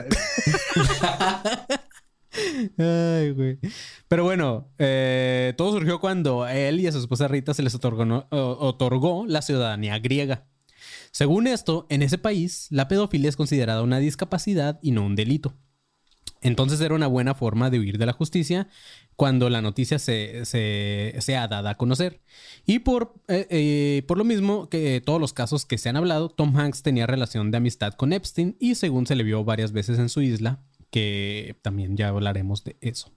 Ay, 2.77 3.31
güey. 3.31 3.59
Pero 4.07 4.23
bueno, 4.23 4.71
eh, 4.79 5.53
todo 5.57 5.73
surgió 5.73 5.99
cuando 5.99 6.43
a 6.43 6.55
él 6.55 6.79
y 6.79 6.87
a 6.87 6.91
su 6.91 6.99
esposa 6.99 7.27
Rita 7.27 7.53
se 7.53 7.63
les 7.63 7.75
otorgó, 7.75 8.27
otorgó 8.31 9.25
la 9.27 9.41
ciudadanía 9.41 9.99
griega. 9.99 10.45
Según 11.15 11.47
esto, 11.47 11.85
en 11.89 12.01
ese 12.01 12.17
país, 12.17 12.67
la 12.71 12.89
pedofilia 12.89 13.29
es 13.29 13.37
considerada 13.37 13.83
una 13.83 13.99
discapacidad 13.99 14.79
y 14.81 14.91
no 14.91 15.05
un 15.05 15.15
delito. 15.15 15.53
Entonces 16.41 16.81
era 16.81 16.93
una 16.93 17.07
buena 17.07 17.33
forma 17.35 17.69
de 17.69 17.79
huir 17.79 17.97
de 17.97 18.05
la 18.05 18.11
justicia 18.11 18.67
cuando 19.15 19.49
la 19.49 19.61
noticia 19.61 19.97
se, 19.97 20.43
se- 20.43 21.15
sea 21.21 21.47
dada 21.47 21.69
a 21.69 21.77
conocer. 21.77 22.19
Y 22.65 22.79
por, 22.79 23.13
eh, 23.29 23.47
eh, 23.49 24.03
por 24.09 24.17
lo 24.17 24.25
mismo 24.25 24.67
que 24.67 24.99
todos 24.99 25.21
los 25.21 25.31
casos 25.31 25.65
que 25.65 25.77
se 25.77 25.87
han 25.87 25.95
hablado, 25.95 26.27
Tom 26.27 26.53
Hanks 26.57 26.83
tenía 26.83 27.07
relación 27.07 27.49
de 27.49 27.57
amistad 27.59 27.93
con 27.93 28.11
Epstein 28.11 28.57
y 28.59 28.75
según 28.75 29.07
se 29.07 29.15
le 29.15 29.23
vio 29.23 29.45
varias 29.45 29.71
veces 29.71 29.97
en 29.99 30.09
su 30.09 30.21
isla, 30.21 30.65
que 30.91 31.55
también 31.61 31.95
ya 31.95 32.09
hablaremos 32.09 32.65
de 32.65 32.75
eso. 32.81 33.13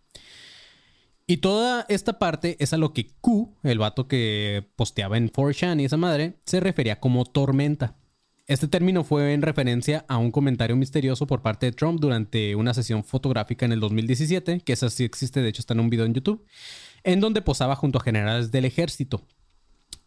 Y 1.30 1.36
toda 1.36 1.84
esta 1.90 2.18
parte 2.18 2.56
es 2.58 2.72
a 2.72 2.78
lo 2.78 2.94
que 2.94 3.10
Q, 3.20 3.54
el 3.62 3.78
vato 3.78 4.08
que 4.08 4.66
posteaba 4.76 5.18
en 5.18 5.30
4chan 5.30 5.78
y 5.78 5.84
esa 5.84 5.98
madre, 5.98 6.38
se 6.46 6.58
refería 6.58 7.00
como 7.00 7.26
tormenta. 7.26 7.98
Este 8.46 8.66
término 8.66 9.04
fue 9.04 9.34
en 9.34 9.42
referencia 9.42 10.06
a 10.08 10.16
un 10.16 10.30
comentario 10.30 10.74
misterioso 10.74 11.26
por 11.26 11.42
parte 11.42 11.66
de 11.66 11.72
Trump 11.72 12.00
durante 12.00 12.56
una 12.56 12.72
sesión 12.72 13.04
fotográfica 13.04 13.66
en 13.66 13.72
el 13.72 13.80
2017, 13.80 14.60
que 14.60 14.72
esa 14.72 14.88
sí 14.88 15.04
existe, 15.04 15.42
de 15.42 15.50
hecho 15.50 15.60
está 15.60 15.74
en 15.74 15.80
un 15.80 15.90
video 15.90 16.06
en 16.06 16.14
YouTube, 16.14 16.46
en 17.04 17.20
donde 17.20 17.42
posaba 17.42 17.76
junto 17.76 17.98
a 17.98 18.02
generales 18.02 18.50
del 18.50 18.64
ejército. 18.64 19.26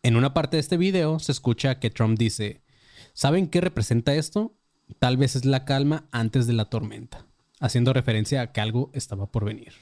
En 0.02 0.16
una 0.16 0.34
parte 0.34 0.58
de 0.58 0.62
este 0.62 0.78
video 0.78 1.20
se 1.20 1.34
escucha 1.34 1.78
que 1.78 1.92
Trump 1.92 2.18
dice, 2.18 2.64
¿saben 3.14 3.48
qué 3.48 3.62
representa 3.62 4.16
esto? 4.16 4.58
Tal 4.98 5.18
vez 5.18 5.36
es 5.36 5.46
la 5.46 5.66
calma 5.66 6.10
antes 6.12 6.48
de 6.48 6.54
la 6.54 6.66
tormenta, 6.66 7.28
haciendo 7.60 7.94
referencia 7.94 8.42
a 8.42 8.52
que 8.52 8.62
algo 8.62 8.90
estaba 8.96 9.32
por 9.32 9.46
venir. 9.46 9.74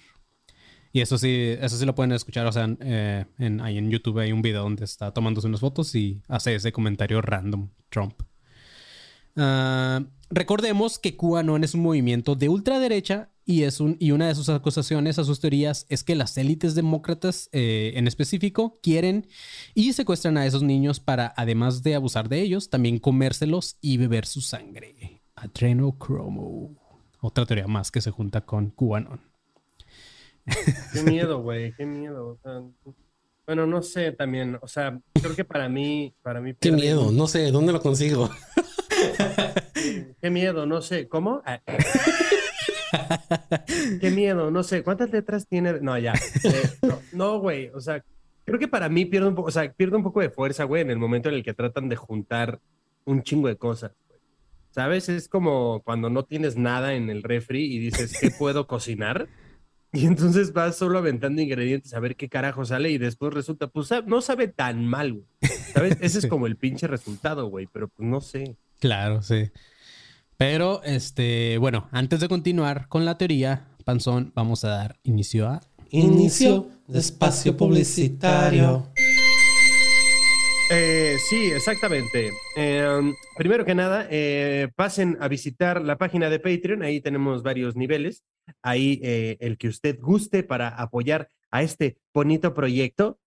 Y 0.92 1.02
eso 1.02 1.18
sí, 1.18 1.56
eso 1.60 1.78
sí 1.78 1.86
lo 1.86 1.94
pueden 1.94 2.12
escuchar, 2.14 2.48
o 2.48 2.52
sea, 2.52 2.68
eh, 2.80 3.26
en, 3.38 3.62
ahí 3.62 3.78
en 3.78 3.92
YouTube 3.92 4.20
hay 4.20 4.32
un 4.32 4.42
video 4.42 4.64
donde 4.64 4.86
está 4.86 5.12
tomándose 5.12 5.48
unas 5.48 5.60
fotos 5.60 5.94
y 5.94 6.22
hace 6.28 6.56
ese 6.56 6.72
comentario 6.72 7.22
random 7.22 7.70
Trump. 7.90 8.24
Ah, 9.36 10.02
recordemos 10.30 10.98
que 10.98 11.16
QAnon 11.16 11.64
es 11.64 11.76
un 11.76 11.82
movimiento 11.82 12.36
de 12.36 12.50
ultraderecha 12.50 13.30
y, 13.46 13.64
es 13.64 13.80
un, 13.80 13.98
y 14.00 14.12
una 14.12 14.28
de 14.28 14.36
sus 14.36 14.50
acusaciones 14.50 15.18
a 15.20 15.24
sus 15.24 15.40
teorías 15.40 15.86
es 15.90 16.04
que 16.04 16.16
las 16.16 16.38
élites 16.38 16.76
demócratas 16.76 17.50
eh, 17.52 17.94
en 17.96 18.08
específico 18.08 18.80
quieren 18.82 19.28
y 19.76 19.94
secuestran 19.94 20.38
a 20.38 20.46
esos 20.46 20.64
niños 20.64 21.00
para, 21.00 21.34
además 21.38 21.84
de 21.84 21.96
abusar 21.96 22.30
de 22.30 22.42
ellos, 22.42 22.70
también 22.70 23.00
comérselos 23.00 23.78
y 23.82 23.98
beber 23.98 24.26
su 24.26 24.42
sangre. 24.42 25.22
Adrenocromo. 25.36 26.76
Otra 27.22 27.46
teoría 27.46 27.68
más 27.68 27.92
que 27.92 28.02
se 28.02 28.12
junta 28.12 28.42
con 28.42 28.72
QAnon. 28.72 29.29
Qué 30.94 31.04
miedo, 31.04 31.42
güey, 31.42 31.74
qué 31.76 31.86
miedo. 31.86 32.30
o 32.30 32.38
sea, 32.38 32.62
bueno, 33.46 33.66
no 33.66 33.82
sé 33.82 34.12
también, 34.12 34.60
o 34.62 34.68
sea, 34.68 35.00
creo 35.14 35.36
que 35.36 35.44
para 35.44 35.68
mí, 35.70 36.14
para 36.22 36.40
mí... 36.40 36.54
Qué 36.60 36.72
miedo, 36.72 37.12
no 37.12 37.26
sé, 37.26 37.50
¿dónde 37.52 37.74
lo 37.74 37.82
consigo? 37.82 38.30
Qué 40.22 40.30
miedo, 40.30 40.68
no 40.68 40.84
sé, 40.84 41.08
¿cómo? 41.08 41.42
Ah. 41.46 41.60
Qué 44.02 44.12
miedo, 44.12 44.52
no 44.52 44.62
sé, 44.62 44.84
¿cuántas 44.84 45.12
letras 45.12 45.48
tiene? 45.48 45.80
No, 45.82 45.98
ya. 45.98 46.14
Eh, 46.44 46.70
no, 46.84 47.00
no, 47.12 47.40
güey, 47.40 47.70
o 47.70 47.82
sea, 47.82 48.04
creo 48.46 48.60
que 48.60 48.68
para 48.68 48.88
mí 48.88 49.06
pierde 49.06 49.28
un 49.28 49.36
poco, 49.36 49.48
o 49.48 49.52
sea, 49.52 49.72
pierde 49.72 49.98
un 49.98 50.04
poco 50.04 50.22
de 50.22 50.30
fuerza, 50.30 50.66
güey, 50.66 50.84
en 50.84 50.92
el 50.92 51.00
momento 51.00 51.30
en 51.30 51.36
el 51.36 51.44
que 51.44 51.56
tratan 51.56 51.90
de 51.90 51.96
juntar 51.96 52.60
un 53.06 53.24
chingo 53.24 53.48
de 53.48 53.58
cosas. 53.58 53.94
¿Sabes? 54.72 55.10
Es 55.10 55.28
como 55.28 55.82
cuando 55.84 56.12
no 56.12 56.26
tienes 56.26 56.56
nada 56.56 56.94
en 56.94 57.10
el 57.10 57.24
refri 57.24 57.66
y 57.66 57.80
dices, 57.80 58.16
¿qué 58.20 58.30
puedo 58.30 58.68
cocinar? 58.68 59.28
Y 59.92 60.06
entonces 60.06 60.54
vas 60.54 60.78
solo 60.78 61.00
aventando 61.00 61.42
ingredientes 61.42 61.94
a 61.94 62.00
ver 62.00 62.16
qué 62.16 62.30
carajo 62.30 62.64
sale 62.64 62.92
y 62.92 63.00
después 63.00 63.34
resulta, 63.34 63.68
pues 63.68 63.90
no 64.06 64.22
sabe 64.22 64.48
tan 64.48 64.86
mal, 64.86 65.14
güey. 65.14 65.26
¿Sabes? 65.74 65.98
Ese 66.02 66.20
es 66.20 66.26
como 66.30 66.46
el 66.46 66.58
pinche 66.58 66.88
resultado, 66.88 67.48
güey, 67.48 67.68
pero 67.72 67.88
pues 67.88 68.08
no 68.08 68.22
sé. 68.22 68.56
Claro, 68.80 69.24
sí. 69.24 69.50
Pero, 70.38 70.82
este, 70.84 71.58
bueno, 71.58 71.90
antes 71.92 72.20
de 72.20 72.30
continuar 72.30 72.88
con 72.88 73.04
la 73.04 73.18
teoría, 73.18 73.68
Panzón, 73.84 74.32
vamos 74.36 74.64
a 74.64 74.70
dar 74.70 75.00
inicio 75.04 75.50
a... 75.50 75.62
Inicio 75.90 76.70
de 76.88 77.00
espacio 77.00 77.58
publicitario. 77.58 78.88
Eh, 80.72 81.09
sí, 81.20 81.52
exactamente. 81.52 82.32
Eh, 82.56 83.14
primero 83.38 83.66
que 83.66 83.76
nada, 83.76 84.08
eh, 84.10 84.70
pasen 84.76 85.18
a 85.20 85.28
visitar 85.28 85.82
la 85.82 85.98
página 85.98 86.30
de 86.30 86.40
Patreon. 86.40 86.84
Ahí 86.84 87.02
tenemos 87.02 87.44
varios 87.44 87.76
niveles. 87.76 88.24
Ahí 88.62 89.00
eh, 89.04 89.38
el 89.40 89.58
que 89.58 89.68
usted 89.68 90.00
guste 90.00 90.44
para 90.44 90.70
apoyar 90.70 91.30
a 91.52 91.64
este 91.64 91.98
bonito 92.14 92.54
proyecto. 92.54 93.20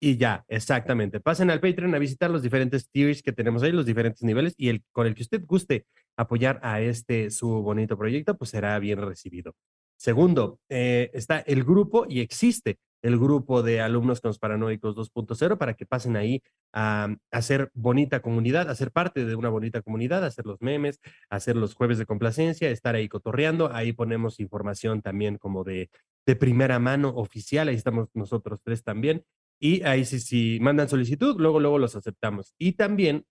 Y 0.00 0.16
ya, 0.16 0.44
exactamente. 0.48 1.20
Pasen 1.20 1.50
al 1.50 1.60
Patreon 1.60 1.94
a 1.94 1.98
visitar 1.98 2.30
los 2.30 2.42
diferentes 2.42 2.90
tiers 2.90 3.22
que 3.22 3.32
tenemos 3.32 3.62
ahí, 3.62 3.72
los 3.72 3.86
diferentes 3.86 4.22
niveles. 4.22 4.54
Y 4.56 4.68
el 4.68 4.82
con 4.92 5.06
el 5.06 5.14
que 5.14 5.22
usted 5.22 5.44
guste 5.46 5.86
apoyar 6.16 6.60
a 6.62 6.80
este 6.80 7.30
su 7.30 7.48
bonito 7.62 7.96
proyecto, 7.96 8.36
pues 8.36 8.50
será 8.50 8.78
bien 8.78 9.00
recibido. 9.00 9.54
Segundo, 9.96 10.58
eh, 10.68 11.10
está 11.14 11.38
el 11.40 11.62
grupo 11.62 12.06
y 12.08 12.20
existe 12.20 12.78
el 13.02 13.18
grupo 13.18 13.62
de 13.62 13.80
alumnos 13.80 14.20
conspiranoicos 14.20 14.96
2.0 14.96 15.58
para 15.58 15.74
que 15.74 15.86
pasen 15.86 16.16
ahí 16.16 16.42
a, 16.72 17.14
hacer 17.30 17.70
bonita 17.74 18.20
comunidad, 18.20 18.70
a 18.70 18.74
ser 18.74 18.92
parte 18.92 19.24
de 19.24 19.34
una 19.34 19.48
bonita 19.48 19.82
comunidad, 19.82 20.24
a 20.24 20.28
hacer 20.28 20.46
los 20.46 20.60
memes, 20.60 21.00
a 21.28 21.36
hacer 21.36 21.56
los 21.56 21.74
jueves 21.74 21.98
de 21.98 22.06
complacencia, 22.06 22.70
estar 22.70 22.94
ahí 22.94 23.08
cotorreando. 23.08 23.72
Ahí 23.72 23.92
ponemos 23.92 24.40
información 24.40 25.02
también 25.02 25.36
como 25.36 25.64
de, 25.64 25.90
de 26.26 26.36
primera 26.36 26.78
mano 26.78 27.10
oficial. 27.10 27.68
Ahí 27.68 27.76
estamos 27.76 28.08
nosotros 28.14 28.60
tres 28.62 28.84
también. 28.84 29.24
Y 29.58 29.82
ahí 29.82 30.04
sí, 30.04 30.18
si 30.18 30.58
mandan 30.60 30.88
solicitud, 30.88 31.36
luego, 31.38 31.60
luego 31.60 31.78
los 31.78 31.94
aceptamos. 31.94 32.54
Y 32.58 32.72
también 32.72 33.26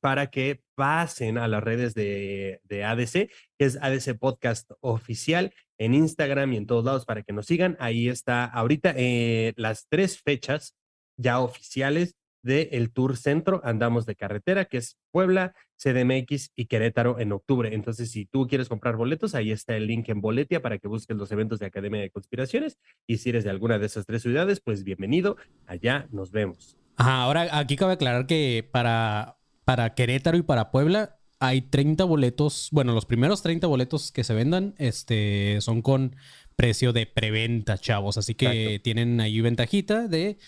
para 0.00 0.28
que 0.28 0.62
pasen 0.74 1.38
a 1.38 1.48
las 1.48 1.62
redes 1.62 1.94
de, 1.94 2.60
de 2.64 2.84
ADC, 2.84 3.30
que 3.58 3.64
es 3.64 3.76
ADC 3.80 4.18
Podcast 4.18 4.70
Oficial, 4.80 5.52
en 5.78 5.94
Instagram 5.94 6.52
y 6.52 6.56
en 6.58 6.66
todos 6.66 6.84
lados 6.84 7.04
para 7.04 7.22
que 7.22 7.32
nos 7.32 7.46
sigan. 7.46 7.76
Ahí 7.80 8.08
está 8.08 8.44
ahorita 8.44 8.94
eh, 8.96 9.52
las 9.56 9.86
tres 9.88 10.20
fechas 10.20 10.74
ya 11.16 11.40
oficiales 11.40 12.16
del 12.42 12.92
Tour 12.92 13.16
Centro 13.16 13.60
Andamos 13.64 14.06
de 14.06 14.14
Carretera, 14.14 14.66
que 14.66 14.76
es 14.76 14.96
Puebla, 15.10 15.54
CDMX 15.82 16.52
y 16.54 16.66
Querétaro 16.66 17.18
en 17.18 17.32
octubre. 17.32 17.74
Entonces, 17.74 18.12
si 18.12 18.24
tú 18.24 18.46
quieres 18.46 18.68
comprar 18.68 18.96
boletos, 18.96 19.34
ahí 19.34 19.50
está 19.50 19.76
el 19.76 19.88
link 19.88 20.08
en 20.08 20.20
Boletia 20.20 20.62
para 20.62 20.78
que 20.78 20.86
busques 20.86 21.16
los 21.16 21.32
eventos 21.32 21.58
de 21.58 21.66
Academia 21.66 22.00
de 22.00 22.10
Conspiraciones. 22.10 22.78
Y 23.06 23.18
si 23.18 23.30
eres 23.30 23.42
de 23.42 23.50
alguna 23.50 23.80
de 23.80 23.86
esas 23.86 24.06
tres 24.06 24.22
ciudades, 24.22 24.60
pues 24.60 24.84
bienvenido. 24.84 25.36
Allá 25.66 26.06
nos 26.12 26.30
vemos. 26.30 26.78
Ahora 26.96 27.58
aquí 27.58 27.76
cabe 27.76 27.94
aclarar 27.94 28.26
que 28.26 28.66
para, 28.70 29.35
para 29.66 29.94
Querétaro 29.94 30.38
y 30.38 30.42
para 30.42 30.70
Puebla 30.70 31.18
hay 31.40 31.60
30 31.60 32.04
boletos, 32.04 32.68
bueno, 32.70 32.92
los 32.92 33.04
primeros 33.04 33.42
30 33.42 33.66
boletos 33.66 34.12
que 34.12 34.22
se 34.22 34.32
vendan 34.32 34.76
este, 34.78 35.58
son 35.60 35.82
con 35.82 36.14
precio 36.54 36.92
de 36.92 37.04
preventa, 37.04 37.76
chavos. 37.76 38.16
Así 38.16 38.36
que 38.36 38.46
Exacto. 38.46 38.82
tienen 38.84 39.20
ahí 39.20 39.40
ventajita 39.40 40.06
de 40.06 40.38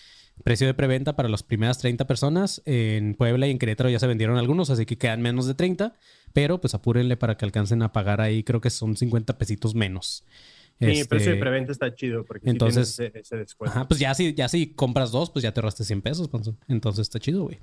precio 0.43 0.67
de 0.67 0.73
preventa 0.73 1.17
para 1.17 1.27
las 1.27 1.43
primeras 1.43 1.79
30 1.79 2.07
personas. 2.07 2.61
En 2.65 3.13
Puebla 3.13 3.45
y 3.47 3.51
en 3.51 3.59
Querétaro 3.59 3.89
ya 3.89 3.99
se 3.99 4.07
vendieron 4.07 4.37
algunos, 4.37 4.69
así 4.69 4.85
que 4.85 4.97
quedan 4.97 5.21
menos 5.21 5.47
de 5.47 5.53
30. 5.53 5.95
Pero 6.31 6.61
pues 6.61 6.73
apúrenle 6.73 7.17
para 7.17 7.35
que 7.35 7.43
alcancen 7.43 7.81
a 7.81 7.91
pagar 7.91 8.21
ahí, 8.21 8.43
creo 8.43 8.61
que 8.61 8.69
son 8.69 8.95
50 8.95 9.37
pesitos 9.37 9.75
menos. 9.75 10.23
Sí, 10.79 10.85
Este, 10.91 11.05
precio 11.09 11.31
de 11.33 11.37
preventa 11.39 11.73
está 11.73 11.93
chido 11.93 12.23
porque 12.23 12.45
sí 12.45 12.51
entonces- 12.51 12.95
tienes 12.95 13.11
ese, 13.15 13.19
ese 13.19 13.35
descuento. 13.37 13.75
Ajá, 13.77 13.87
pues 13.87 13.99
ya 13.99 14.13
si, 14.13 14.33
ya 14.33 14.47
si 14.47 14.73
compras 14.73 15.11
dos, 15.11 15.29
pues 15.29 15.43
ya 15.43 15.53
te 15.53 15.59
ahorraste 15.59 15.83
100 15.83 16.01
pesos, 16.01 16.29
Panzón. 16.29 16.57
Entonces 16.69 17.01
está 17.01 17.19
chido, 17.19 17.43
güey. 17.43 17.59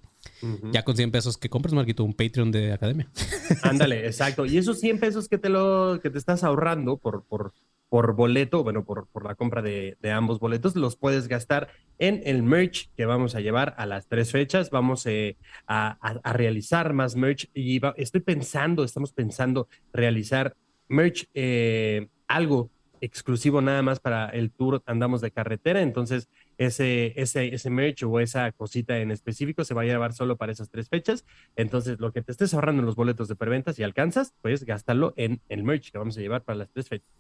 Ya 0.73 0.85
con 0.85 0.97
100 0.97 1.11
pesos 1.13 1.39
que 1.39 1.49
compras, 1.49 1.73
Marquito, 1.73 2.05
un 2.05 2.13
Patreon 2.13 2.51
de 2.53 2.73
academia. 2.75 3.09
Ándale, 3.63 4.05
exacto. 4.07 4.45
Y 4.45 4.59
esos 4.59 4.81
100 4.81 5.01
pesos 5.01 5.29
que 5.29 5.39
te 5.39 5.49
lo 5.49 5.99
que 6.03 6.11
te 6.11 6.19
estás 6.19 6.45
ahorrando 6.45 6.99
por, 6.99 7.25
por, 7.25 7.55
por 7.89 8.15
boleto, 8.15 8.63
bueno, 8.63 8.85
por, 8.85 9.07
por 9.07 9.25
la 9.25 9.35
compra 9.35 9.63
de, 9.63 9.97
de 10.03 10.11
ambos 10.11 10.39
boletos, 10.39 10.77
los 10.77 10.97
puedes 10.97 11.27
gastar 11.29 11.69
en 11.99 12.21
el 12.27 12.43
merch 12.43 12.91
que 12.97 13.07
vamos 13.07 13.35
a 13.35 13.41
llevar 13.41 13.75
a 13.79 13.87
las 13.87 14.09
tres 14.09 14.31
fechas. 14.31 14.69
Vamos 14.69 15.07
eh, 15.07 15.39
a, 15.67 15.97
a- 16.07 16.21
a 16.23 16.33
realizar 16.35 16.93
más 16.93 17.17
merch 17.17 17.49
y 17.55 17.79
va- 17.79 17.95
estoy 17.97 18.21
pensando, 18.21 18.85
estamos 18.85 19.13
pensando 19.13 19.69
realizar 19.95 20.55
merch, 20.89 21.27
eh, 21.33 22.09
algo 22.29 22.71
exclusivo 23.01 23.61
nada 23.61 23.83
más 23.83 24.01
para 24.01 24.29
el 24.29 24.51
tour 24.51 24.83
Andamos 24.87 25.21
de 25.21 25.31
Carretera. 25.31 25.83
Entonces, 25.83 26.29
ese, 26.59 27.13
ese, 27.21 27.55
ese 27.55 27.71
merch 27.71 28.03
o 28.05 28.21
esa 28.21 28.51
cosita 28.53 28.99
en 28.99 29.11
específico 29.11 29.65
se 29.65 29.75
va 29.75 29.83
a 29.83 29.85
llevar 29.85 30.13
solo 30.13 30.37
para 30.37 30.53
esas 30.53 30.71
tres 30.71 30.89
fechas. 30.89 31.25
Entonces, 31.57 32.01
lo 32.01 32.13
que 32.13 32.23
te 32.23 32.33
estés 32.33 32.55
ahorrando 32.55 32.81
en 32.81 32.87
los 32.87 32.97
boletos 32.97 33.29
de 33.29 33.37
preventa, 33.37 33.73
si 33.73 33.83
alcanzas, 33.83 34.35
pues 34.43 34.65
gástalo 34.65 35.15
en 35.17 35.41
el 35.49 35.63
merch 35.63 35.91
que 35.91 35.99
vamos 35.99 36.17
a 36.17 36.21
llevar 36.21 36.43
para 36.43 36.59
las 36.59 36.71
tres 36.71 36.89
fechas. 36.89 37.11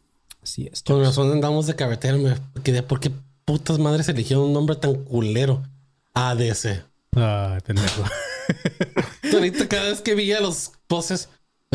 Así 0.42 0.68
es. 0.70 0.82
Con 0.82 1.00
razón 1.02 1.30
andamos 1.32 1.66
de 1.66 1.74
carretera, 1.74 2.16
me 2.16 2.62
quedé, 2.62 2.82
¿por 2.82 3.00
qué 3.00 3.10
putas 3.44 3.78
madres 3.78 4.08
eligieron 4.08 4.44
un 4.44 4.52
nombre 4.52 4.76
tan 4.76 5.04
culero? 5.04 5.62
ADC. 6.14 6.84
Ay, 7.12 7.60
pendejo. 7.64 8.04
Ahorita 9.32 9.68
cada 9.68 9.90
vez 9.90 10.00
que 10.00 10.14
veía 10.14 10.40
los 10.40 10.72
poses, 10.86 11.28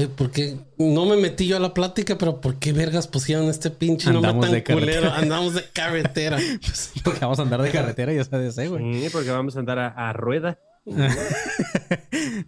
oye, 0.04 0.08
¿por 0.10 0.32
qué 0.32 0.56
no 0.78 1.06
me 1.06 1.18
metí 1.18 1.48
yo 1.48 1.58
a 1.58 1.60
la 1.60 1.74
plática? 1.74 2.18
Pero 2.18 2.42
¿por 2.42 2.56
qué 2.56 2.74
vergas 2.74 3.08
pusieron 3.08 3.50
este 3.50 3.70
pinche 3.70 4.10
Andamos 4.10 4.34
nombre 4.34 4.52
de 4.52 4.62
tan 4.62 4.76
carretera. 4.78 5.00
culero? 5.02 5.14
Andamos 5.16 5.54
de 5.56 5.64
carretera. 5.74 6.38
Pues, 6.62 6.92
porque 7.04 7.20
vamos 7.22 7.40
a 7.40 7.44
andar 7.44 7.62
de 7.62 7.72
carretera 7.72 8.14
y 8.14 8.18
ya 8.18 8.24
sabes, 8.24 8.58
eh, 8.58 8.68
güey. 8.68 9.04
Sí, 9.04 9.10
porque 9.12 9.30
vamos 9.32 9.56
a 9.56 9.60
andar 9.60 9.80
a, 9.80 9.88
a 9.88 10.14
rueda. 10.14 10.60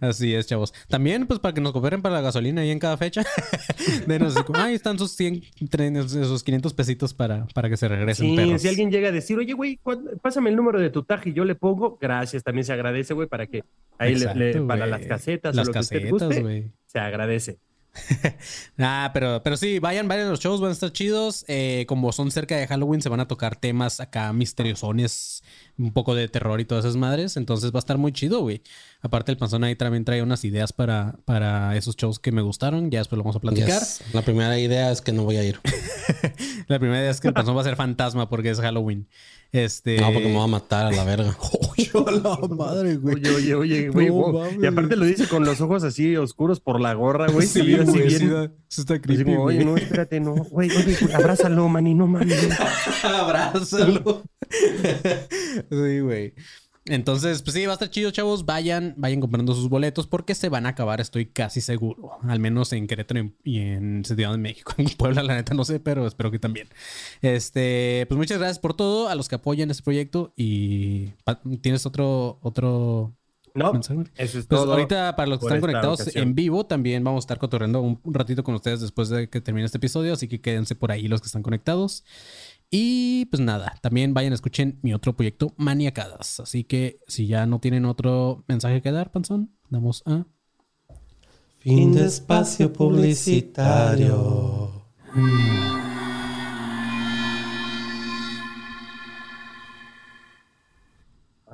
Así 0.00 0.34
es, 0.34 0.46
chavos. 0.46 0.72
También, 0.88 1.26
pues, 1.26 1.38
para 1.40 1.54
que 1.54 1.60
nos 1.60 1.72
cooperen 1.72 2.02
para 2.02 2.16
la 2.16 2.20
gasolina 2.20 2.62
ahí 2.62 2.70
en 2.70 2.78
cada 2.78 2.96
fecha. 2.96 3.22
Denos, 4.06 4.34
ahí 4.54 4.74
están 4.74 4.98
sus 4.98 5.12
100, 5.12 5.42
trenes, 5.70 6.10
sus 6.10 6.42
500 6.42 6.74
pesitos 6.74 7.14
para, 7.14 7.46
para 7.54 7.68
que 7.70 7.76
se 7.76 7.88
regresen, 7.88 8.30
Sí, 8.30 8.36
perros. 8.36 8.62
si 8.62 8.68
alguien 8.68 8.90
llega 8.90 9.08
a 9.08 9.12
decir, 9.12 9.38
oye, 9.38 9.52
güey, 9.52 9.76
¿cuándo- 9.76 10.10
pásame 10.22 10.50
el 10.50 10.56
número 10.56 10.80
de 10.80 10.90
tu 10.90 11.02
taje 11.04 11.30
y 11.30 11.32
yo 11.32 11.44
le 11.44 11.54
pongo, 11.54 11.98
gracias, 12.00 12.42
también 12.42 12.64
se 12.64 12.72
agradece, 12.72 13.14
güey, 13.14 13.28
para 13.28 13.46
que 13.46 13.64
ahí 13.98 14.14
le- 14.16 14.34
le- 14.34 14.60
para 14.62 14.86
las 14.86 15.06
casetas 15.06 15.54
Las 15.54 15.66
o 15.66 15.68
lo 15.68 15.72
que 15.74 15.78
usted 15.80 15.96
casetas, 16.02 16.28
guste, 16.28 16.42
güey. 16.42 16.70
Se 16.94 17.00
agradece. 17.00 17.60
Ah, 18.78 19.10
pero, 19.14 19.42
pero 19.42 19.56
sí, 19.56 19.78
vayan, 19.78 20.08
vayan 20.08 20.28
los 20.28 20.40
shows, 20.40 20.60
van 20.60 20.70
a 20.70 20.72
estar 20.72 20.92
chidos. 20.92 21.44
Eh, 21.48 21.84
como 21.88 22.12
son 22.12 22.30
cerca 22.30 22.56
de 22.56 22.66
Halloween, 22.66 23.02
se 23.02 23.08
van 23.08 23.20
a 23.20 23.28
tocar 23.28 23.56
temas 23.56 24.00
acá 24.00 24.32
misteriosones, 24.32 25.42
un 25.78 25.92
poco 25.92 26.14
de 26.14 26.28
terror 26.28 26.60
y 26.60 26.64
todas 26.64 26.84
esas 26.84 26.96
madres. 26.96 27.36
Entonces 27.36 27.72
va 27.72 27.78
a 27.78 27.80
estar 27.80 27.98
muy 27.98 28.12
chido, 28.12 28.40
güey. 28.40 28.62
Aparte, 29.00 29.32
el 29.32 29.38
panzón 29.38 29.64
ahí 29.64 29.76
también 29.76 30.04
trae 30.04 30.22
unas 30.22 30.44
ideas 30.44 30.72
para, 30.72 31.16
para 31.24 31.76
esos 31.76 31.96
shows 31.96 32.18
que 32.18 32.32
me 32.32 32.42
gustaron. 32.42 32.90
Ya 32.90 33.00
después 33.00 33.16
lo 33.16 33.24
vamos 33.24 33.36
a 33.36 33.40
platicar. 33.40 33.80
Yes. 33.80 34.02
La 34.12 34.22
primera 34.22 34.58
idea 34.58 34.90
es 34.90 35.00
que 35.00 35.12
no 35.12 35.24
voy 35.24 35.36
a 35.36 35.44
ir. 35.44 35.60
La 36.68 36.78
primera 36.78 37.00
idea 37.00 37.10
es 37.10 37.20
que 37.20 37.28
el 37.28 37.34
panzón 37.34 37.56
va 37.56 37.60
a 37.60 37.64
ser 37.64 37.76
fantasma 37.76 38.28
porque 38.28 38.50
es 38.50 38.60
Halloween. 38.60 39.06
Este. 39.54 40.00
No, 40.00 40.12
porque 40.12 40.28
me 40.28 40.36
va 40.36 40.44
a 40.44 40.48
matar 40.48 40.86
a 40.86 40.90
la 40.90 41.04
verga. 41.04 41.36
la 41.94 42.48
madre, 42.48 42.98
Oye, 43.04 43.30
oye, 43.30 43.54
oye, 43.54 43.88
güey. 43.88 44.08
No 44.08 44.14
wow. 44.14 44.32
mames, 44.32 44.58
y 44.60 44.66
aparte 44.66 44.96
lo 44.96 45.04
dice 45.04 45.28
con 45.28 45.44
los 45.44 45.60
ojos 45.60 45.84
así 45.84 46.16
oscuros 46.16 46.58
por 46.58 46.80
la 46.80 46.92
gorra, 46.94 47.28
güey. 47.30 47.46
Sí, 47.46 47.60
así 47.74 47.84
güey, 47.84 48.10
sí 48.10 48.26
bien. 48.26 48.52
sí 48.66 48.80
está 48.80 49.00
creepy, 49.00 49.24
como, 49.24 49.44
oye, 49.44 49.62
güey. 49.62 49.66
no, 49.66 49.76
espérate, 49.76 50.18
no. 50.18 50.34
Güey, 50.34 50.70
oye, 50.70 50.96
güey, 51.00 51.14
abrázalo, 51.14 51.68
mani, 51.68 51.94
no 51.94 52.08
mames. 52.08 52.48
Abrázalo. 53.04 54.24
sí, 55.70 56.00
güey. 56.00 56.34
Entonces, 56.86 57.40
pues 57.40 57.54
sí, 57.54 57.64
va 57.64 57.72
a 57.72 57.74
estar 57.74 57.88
chido, 57.88 58.10
chavos. 58.10 58.44
Vayan, 58.44 58.92
vayan 58.98 59.18
comprando 59.20 59.54
sus 59.54 59.70
boletos 59.70 60.06
porque 60.06 60.34
se 60.34 60.50
van 60.50 60.66
a 60.66 60.70
acabar, 60.70 61.00
estoy 61.00 61.24
casi 61.24 61.62
seguro. 61.62 62.10
Al 62.28 62.40
menos 62.40 62.74
en 62.74 62.86
Querétaro 62.86 63.30
y 63.42 63.58
en 63.60 64.04
Ciudad 64.04 64.32
de 64.32 64.36
México. 64.38 64.74
En 64.78 64.90
Puebla, 64.90 65.22
la 65.22 65.34
neta, 65.34 65.54
no 65.54 65.64
sé, 65.64 65.80
pero 65.80 66.06
espero 66.06 66.30
que 66.30 66.38
también. 66.38 66.68
Este, 67.22 68.04
pues 68.06 68.18
muchas 68.18 68.36
gracias 68.38 68.58
por 68.58 68.74
todo, 68.74 69.08
a 69.08 69.14
los 69.14 69.28
que 69.30 69.36
apoyan 69.36 69.70
este 69.70 69.82
proyecto. 69.82 70.34
Y 70.36 71.12
tienes 71.62 71.86
otro, 71.86 72.38
otro 72.42 73.16
No, 73.54 73.72
mensaje. 73.72 74.00
eso 74.16 74.38
es 74.40 74.46
Pues 74.46 74.60
todo. 74.60 74.72
ahorita 74.74 75.16
para 75.16 75.26
los 75.30 75.38
que 75.38 75.46
están 75.46 75.62
conectados 75.62 76.02
ocasión. 76.02 76.22
en 76.22 76.34
vivo, 76.34 76.66
también 76.66 77.02
vamos 77.02 77.22
a 77.22 77.24
estar 77.24 77.38
cotorreando 77.38 77.80
un, 77.80 77.98
un 78.02 78.12
ratito 78.12 78.44
con 78.44 78.54
ustedes 78.56 78.82
después 78.82 79.08
de 79.08 79.30
que 79.30 79.40
termine 79.40 79.64
este 79.64 79.78
episodio, 79.78 80.12
así 80.12 80.28
que 80.28 80.42
quédense 80.42 80.74
por 80.74 80.92
ahí 80.92 81.08
los 81.08 81.22
que 81.22 81.28
están 81.28 81.42
conectados. 81.42 82.04
Y 82.70 83.26
pues 83.26 83.40
nada, 83.40 83.78
también 83.82 84.14
vayan 84.14 84.32
a 84.32 84.34
escuchen 84.34 84.78
mi 84.82 84.94
otro 84.94 85.14
proyecto, 85.14 85.52
Maniacadas. 85.56 86.40
Así 86.40 86.64
que 86.64 86.98
si 87.06 87.26
ya 87.26 87.46
no 87.46 87.60
tienen 87.60 87.84
otro 87.84 88.44
mensaje 88.48 88.82
que 88.82 88.90
dar, 88.90 89.12
Panzón, 89.12 89.50
damos 89.70 90.02
a... 90.06 90.24
Fin 91.60 91.94
de 91.94 92.06
espacio 92.06 92.72
publicitario. 92.72 94.72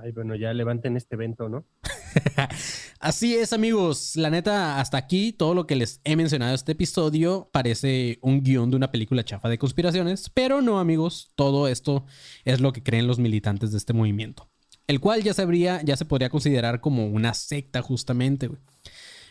Ay, 0.02 0.12
bueno, 0.12 0.34
ya 0.34 0.54
levanten 0.54 0.96
este 0.96 1.14
evento, 1.14 1.48
¿no? 1.50 1.66
Así 3.00 3.34
es, 3.34 3.52
amigos. 3.52 4.16
La 4.16 4.30
neta, 4.30 4.80
hasta 4.80 4.96
aquí 4.96 5.32
todo 5.32 5.52
lo 5.52 5.66
que 5.66 5.76
les 5.76 6.00
he 6.04 6.16
mencionado 6.16 6.52
en 6.52 6.54
este 6.54 6.72
episodio 6.72 7.50
parece 7.52 8.18
un 8.22 8.42
guion 8.42 8.70
de 8.70 8.76
una 8.76 8.90
película 8.90 9.24
chafa 9.24 9.50
de 9.50 9.58
conspiraciones, 9.58 10.30
pero 10.30 10.62
no, 10.62 10.78
amigos. 10.80 11.32
Todo 11.34 11.68
esto 11.68 12.06
es 12.44 12.60
lo 12.60 12.72
que 12.72 12.82
creen 12.82 13.06
los 13.06 13.18
militantes 13.18 13.72
de 13.72 13.78
este 13.78 13.92
movimiento, 13.92 14.48
el 14.86 15.00
cual 15.00 15.22
ya 15.22 15.34
se 15.34 15.42
habría, 15.42 15.82
ya 15.82 15.96
se 15.96 16.06
podría 16.06 16.30
considerar 16.30 16.80
como 16.80 17.06
una 17.06 17.34
secta, 17.34 17.82
justamente, 17.82 18.46
güey. 18.46 18.60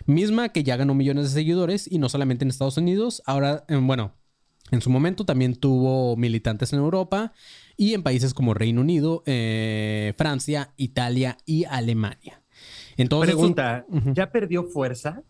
Misma 0.05 0.49
que 0.49 0.63
ya 0.63 0.77
ganó 0.77 0.93
millones 0.93 1.25
de 1.25 1.31
seguidores 1.31 1.91
y 1.91 1.97
no 1.97 2.09
solamente 2.09 2.43
en 2.45 2.49
Estados 2.49 2.77
Unidos, 2.77 3.23
ahora, 3.25 3.65
bueno, 3.69 4.13
en 4.71 4.81
su 4.81 4.89
momento 4.89 5.25
también 5.25 5.55
tuvo 5.55 6.15
militantes 6.15 6.73
en 6.73 6.79
Europa 6.79 7.33
y 7.79 7.93
en 7.95 8.03
países 8.03 8.33
como 8.35 8.53
Reino 8.53 8.81
Unido, 8.81 9.23
eh, 9.25 10.13
Francia, 10.17 10.73
Italia 10.77 11.37
y 11.45 11.63
Alemania. 11.63 12.43
Entonces, 12.97 13.33
Pregunta. 13.33 13.85
¿ya 14.13 14.31
perdió 14.31 14.65
fuerza? 14.65 15.23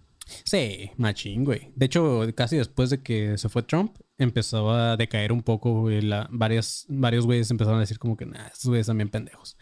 Sí, 0.46 0.92
machín, 0.98 1.44
güey. 1.44 1.72
De 1.76 1.86
hecho, 1.88 2.22
casi 2.36 2.58
después 2.58 2.90
de 2.92 3.02
que 3.02 3.38
se 3.38 3.50
fue 3.50 3.64
Trump, 3.64 3.96
empezó 4.18 4.70
a 4.72 4.96
decaer 4.98 5.32
un 5.32 5.42
poco, 5.42 5.82
güey. 5.82 6.02
La- 6.02 6.28
varias, 6.32 6.86
varios 6.88 7.26
güeyes 7.26 7.50
empezaron 7.52 7.78
a 7.78 7.82
decir 7.82 7.98
como 8.00 8.16
que, 8.18 8.26
nah, 8.28 8.46
estos 8.48 8.66
güeyes 8.70 8.88
también 8.88 9.10
pendejos. 9.10 9.58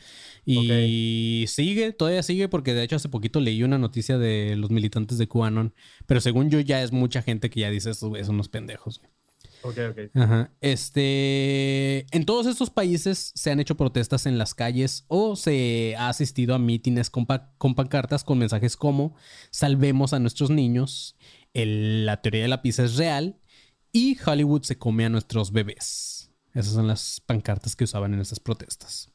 Y 0.45 1.45
sigue, 1.47 1.91
todavía 1.93 2.23
sigue, 2.23 2.47
porque 2.49 2.73
de 2.73 2.83
hecho 2.83 2.95
hace 2.97 3.09
poquito 3.09 3.39
leí 3.39 3.63
una 3.63 3.77
noticia 3.77 4.17
de 4.17 4.55
los 4.57 4.69
militantes 4.69 5.17
de 5.17 5.27
QAnon, 5.27 5.73
pero 6.05 6.19
según 6.21 6.49
yo 6.49 6.59
ya 6.61 6.81
es 6.83 6.91
mucha 6.91 7.21
gente 7.21 7.49
que 7.49 7.61
ya 7.61 7.69
dice 7.69 7.89
estos 7.91 8.09
güeyes 8.09 8.27
son 8.27 8.35
unos 8.35 8.49
pendejos. 8.49 8.99
güey. 8.99 9.11
Este. 10.61 12.05
En 12.15 12.25
todos 12.25 12.45
estos 12.47 12.69
países 12.69 13.31
se 13.35 13.51
han 13.51 13.59
hecho 13.59 13.77
protestas 13.77 14.25
en 14.25 14.37
las 14.37 14.53
calles 14.53 15.05
o 15.07 15.35
se 15.35 15.95
ha 15.97 16.09
asistido 16.09 16.55
a 16.55 16.59
mítines 16.59 17.09
con, 17.09 17.25
con 17.57 17.75
pancartas 17.75 18.23
con 18.23 18.37
mensajes 18.37 18.77
como 18.77 19.15
salvemos 19.51 20.13
a 20.13 20.19
nuestros 20.19 20.49
niños, 20.49 21.15
la 21.53 22.21
teoría 22.21 22.43
de 22.43 22.47
la 22.47 22.61
pizza 22.61 22.83
es 22.83 22.95
real 22.95 23.39
y 23.91 24.17
Hollywood 24.23 24.63
se 24.63 24.77
come 24.77 25.05
a 25.05 25.09
nuestros 25.09 25.51
bebés. 25.51 26.31
Esas 26.53 26.73
son 26.73 26.87
las 26.87 27.21
pancartas 27.25 27.75
que 27.75 27.83
usaban 27.83 28.13
en 28.13 28.19
estas 28.19 28.39
protestas. 28.39 29.11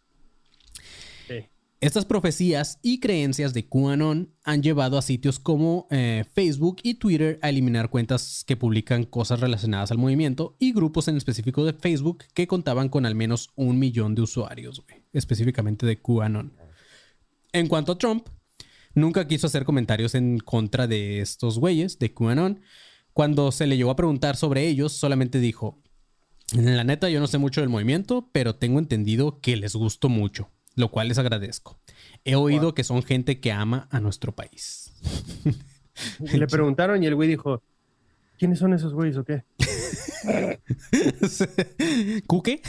Estas 1.83 2.05
profecías 2.05 2.79
y 2.81 3.01
creencias 3.01 3.55
de 3.55 3.67
QAnon 3.67 4.33
han 4.45 4.63
llevado 4.63 4.97
a 4.97 5.03
sitios 5.03 5.41
como 5.41 5.89
eh, 5.91 6.25
Facebook 6.33 6.77
y 6.85 6.95
Twitter 6.95 7.41
a 7.43 7.49
eliminar 7.49 7.91
cuentas 7.91 8.45
que 8.47 8.57
publican 8.57 9.03
cosas 9.03 9.41
relacionadas 9.41 9.91
al 9.91 9.99
movimiento 9.99 10.55
y 10.61 10.73
grupos 10.73 11.09
en 11.09 11.17
específico 11.17 11.65
de 11.65 11.73
Facebook 11.73 12.23
que 12.35 12.47
contaban 12.47 12.89
con 12.89 13.05
al 13.05 13.17
menos 13.17 13.51
un 13.57 13.81
millón 13.81 14.15
de 14.15 14.23
usuarios, 14.23 14.85
específicamente 15.13 15.85
de 15.85 16.01
QAnon. 16.01 16.53
En 17.53 17.67
cuanto 17.67 17.91
a 17.91 17.99
Trump, 17.99 18.29
nunca 18.95 19.27
quiso 19.27 19.49
hacer 19.49 19.65
comentarios 19.65 20.15
en 20.15 20.39
contra 20.39 20.87
de 20.87 21.21
estos 21.21 21.59
güeyes 21.59 21.99
de 21.99 22.15
QAnon. 22.15 22.61
Cuando 23.13 23.51
se 23.51 23.67
le 23.67 23.77
llegó 23.77 23.91
a 23.91 23.97
preguntar 23.97 24.37
sobre 24.37 24.69
ellos, 24.69 24.93
solamente 24.93 25.41
dijo, 25.41 25.83
la 26.53 26.85
neta 26.85 27.11
yo 27.11 27.19
no 27.19 27.27
sé 27.27 27.39
mucho 27.39 27.61
del 27.61 27.71
movimiento, 27.71 28.31
pero 28.31 28.55
tengo 28.55 28.79
entendido 28.79 29.41
que 29.41 29.57
les 29.57 29.75
gustó 29.75 30.09
mucho, 30.09 30.49
lo 30.77 30.91
cual 30.91 31.09
les 31.09 31.19
agradezco. 31.19 31.79
He 32.25 32.35
oído 32.35 32.75
que 32.75 32.85
son 32.85 33.03
gente 33.03 33.41
que 33.41 33.53
ama 33.53 33.89
a 33.91 34.01
nuestro 34.01 34.33
país. 34.33 34.93
Le 36.21 36.47
preguntaron 36.47 37.03
y 37.03 37.07
el 37.07 37.15
güey 37.15 37.29
dijo, 37.29 37.63
¿quiénes 38.39 38.59
son 38.59 38.73
esos 38.73 38.95
güeyes 38.95 39.17
o 39.17 39.25
qué? 39.25 39.45
¿Cuque? 42.27 42.63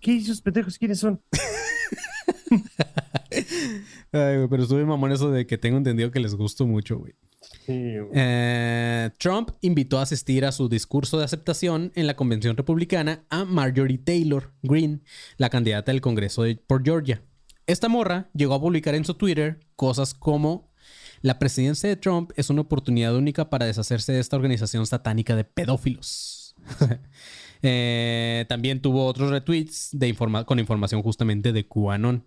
¿Qué 0.00 0.16
esos 0.16 0.40
pendejos 0.40 0.78
quiénes 0.78 1.00
son? 1.00 1.20
Ay, 4.12 4.46
pero 4.48 4.62
estuve 4.62 4.84
mamón 4.84 5.12
eso 5.12 5.30
de 5.30 5.46
que 5.46 5.58
tengo 5.58 5.76
entendido 5.76 6.10
que 6.10 6.20
les 6.20 6.34
gustó 6.34 6.66
mucho, 6.66 6.98
güey. 6.98 7.14
Eh, 7.68 9.10
Trump 9.18 9.50
invitó 9.60 9.98
a 9.98 10.02
asistir 10.02 10.44
a 10.44 10.52
su 10.52 10.68
discurso 10.68 11.18
de 11.18 11.24
aceptación 11.24 11.92
en 11.94 12.06
la 12.06 12.14
convención 12.14 12.56
republicana 12.56 13.24
a 13.30 13.44
Marjorie 13.44 13.98
Taylor 13.98 14.52
Greene, 14.62 15.00
la 15.36 15.50
candidata 15.50 15.92
del 15.92 16.00
Congreso 16.00 16.44
por 16.66 16.84
Georgia. 16.84 17.22
Esta 17.66 17.88
morra 17.88 18.30
llegó 18.32 18.54
a 18.54 18.60
publicar 18.60 18.94
en 18.94 19.04
su 19.04 19.14
Twitter 19.14 19.60
cosas 19.74 20.14
como 20.14 20.70
la 21.22 21.38
presidencia 21.38 21.88
de 21.88 21.96
Trump 21.96 22.30
es 22.36 22.50
una 22.50 22.60
oportunidad 22.60 23.16
única 23.16 23.50
para 23.50 23.66
deshacerse 23.66 24.12
de 24.12 24.20
esta 24.20 24.36
organización 24.36 24.86
satánica 24.86 25.36
de 25.36 25.44
pedófilos. 25.44 26.54
Eh, 27.62 28.44
también 28.50 28.82
tuvo 28.82 29.06
otros 29.06 29.30
retweets 29.30 29.88
de 29.92 30.14
con 30.44 30.58
información 30.58 31.02
justamente 31.02 31.54
de 31.54 31.66
QAnon. 31.66 32.22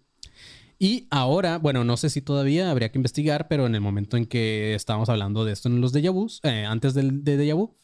Y 0.81 1.07
ahora, 1.09 1.57
bueno, 1.57 1.83
no 1.83 1.97
sé 1.97 2.09
si 2.09 2.21
todavía 2.21 2.71
habría 2.71 2.89
que 2.89 2.97
investigar, 2.97 3.49
pero 3.49 3.65
en 3.65 3.75
el 3.75 3.81
momento 3.81 4.15
en 4.15 4.25
que 4.25 4.73
estábamos 4.75 5.09
hablando 5.09 5.43
de 5.43 5.51
esto 5.51 5.67
en 5.67 5.81
los 5.81 5.93
déjà 5.93 6.09
vus, 6.09 6.39
eh, 6.43 6.65
antes 6.65 6.93
del 6.93 7.25
de 7.25 7.37
déjà 7.37 7.53
vu, 7.53 7.75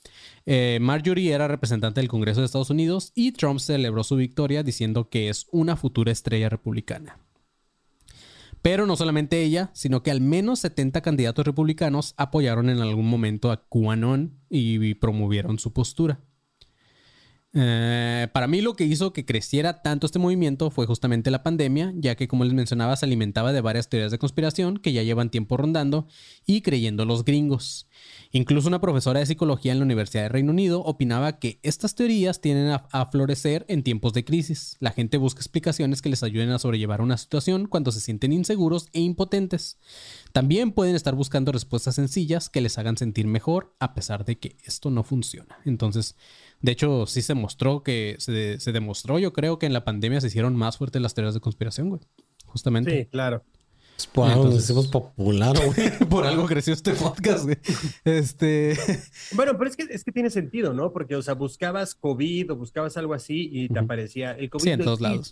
eh, 0.46 0.80
Marjorie 0.80 1.34
era 1.34 1.50
representante 1.50 2.00
del 2.00 2.08
Congreso 2.08 2.40
de 2.40 2.46
Estados 2.46 2.70
Unidos 2.70 3.12
y 3.14 3.34
Trump 3.34 3.60
celebró 3.60 4.06
su 4.06 4.16
victoria 4.16 4.64
diciendo 4.64 5.10
que 5.10 5.28
es 5.28 5.48
una 5.52 5.76
futura 5.76 6.14
estrella 6.14 6.48
republicana. 6.48 7.20
Pero 8.62 8.86
no 8.86 8.96
solamente 8.96 9.44
ella, 9.44 9.72
sino 9.74 10.02
que 10.02 10.10
al 10.10 10.22
menos 10.22 10.60
70 10.60 11.02
candidatos 11.02 11.46
republicanos 11.46 12.14
apoyaron 12.16 12.70
en 12.70 12.80
algún 12.80 13.10
momento 13.10 13.52
a 13.52 13.68
QAnon 13.68 14.40
y 14.50 14.96
promovieron 14.96 15.60
su 15.60 15.74
postura. 15.74 16.22
Eh, 17.58 18.28
para 18.34 18.48
mí 18.48 18.60
lo 18.60 18.76
que 18.76 18.84
hizo 18.84 19.14
que 19.14 19.26
creciera 19.26 19.82
tanto 19.82 20.06
este 20.06 20.20
movimiento 20.20 20.70
fue 20.72 20.86
justamente 20.86 21.32
la 21.32 21.42
pandemia, 21.42 21.94
ya 21.96 22.16
que 22.16 22.28
como 22.28 22.44
les 22.44 22.54
mencionaba 22.54 22.98
se 22.98 23.06
alimentaba 23.06 23.54
de 23.54 23.62
varias 23.62 23.88
teorías 23.88 24.12
de 24.12 24.20
conspiración 24.20 24.78
que 24.78 24.92
ya 24.92 25.04
llevan 25.04 25.30
tiempo 25.30 25.56
rondando 25.56 26.06
y 26.46 26.62
creyendo 26.62 27.06
los 27.06 27.24
gringos. 27.24 27.88
Incluso 28.32 28.68
una 28.68 28.82
profesora 28.82 29.22
de 29.22 29.26
psicología 29.26 29.72
en 29.72 29.80
la 29.80 29.86
Universidad 29.86 30.24
de 30.24 30.30
Reino 30.30 30.52
Unido 30.52 30.82
opinaba 30.82 31.40
que 31.40 31.62
estas 31.64 31.96
teorías 31.96 32.42
tienden 32.42 32.72
a, 32.72 32.88
a 32.92 33.06
florecer 33.06 33.66
en 33.70 33.84
tiempos 33.84 34.12
de 34.12 34.26
crisis. 34.26 34.76
La 34.82 34.92
gente 34.92 35.18
busca 35.18 35.40
explicaciones 35.40 36.02
que 36.02 36.10
les 36.10 36.24
ayuden 36.24 36.50
a 36.50 36.60
sobrellevar 36.60 37.00
una 37.00 37.18
situación 37.18 37.68
cuando 37.68 37.94
se 37.94 38.02
sienten 38.02 38.34
inseguros 38.34 38.90
e 38.92 39.00
impotentes. 39.00 39.80
También 40.34 40.74
pueden 40.74 40.96
estar 40.96 41.16
buscando 41.16 41.54
respuestas 41.54 41.96
sencillas 41.96 42.50
que 42.50 42.60
les 42.60 42.78
hagan 42.78 42.98
sentir 42.98 43.28
mejor 43.28 43.74
a 43.80 43.94
pesar 43.94 44.26
de 44.26 44.38
que 44.40 44.58
esto 44.66 44.92
no 44.92 45.04
funciona. 45.04 45.58
Entonces, 45.64 46.18
de 46.66 46.72
hecho, 46.72 47.06
sí 47.06 47.22
se 47.22 47.34
mostró 47.36 47.84
que 47.84 48.16
se, 48.20 48.60
se 48.60 48.72
demostró, 48.72 49.20
yo 49.20 49.32
creo 49.34 49.60
que 49.60 49.66
en 49.66 49.74
la 49.74 49.84
pandemia 49.86 50.20
se 50.20 50.28
hicieron 50.28 50.56
más 50.56 50.78
fuertes 50.78 51.02
las 51.02 51.14
teorías 51.14 51.34
de 51.36 51.40
conspiración, 51.40 51.90
güey. 51.90 52.02
Justamente. 52.46 53.04
Sí, 53.04 53.06
claro. 53.10 53.44
Por 54.12 54.26
algo 54.26 54.44
nos 54.44 54.46
Entonces- 54.56 54.64
hicimos 54.66 54.88
popular, 54.88 55.56
güey. 55.58 55.90
Por 56.10 56.26
algo 56.26 56.46
creció 56.48 56.74
este 56.74 56.92
podcast, 56.94 57.46
güey. 57.46 57.58
Este. 58.04 58.78
Bueno, 59.34 59.58
pero 59.58 59.70
es 59.70 59.78
que, 59.78 59.84
es 59.90 60.04
que 60.04 60.12
tiene 60.12 60.30
sentido, 60.30 60.74
¿no? 60.74 60.92
Porque, 60.92 61.16
o 61.16 61.22
sea, 61.22 61.34
buscabas 61.34 61.96
COVID 61.96 62.52
o 62.52 62.56
buscabas 62.58 62.98
algo 62.98 63.14
así 63.14 63.48
y 63.52 63.70
te 63.70 63.80
aparecía 63.80 64.32
el 64.34 64.50
COVID 64.50 64.64
Sí, 64.64 64.70
en 64.72 64.80
no 64.80 64.86
todos 64.86 65.00
lados. 65.02 65.32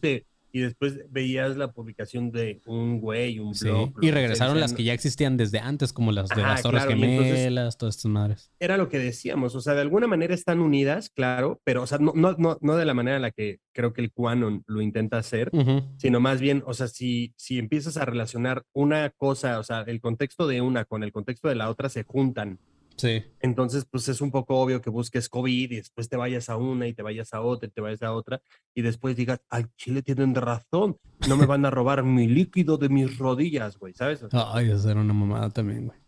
Y 0.56 0.60
después 0.62 1.00
veías 1.10 1.58
la 1.58 1.72
publicación 1.72 2.32
de 2.32 2.62
un 2.68 3.00
güey, 3.02 3.40
un 3.40 3.56
Sí. 3.56 3.66
blog. 3.66 3.92
Y 4.04 4.12
regresaron 4.12 4.60
las 4.60 4.74
que 4.74 4.84
ya 4.84 4.94
existían 4.94 5.36
desde 5.36 5.58
antes, 5.60 5.92
como 5.92 6.12
las 6.12 6.30
de 6.30 6.42
Ajá, 6.44 6.52
las 6.54 6.62
Torres 6.62 6.86
claro, 6.86 7.00
y 7.00 7.04
entonces- 7.04 7.38
Gemelas, 7.40 7.78
todas 7.78 7.96
estas 7.98 8.12
madres. 8.12 8.52
Era 8.60 8.78
lo 8.78 8.88
que 8.88 9.00
decíamos, 9.00 9.56
o 9.56 9.62
sea, 9.62 9.74
de 9.74 9.82
alguna 9.82 10.06
manera 10.06 10.36
están 10.36 10.60
unidas, 10.60 11.10
claro, 11.10 11.60
pero, 11.64 11.82
o 11.82 11.88
sea, 11.88 11.98
no, 11.98 12.14
no, 12.16 12.36
no, 12.38 12.60
no 12.62 12.76
de 12.76 12.86
la 12.86 12.94
manera 12.94 13.16
en 13.16 13.24
la 13.24 13.32
que 13.32 13.62
creo 13.74 13.94
que 13.94 14.02
el 14.02 14.12
QAnon 14.12 14.64
lo 14.68 14.82
intenta 14.82 15.18
hacer, 15.18 15.50
sino 15.98 16.20
más 16.20 16.40
bien, 16.40 16.62
o 16.68 16.76
sea, 16.76 16.88
si, 16.88 17.34
si 17.36 17.58
empiezas 17.58 17.98
a 17.98 18.06
relacionar 18.06 18.62
una 18.74 19.10
cosa, 19.10 19.58
o 19.58 19.64
sea, 19.64 19.82
el 19.88 20.00
contexto 20.02 20.46
de 20.48 20.62
una 20.62 20.86
con 20.86 21.04
el 21.04 21.12
contexto 21.12 21.48
de 21.48 21.56
la 21.56 21.68
otra 21.72 21.90
se 21.90 22.04
juntan 22.04 22.60
Sí. 22.96 23.24
Entonces, 23.40 23.86
pues 23.90 24.08
es 24.08 24.22
un 24.22 24.32
poco 24.32 24.58
obvio 24.58 24.82
que 24.82 24.90
busques 24.90 25.30
COVID 25.30 25.72
y 25.72 25.76
después 25.78 26.10
te 26.10 26.18
vayas 26.18 26.50
a 26.50 26.58
una 26.58 26.88
y 26.88 26.94
te 26.94 27.02
vayas 27.02 27.34
a 27.34 27.42
otra 27.42 27.68
y 27.68 27.72
te 27.72 27.82
vayas 27.82 28.02
a 28.04 28.14
otra 28.14 28.42
y 28.74 28.82
después 28.82 29.16
digas, 29.16 29.42
al 29.50 29.74
Chile 29.76 30.02
tienen 30.02 30.36
razón, 30.36 30.98
no 31.28 31.38
me 31.38 31.46
van 31.46 31.66
a 31.66 31.72
robar 31.72 32.04
mi 32.04 32.28
líquido 32.28 32.78
de 32.78 32.90
mis 32.90 33.18
rodillas, 33.18 33.78
güey, 33.78 33.94
¿sabes? 33.94 34.26
Ay, 34.32 34.72
eso 34.72 34.90
era 34.90 35.02
una 35.02 35.14
mamada 35.14 35.50
también, 35.50 35.88
güey. 35.88 36.00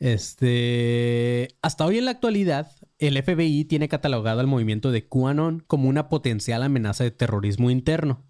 Este. 0.00 1.48
Hasta 1.60 1.84
hoy 1.84 1.98
en 1.98 2.04
la 2.04 2.12
actualidad, 2.12 2.70
el 2.98 3.20
FBI 3.20 3.64
tiene 3.64 3.88
catalogado 3.88 4.40
al 4.40 4.46
movimiento 4.46 4.92
de 4.92 5.08
QAnon 5.08 5.64
como 5.66 5.88
una 5.88 6.08
potencial 6.08 6.62
amenaza 6.62 7.04
de 7.04 7.10
terrorismo 7.10 7.70
interno. 7.70 8.24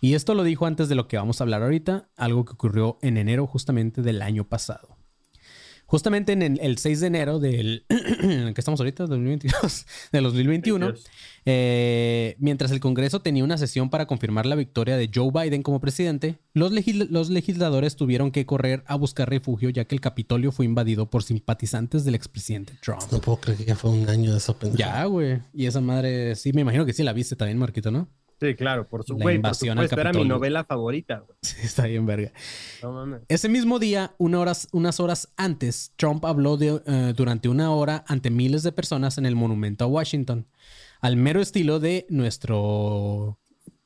Y 0.00 0.14
esto 0.14 0.34
lo 0.34 0.44
dijo 0.44 0.66
antes 0.66 0.88
de 0.88 0.94
lo 0.94 1.08
que 1.08 1.16
vamos 1.16 1.40
a 1.40 1.44
hablar 1.44 1.62
ahorita, 1.62 2.10
algo 2.16 2.44
que 2.44 2.52
ocurrió 2.52 2.98
en 3.02 3.16
enero 3.16 3.46
justamente 3.46 4.02
del 4.02 4.22
año 4.22 4.44
pasado. 4.48 4.97
Justamente 5.90 6.32
en 6.34 6.42
el, 6.42 6.60
el 6.60 6.76
6 6.76 7.00
de 7.00 7.06
enero 7.06 7.38
del... 7.38 7.86
¿en 7.88 8.52
qué 8.52 8.60
estamos 8.60 8.78
ahorita? 8.78 9.06
2022, 9.06 9.86
del 10.12 10.24
2021. 10.24 10.84
22. 10.86 11.06
eh, 11.46 12.36
mientras 12.38 12.70
el 12.72 12.80
Congreso 12.80 13.22
tenía 13.22 13.42
una 13.42 13.56
sesión 13.56 13.88
para 13.88 14.04
confirmar 14.06 14.44
la 14.44 14.54
victoria 14.54 14.98
de 14.98 15.10
Joe 15.12 15.30
Biden 15.32 15.62
como 15.62 15.80
presidente, 15.80 16.40
los, 16.52 16.72
legis- 16.72 17.08
los 17.08 17.30
legisladores 17.30 17.96
tuvieron 17.96 18.30
que 18.32 18.44
correr 18.44 18.84
a 18.86 18.96
buscar 18.96 19.30
refugio 19.30 19.70
ya 19.70 19.86
que 19.86 19.94
el 19.94 20.02
Capitolio 20.02 20.52
fue 20.52 20.66
invadido 20.66 21.08
por 21.08 21.22
simpatizantes 21.22 22.04
del 22.04 22.14
expresidente 22.14 22.74
Trump. 22.82 23.00
No 23.10 23.18
puedo 23.22 23.38
creer 23.40 23.56
que 23.56 23.64
ya 23.64 23.74
fue 23.74 23.90
un 23.90 24.06
año 24.10 24.32
de 24.32 24.36
eso, 24.36 24.58
pendejo. 24.58 24.78
Ya, 24.78 25.02
güey. 25.06 25.38
Y 25.54 25.64
esa 25.64 25.80
madre, 25.80 26.36
sí, 26.36 26.52
me 26.52 26.60
imagino 26.60 26.84
que 26.84 26.92
sí 26.92 27.02
la 27.02 27.14
viste 27.14 27.34
también, 27.34 27.56
Marquito, 27.56 27.90
¿no? 27.90 28.08
Sí, 28.40 28.54
claro, 28.54 28.88
por 28.88 29.04
su 29.04 29.14
La 29.18 29.22
güey, 29.24 29.34
por 29.36 29.46
invasión 29.46 29.78
al 29.78 29.88
supuesto, 29.88 30.00
era 30.10 30.12
mi 30.18 30.28
novela 30.28 30.64
favorita. 30.64 31.24
Sí, 31.42 31.56
está 31.62 31.86
bien, 31.86 32.06
verga. 32.06 32.32
No 32.82 32.92
mames. 32.92 33.20
Ese 33.28 33.48
mismo 33.48 33.78
día, 33.78 34.14
una 34.18 34.38
horas- 34.40 34.68
unas 34.72 35.00
horas 35.00 35.28
antes, 35.36 35.92
Trump 35.96 36.24
habló 36.24 36.56
de, 36.56 36.80
eh, 36.86 37.12
durante 37.16 37.48
una 37.48 37.72
hora 37.72 38.04
ante 38.06 38.30
miles 38.30 38.62
de 38.62 38.72
personas 38.72 39.18
en 39.18 39.26
el 39.26 39.34
monumento 39.34 39.84
a 39.84 39.88
Washington, 39.88 40.46
al 41.00 41.16
mero 41.16 41.40
estilo 41.40 41.80
de 41.80 42.06
nuestro 42.08 43.38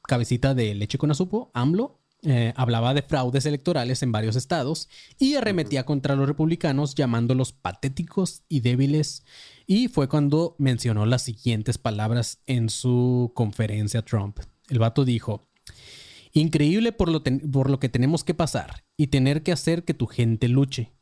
cabecita 0.06 0.54
de 0.54 0.74
leche 0.74 0.98
con 0.98 1.10
azupo, 1.10 1.50
AMLO. 1.54 1.98
eh, 2.24 2.52
hablaba 2.54 2.94
de 2.94 3.02
fraudes 3.02 3.46
electorales 3.46 4.00
en 4.04 4.12
varios 4.12 4.36
estados 4.36 4.88
y 5.18 5.34
arremetía 5.34 5.84
contra 5.84 6.14
los 6.14 6.28
republicanos 6.28 6.94
llamándolos 6.94 7.52
patéticos 7.52 8.42
y 8.48 8.60
débiles. 8.60 9.24
Y 9.66 9.88
fue 9.88 10.08
cuando 10.08 10.54
mencionó 10.58 11.06
las 11.06 11.22
siguientes 11.22 11.78
palabras 11.78 12.40
en 12.46 12.68
su 12.68 13.32
conferencia 13.34 14.02
Trump. 14.02 14.38
El 14.68 14.78
vato 14.78 15.04
dijo, 15.04 15.48
Increíble 16.32 16.92
por 16.92 17.10
lo, 17.10 17.22
por 17.22 17.70
lo 17.70 17.78
que 17.78 17.88
tenemos 17.90 18.24
que 18.24 18.34
pasar 18.34 18.84
y 18.96 19.08
tener 19.08 19.42
que 19.42 19.52
hacer 19.52 19.84
que 19.84 19.92
tu 19.94 20.06
gente 20.06 20.48
luche. 20.48 20.92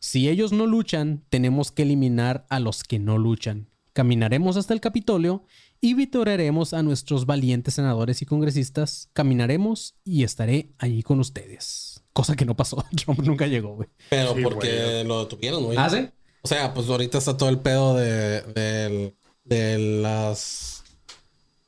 Si 0.00 0.28
ellos 0.28 0.52
no 0.52 0.66
luchan, 0.66 1.22
tenemos 1.28 1.70
que 1.70 1.82
eliminar 1.82 2.44
a 2.50 2.58
los 2.58 2.82
que 2.82 2.98
no 2.98 3.16
luchan. 3.18 3.68
Caminaremos 3.92 4.56
hasta 4.56 4.74
el 4.74 4.80
Capitolio 4.80 5.44
y 5.80 5.94
victoriaremos 5.94 6.72
a 6.74 6.82
nuestros 6.82 7.26
valientes 7.26 7.74
senadores 7.74 8.22
y 8.22 8.26
congresistas. 8.26 9.10
Caminaremos 9.12 9.94
y 10.04 10.24
estaré 10.24 10.72
allí 10.78 11.02
con 11.04 11.20
ustedes. 11.20 12.02
Cosa 12.12 12.34
que 12.34 12.44
no 12.44 12.56
pasó. 12.56 12.84
Trump 13.04 13.20
nunca 13.20 13.46
llegó, 13.46 13.76
güey. 13.76 13.88
Pero 14.10 14.34
Sí, 14.34 14.42
porque 14.42 14.82
güey. 14.82 15.04
lo 15.04 15.20
detuvieron, 15.20 15.64
güey. 15.64 15.78
¿Ah, 15.78 15.88
sí? 15.90 16.08
O 16.42 16.48
sea, 16.48 16.74
pues 16.74 16.88
ahorita 16.88 17.18
está 17.18 17.36
todo 17.36 17.48
el 17.48 17.58
pedo 17.58 17.94
de, 17.96 18.42
del- 18.42 19.14
de 19.44 19.78
las... 19.78 20.84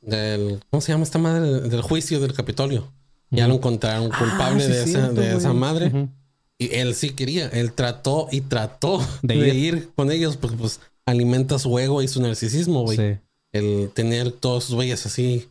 Del, 0.01 0.59
¿Cómo 0.69 0.81
se 0.81 0.91
llama 0.91 1.03
esta 1.03 1.17
madre? 1.17 1.49
Del 1.61 1.81
juicio 1.81 2.19
del 2.19 2.33
Capitolio. 2.33 2.91
Ya 3.31 3.47
lo 3.47 3.55
encontraron 3.55 4.09
culpable 4.11 4.63
Ah, 4.63 4.67
sí, 4.67 4.71
de, 4.71 4.83
esa, 4.83 5.09
de 5.11 5.35
esa 5.35 5.53
madre. 5.53 6.09
Y 6.57 6.73
él 6.75 6.93
sí 6.95 7.09
quería. 7.11 7.47
Él 7.49 7.73
trató 7.73 8.27
y 8.31 8.41
trató 8.41 8.99
De 9.23 9.35
de, 9.35 9.47
ir. 9.49 9.55
ir. 9.75 9.89
con 9.95 10.11
ellos 10.11 10.37
porque 10.37 10.55
pues 10.57 10.79
alimenta 11.05 11.57
su 11.59 11.77
ego 11.79 12.01
y 12.03 12.07
su 12.07 12.21
narcisismo, 12.21 12.83
güey. 12.83 12.97
Sí. 12.97 13.17
El 13.51 13.89
tener 13.93 14.31
todos 14.31 14.65
sus 14.65 14.75
güeyes 14.75 15.05
así. 15.05 15.49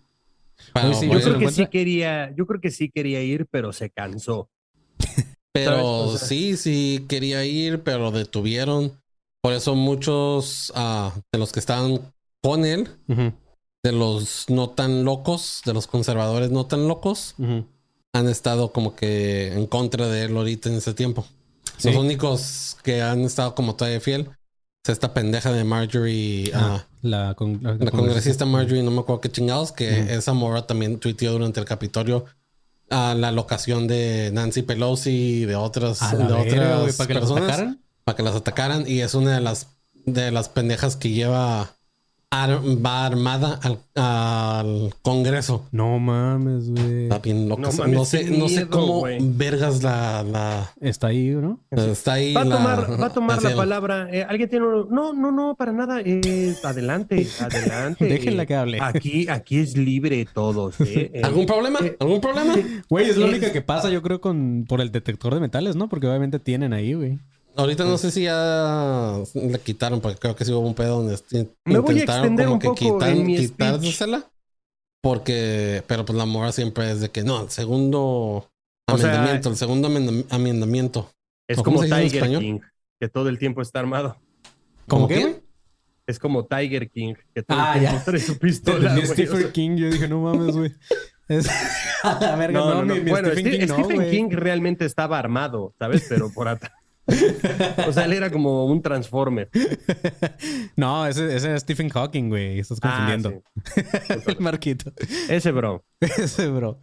Para 0.73 0.89
Oye, 0.91 0.95
sí, 1.01 1.07
Yo 1.11 1.21
creo 1.21 1.33
¿lo 1.35 1.39
que 1.41 1.51
sí 1.51 1.67
quería, 1.67 2.33
yo 2.37 2.47
creo 2.47 2.61
que 2.61 2.71
sí 2.71 2.91
quería 2.91 3.23
ir, 3.23 3.47
pero 3.51 3.73
se 3.73 3.91
cansó. 3.91 4.49
Pero 5.53 5.71
¿Sabes? 5.71 5.85
O 5.85 6.19
sea- 6.19 6.29
sí, 6.29 6.57
sí 6.57 7.05
quería 7.09 7.45
ir, 7.45 7.83
pero 7.83 8.11
detuvieron. 8.13 8.93
Por 9.45 9.53
eso 9.53 9.75
muchos 9.75 10.73
ah, 10.75 11.13
de 11.31 11.39
los 11.39 11.53
que 11.53 11.61
estaban 11.61 12.01
con 12.43 12.65
él, 12.65 12.89
de 13.83 13.93
los 13.93 14.47
no 14.49 14.71
tan 14.71 15.05
locos, 15.05 15.61
de 15.67 15.75
los 15.75 15.87
conservadores 15.87 16.51
no 16.51 16.65
tan 16.65 16.89
locos, 16.89 17.35
han 18.15 18.29
estado 18.31 18.73
como 18.73 18.97
que 18.97 19.53
en 19.53 19.67
contra 19.67 20.09
de 20.09 20.25
él 20.25 20.35
ahorita 20.35 20.71
en 20.71 20.77
ese 20.77 20.95
tiempo. 20.95 21.27
Sí. 21.77 21.89
Los 21.91 21.99
únicos 22.03 22.79
que 22.83 23.03
han 23.03 23.21
estado 23.21 23.55
como 23.55 23.75
todavía 23.75 24.01
fiel 24.01 24.31
es 24.83 24.89
esta 24.93 25.13
pendeja 25.13 25.53
de 25.53 25.63
Marjorie, 25.65 26.51
Ah, 26.55 26.79
ah, 26.83 26.87
la, 27.03 27.35
con- 27.35 27.61
la- 27.63 27.75
la 27.75 27.91
congresista 27.91 28.47
Marjorie, 28.47 28.83
no 28.83 28.93
me 28.93 29.01
acuerdo 29.01 29.21
qué 29.21 29.31
chingados, 29.31 29.73
que 29.73 29.91
Ujú. 30.05 30.11
esa 30.11 30.33
morra 30.33 30.67
también 30.67 30.99
tuiteó 30.99 31.33
durante 31.33 31.61
el 31.61 31.67
Capitolio 31.67 32.25
a 32.89 33.15
la 33.15 33.31
locación 33.31 33.89
de 33.89 34.31
Nancy 34.33 34.63
Pelosi 34.63 35.11
y 35.11 35.45
de 35.45 35.55
otras, 35.57 36.01
de 36.17 36.33
otras 36.33 36.97
para 36.97 37.09
que 37.09 37.15
personas. 37.15 37.77
Para 38.05 38.17
que 38.17 38.23
las 38.23 38.35
atacaran 38.37 38.85
y 38.87 39.01
es 39.01 39.15
una 39.15 39.35
de 39.35 39.41
las 39.41 39.69
de 40.07 40.31
las 40.31 40.49
pendejas 40.51 40.97
que 40.97 41.09
lleva 41.11 41.71
ar- 42.31 42.61
va 42.85 43.07
armada 43.07 43.59
al, 43.63 43.79
al 43.95 44.95
Congreso. 45.01 45.67
No 45.73 45.99
mames, 45.99 46.69
güey. 46.69 47.05
Está 47.05 47.21
bien 47.21 47.49
loca. 47.49 47.63
No 47.63 47.73
sé, 47.73 47.89
no 47.89 48.05
sé 48.49 48.67
miedo, 48.67 48.69
cómo 48.71 49.05
vergas 49.21 49.83
la, 49.83 50.23
la 50.25 50.73
Está 50.81 51.07
ahí, 51.07 51.29
¿no? 51.31 51.61
está 51.71 52.15
ahí. 52.15 52.35
Va 52.35 52.43
a 52.43 52.45
la- 52.45 52.57
tomar, 52.57 53.01
va 53.01 53.07
a 53.07 53.13
tomar 53.15 53.43
la 53.43 53.55
palabra. 53.57 54.09
eh, 54.13 54.25
¿Alguien 54.29 54.51
tiene 54.51 54.67
uno? 54.67 54.87
No, 54.91 55.15
no, 55.15 55.33
no, 55.33 55.55
para 55.55 55.73
nada. 55.73 56.03
eh, 56.05 56.55
adelante, 56.65 57.27
adelante. 57.41 58.05
Déjenla 58.05 58.45
que 58.45 58.55
hable. 58.57 58.79
Aquí, 58.83 59.27
aquí 59.31 59.59
es 59.61 59.79
libre 59.79 60.27
todos. 60.35 60.79
eh, 60.83 61.13
eh. 61.15 61.21
¿Algún 61.25 61.47
problema? 61.47 61.79
¿Algún 61.99 62.21
problema? 62.21 62.55
Güey, 62.91 63.09
es 63.09 63.17
la 63.17 63.25
Es- 63.27 63.31
única 63.33 63.53
que 63.53 63.63
pasa, 63.63 63.89
yo 63.89 64.03
creo, 64.03 64.21
con 64.21 64.67
por 64.69 64.83
el 64.83 64.93
detector 64.93 65.33
de 65.33 65.41
metales, 65.41 65.77
¿no? 65.77 65.89
Porque 65.89 66.09
obviamente 66.09 66.39
tienen 66.41 66.75
ahí, 66.75 66.93
güey. 66.93 67.19
Ahorita 67.57 67.85
no 67.85 67.97
sé 67.99 68.11
si 68.11 68.25
ya 68.25 69.19
le 69.35 69.59
quitaron, 69.61 70.01
porque 70.01 70.19
creo 70.19 70.35
que 70.35 70.45
sí 70.45 70.53
hubo 70.53 70.67
un 70.67 70.75
pedo 70.75 71.03
donde 71.03 71.17
Me 71.65 71.79
voy 71.79 71.91
a 71.91 71.93
intentaron 72.01 72.25
extender 72.25 72.47
como 72.47 72.55
un 72.55 72.59
que 72.61 72.69
poco 72.69 72.99
quitar, 72.99 73.11
en 73.11 73.27
mi 73.27 73.37
speech. 73.37 73.51
quitársela. 73.53 74.31
Porque, 75.03 75.83
pero 75.87 76.05
pues 76.05 76.17
la 76.17 76.25
mora 76.25 76.51
siempre 76.53 76.91
es 76.91 77.01
de 77.01 77.11
que 77.11 77.23
no, 77.23 77.43
el 77.43 77.51
segundo 77.51 78.01
O 78.01 78.99
sea, 78.99 79.11
amendamiento, 79.11 79.51
el 79.51 79.57
segundo 79.57 79.89
amendam- 79.89 80.25
amendamiento. 80.31 81.11
Es 81.49 81.59
¿o 81.59 81.63
cómo 81.63 81.77
como 81.79 81.89
Tiger 81.89 82.15
español? 82.17 82.41
King, 82.41 82.59
que 82.99 83.09
todo 83.09 83.29
el 83.29 83.39
tiempo 83.39 83.61
está 83.61 83.81
armado. 83.81 84.17
¿Cómo 84.89 85.07
¿Cómo 85.07 85.09
qué? 85.09 85.43
Es 86.07 86.19
como 86.19 86.45
Tiger 86.47 86.91
King, 86.91 87.15
que 87.35 87.43
todo 87.43 87.59
Ah, 87.61 87.75
el 87.75 87.81
tiempo 87.81 87.99
ya. 87.99 88.05
trae 88.05 88.21
su 88.21 88.39
pistola. 88.39 88.97
Stephen 89.07 89.39
sea. 89.43 89.53
King, 89.53 89.77
yo 89.77 89.91
dije, 89.91 90.09
no 90.09 90.21
mames, 90.23 90.57
güey. 90.57 90.73
Es... 91.29 91.47
A 92.03 92.19
la 92.21 92.37
verga, 92.37 92.59
No, 92.61 92.67
no, 92.67 92.75
no, 92.77 92.85
no. 92.85 92.95
mi, 92.95 93.01
mi 93.03 93.11
Bueno, 93.11 93.29
Stephen 93.31 93.53
King 93.61 93.69
Stephen. 93.69 94.11
King 94.11 94.29
realmente 94.31 94.85
estaba 94.87 95.19
armado, 95.19 95.75
¿sabes? 95.79 96.05
Pero 96.09 96.31
por 96.33 96.49
atrás. 96.49 96.73
o 97.87 97.93
sea, 97.93 98.05
él 98.07 98.13
era 98.15 98.31
como 98.31 98.67
un 98.67 98.83
transformer. 98.83 99.51
No, 100.77 101.07
ese, 101.07 101.35
ese 101.37 101.55
es 101.55 101.63
Stephen 101.63 101.89
Hawking, 101.89 102.29
güey. 102.29 102.59
Estás 102.59 102.79
Ah, 102.83 103.07
confundiendo. 103.07 103.43
El 104.27 104.37
marquito. 104.41 104.93
Ese 105.29 105.53
bro. 105.53 105.85
Ese, 106.01 106.49
bro. 106.49 106.79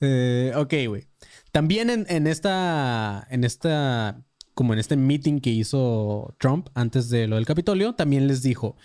Eh, 0.00 0.52
ok, 0.56 0.74
güey. 0.88 1.06
También 1.52 1.90
en, 1.90 2.06
en 2.08 2.26
esta, 2.26 3.26
en 3.30 3.44
esta, 3.44 4.20
como 4.54 4.72
en 4.72 4.78
este 4.80 4.96
meeting 4.96 5.40
que 5.40 5.50
hizo 5.50 6.34
Trump 6.38 6.68
antes 6.74 7.10
de 7.10 7.26
lo 7.28 7.36
del 7.36 7.46
Capitolio, 7.46 7.94
también 7.94 8.26
les 8.26 8.42
dijo, 8.42 8.76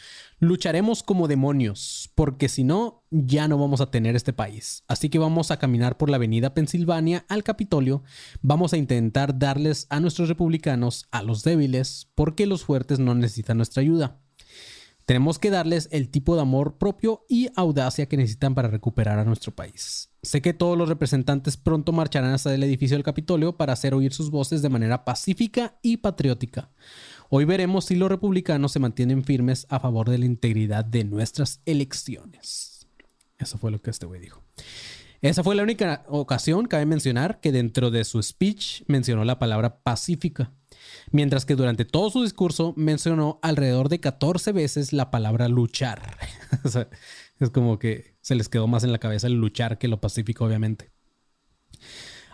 lucharemos 0.43 1.03
como 1.03 1.27
demonios, 1.27 2.11
porque 2.15 2.49
si 2.49 2.63
no, 2.63 3.03
ya 3.11 3.47
no 3.47 3.57
vamos 3.57 3.81
a 3.81 3.91
tener 3.91 4.15
este 4.15 4.33
país. 4.33 4.83
Así 4.87 5.09
que 5.09 5.19
vamos 5.19 5.51
a 5.51 5.57
caminar 5.57 5.97
por 5.97 6.09
la 6.09 6.17
avenida 6.17 6.53
Pensilvania 6.53 7.25
al 7.29 7.43
Capitolio, 7.43 8.03
vamos 8.41 8.73
a 8.73 8.77
intentar 8.77 9.39
darles 9.39 9.87
a 9.89 9.99
nuestros 9.99 10.29
republicanos, 10.29 11.07
a 11.11 11.23
los 11.23 11.43
débiles, 11.43 12.09
porque 12.15 12.45
los 12.45 12.63
fuertes 12.63 12.99
no 12.99 13.15
necesitan 13.15 13.57
nuestra 13.57 13.81
ayuda. 13.81 14.19
Tenemos 15.05 15.37
que 15.37 15.49
darles 15.49 15.89
el 15.91 16.09
tipo 16.09 16.35
de 16.35 16.43
amor 16.43 16.77
propio 16.77 17.25
y 17.27 17.49
audacia 17.55 18.07
que 18.07 18.15
necesitan 18.15 18.55
para 18.55 18.69
recuperar 18.69 19.19
a 19.19 19.25
nuestro 19.25 19.53
país. 19.53 20.09
Sé 20.21 20.41
que 20.41 20.53
todos 20.53 20.77
los 20.77 20.87
representantes 20.87 21.57
pronto 21.57 21.91
marcharán 21.91 22.31
hasta 22.31 22.53
el 22.55 22.63
edificio 22.63 22.95
del 22.95 23.03
Capitolio 23.03 23.57
para 23.57 23.73
hacer 23.73 23.93
oír 23.93 24.13
sus 24.13 24.31
voces 24.31 24.61
de 24.61 24.69
manera 24.69 25.03
pacífica 25.03 25.77
y 25.81 25.97
patriótica. 25.97 26.71
Hoy 27.29 27.45
veremos 27.45 27.85
si 27.85 27.95
los 27.95 28.09
republicanos 28.09 28.71
se 28.71 28.79
mantienen 28.79 29.23
firmes 29.23 29.65
a 29.69 29.79
favor 29.79 30.09
de 30.09 30.17
la 30.17 30.25
integridad 30.25 30.85
de 30.85 31.03
nuestras 31.03 31.61
elecciones. 31.65 32.87
Eso 33.37 33.57
fue 33.57 33.71
lo 33.71 33.81
que 33.81 33.89
este 33.89 34.05
güey 34.05 34.21
dijo. 34.21 34.43
Esa 35.21 35.43
fue 35.43 35.55
la 35.55 35.63
única 35.63 36.03
ocasión, 36.07 36.65
cabe 36.67 36.85
mencionar, 36.85 37.39
que 37.39 37.51
dentro 37.51 37.91
de 37.91 38.03
su 38.03 38.21
speech 38.21 38.83
mencionó 38.87 39.23
la 39.23 39.39
palabra 39.39 39.81
pacífica 39.81 40.51
mientras 41.11 41.45
que 41.45 41.55
durante 41.55 41.85
todo 41.85 42.09
su 42.09 42.23
discurso 42.23 42.73
mencionó 42.75 43.39
alrededor 43.41 43.89
de 43.89 43.99
14 43.99 44.51
veces 44.51 44.93
la 44.93 45.11
palabra 45.11 45.47
luchar. 45.47 46.17
es 47.39 47.49
como 47.49 47.79
que 47.79 48.15
se 48.21 48.35
les 48.35 48.49
quedó 48.49 48.67
más 48.67 48.83
en 48.83 48.91
la 48.91 48.99
cabeza 48.99 49.27
el 49.27 49.33
luchar 49.33 49.77
que 49.77 49.87
lo 49.87 50.01
pacífico, 50.01 50.45
obviamente. 50.45 50.91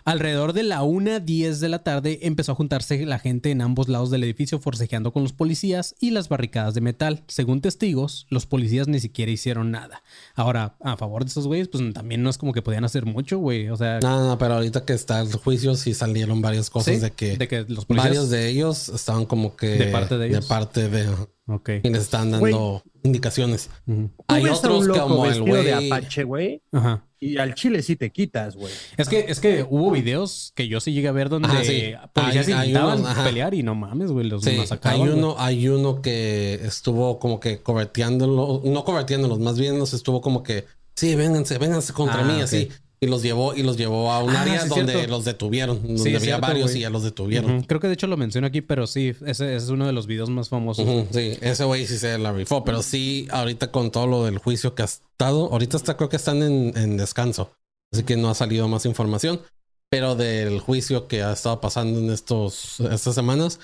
Alrededor 0.04 0.52
de 0.52 0.62
la 0.62 0.82
1.10 0.82 1.58
de 1.58 1.68
la 1.68 1.82
tarde 1.82 2.20
empezó 2.22 2.52
a 2.52 2.54
juntarse 2.54 3.04
la 3.06 3.18
gente 3.18 3.50
en 3.50 3.60
ambos 3.60 3.88
lados 3.88 4.10
del 4.10 4.24
edificio 4.24 4.58
forcejeando 4.58 5.12
con 5.12 5.22
los 5.22 5.32
policías 5.32 5.94
y 6.00 6.10
las 6.10 6.28
barricadas 6.28 6.74
de 6.74 6.80
metal. 6.80 7.22
Según 7.28 7.60
testigos, 7.60 8.26
los 8.30 8.46
policías 8.46 8.88
ni 8.88 9.00
siquiera 9.00 9.30
hicieron 9.32 9.70
nada. 9.70 10.02
Ahora, 10.34 10.76
a 10.80 10.96
favor 10.96 11.24
de 11.24 11.30
esos 11.30 11.46
güeyes, 11.46 11.68
pues 11.68 11.92
también 11.92 12.22
no 12.22 12.30
es 12.30 12.38
como 12.38 12.52
que 12.52 12.62
podían 12.62 12.84
hacer 12.84 13.06
mucho, 13.06 13.38
güey. 13.38 13.68
O 13.68 13.76
sea, 13.76 14.00
No, 14.00 14.26
no, 14.26 14.38
pero 14.38 14.54
ahorita 14.54 14.84
que 14.84 14.92
está 14.92 15.20
el 15.20 15.32
juicio 15.32 15.74
sí 15.74 15.94
salieron 15.94 16.40
varias 16.42 16.70
cosas 16.70 16.94
¿sí? 16.94 17.00
de 17.00 17.10
que, 17.10 17.36
de 17.36 17.48
que 17.48 17.64
los 17.68 17.84
policías... 17.84 18.10
varios 18.10 18.30
de 18.30 18.48
ellos 18.48 18.88
estaban 18.88 19.26
como 19.26 19.56
que 19.56 19.68
De 19.68 19.86
parte 19.86 20.18
de 20.18 20.28
ellos. 20.28 20.46
parte 20.46 20.88
de 20.88 21.08
Ok. 21.46 21.70
y 21.82 21.88
les 21.90 22.02
están 22.02 22.30
dando 22.30 22.82
indicaciones. 23.02 23.70
Hay 24.28 24.44
ves 24.44 24.52
a 24.52 24.56
otros 24.56 24.80
un 24.80 24.88
loco 24.88 25.00
como 25.02 25.26
el 25.26 25.44
de. 25.44 25.72
Apache, 25.72 26.22
güey, 26.24 26.62
Ajá. 26.70 27.04
Y 27.22 27.36
al 27.36 27.54
chile 27.54 27.82
sí 27.82 27.96
te 27.96 28.10
quitas, 28.10 28.56
güey. 28.56 28.72
Es 28.96 29.08
que, 29.08 29.26
es 29.28 29.40
que 29.40 29.64
hubo 29.68 29.90
videos 29.90 30.52
que 30.56 30.66
yo 30.68 30.80
sí 30.80 30.92
llegué 30.92 31.08
a 31.08 31.12
ver 31.12 31.28
donde 31.28 31.48
Ajá, 31.48 31.62
sí. 31.62 31.92
policías 32.14 32.48
Hay- 32.48 32.68
intentaban 32.70 33.24
pelear 33.24 33.52
y 33.54 33.62
no 33.62 33.74
mames, 33.74 34.10
güey, 34.10 34.26
los 34.26 34.42
Sí, 34.42 34.56
masacraban. 34.56 35.00
hay 35.02 35.06
güey. 35.06 35.18
uno, 35.18 35.34
hay 35.38 35.68
uno 35.68 36.00
que 36.00 36.54
estuvo 36.54 37.18
como 37.18 37.38
que 37.38 37.60
coberteándolos, 37.62 38.64
no 38.64 38.84
coberteándolos, 38.84 39.38
más 39.38 39.58
bien 39.58 39.78
los 39.78 39.92
estuvo 39.92 40.20
como 40.20 40.42
que, 40.42 40.64
sí, 40.96 41.14
vénganse, 41.14 41.58
vénganse 41.58 41.92
contra 41.92 42.20
Ah, 42.20 42.24
mí, 42.24 42.40
así. 42.40 42.68
Y 43.02 43.06
los 43.06 43.22
llevó, 43.22 43.54
y 43.54 43.62
los 43.62 43.78
llevó 43.78 44.12
a 44.12 44.22
un 44.22 44.36
Ah, 44.36 44.42
área 44.42 44.60
sí, 44.60 44.68
donde 44.68 44.92
cierto. 44.92 45.10
los 45.10 45.24
detuvieron, 45.24 45.82
donde 45.82 46.02
Sí, 46.02 46.08
había 46.10 46.20
cierto, 46.20 46.42
varios 46.42 46.74
y 46.76 46.80
ya 46.80 46.90
los 46.90 47.02
detuvieron. 47.02 47.62
Creo 47.62 47.80
que 47.80 47.86
de 47.86 47.94
hecho 47.94 48.06
lo 48.06 48.18
menciono 48.18 48.46
aquí, 48.46 48.60
pero 48.60 48.86
sí, 48.86 49.08
ese, 49.08 49.28
ese 49.28 49.56
es 49.56 49.68
uno 49.70 49.86
de 49.86 49.92
los 49.94 50.06
videos 50.06 50.28
más 50.28 50.50
famosos. 50.50 50.86
Sí, 51.10 51.38
ese 51.40 51.64
güey 51.64 51.86
sí 51.86 51.96
se 51.96 52.18
la 52.18 52.30
rifó, 52.32 52.62
pero 52.62 52.82
sí, 52.82 53.26
ahorita 53.30 53.70
con 53.72 53.90
todo 53.90 54.06
lo 54.06 54.24
del 54.24 54.36
juicio 54.36 54.74
que 54.74 54.82
ha 54.82 54.84
estado, 54.84 55.50
ahorita 55.50 55.78
está, 55.78 55.96
creo 55.96 56.10
que 56.10 56.16
están 56.16 56.42
en, 56.42 56.76
en 56.76 56.98
descanso, 56.98 57.52
así 57.90 58.02
que 58.02 58.16
no 58.16 58.28
ha 58.28 58.34
salido 58.34 58.68
más 58.68 58.84
información, 58.84 59.40
pero 59.88 60.14
del 60.14 60.60
juicio 60.60 61.08
que 61.08 61.22
ha 61.22 61.32
estado 61.32 61.58
pasando 61.62 61.98
en 62.00 62.10
estos, 62.10 62.80
estas 62.80 63.14
semanas, 63.14 63.60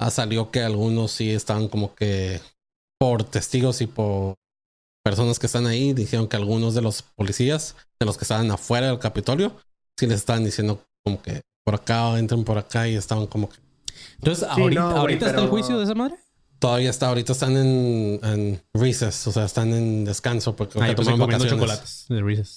ha 0.00 0.10
salido 0.10 0.50
que 0.50 0.60
algunos 0.60 1.12
sí 1.12 1.30
están 1.30 1.68
como 1.68 1.94
que 1.94 2.40
por 2.98 3.22
testigos 3.22 3.80
y 3.80 3.86
por 3.86 4.34
personas 5.02 5.38
que 5.38 5.46
están 5.46 5.66
ahí, 5.66 5.92
dijeron 5.92 6.28
que 6.28 6.36
algunos 6.36 6.74
de 6.74 6.82
los 6.82 7.02
policías, 7.02 7.76
de 7.98 8.06
los 8.06 8.16
que 8.16 8.24
estaban 8.24 8.50
afuera 8.50 8.86
del 8.86 8.98
Capitolio, 8.98 9.56
sí 9.96 10.06
les 10.06 10.18
estaban 10.18 10.44
diciendo 10.44 10.82
como 11.04 11.20
que 11.20 11.42
por 11.64 11.74
acá, 11.74 12.18
entren 12.18 12.44
por 12.44 12.58
acá 12.58 12.88
y 12.88 12.94
estaban 12.96 13.26
como 13.26 13.48
que 13.48 13.56
Entonces, 14.16 14.48
Sí, 14.54 14.60
ahorita, 14.60 14.80
no, 14.80 14.88
güey, 14.88 15.00
ahorita 15.00 15.26
está 15.26 15.42
el 15.42 15.48
juicio 15.48 15.78
de 15.78 15.84
esa 15.84 15.94
madre. 15.94 16.16
Todavía 16.62 16.90
está, 16.90 17.08
ahorita 17.08 17.32
están 17.32 17.56
en, 17.56 18.20
en 18.22 18.62
recess, 18.72 19.26
o 19.26 19.32
sea, 19.32 19.46
están 19.46 19.74
en 19.74 20.04
descanso 20.04 20.54
porque 20.54 20.78
Ah, 20.80 20.86
que 20.86 20.94
pensé 20.94 21.10
tomaron 21.10 21.34
comiendo 21.36 21.56
vacaciones. 21.56 21.60
chocolates 21.60 22.06
de 22.08 22.22
Reese's. 22.22 22.56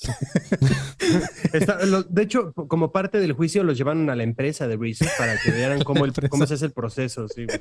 Está- 1.53 1.83
lo- 1.85 2.03
de 2.03 2.21
hecho, 2.21 2.53
como 2.53 2.91
parte 2.91 3.19
del 3.19 3.33
juicio, 3.33 3.63
los 3.63 3.77
llevaron 3.77 4.07
a 4.11 4.15
la 4.15 4.21
empresa 4.21 4.67
de 4.67 4.77
Reese's 4.77 5.09
para 5.17 5.35
que 5.41 5.49
vieran 5.51 5.83
cómo, 5.83 6.05
el, 6.05 6.13
cómo 6.29 6.45
se 6.45 6.53
hace 6.53 6.65
el 6.65 6.71
proceso. 6.71 7.27
Sí, 7.27 7.45
güey. 7.45 7.59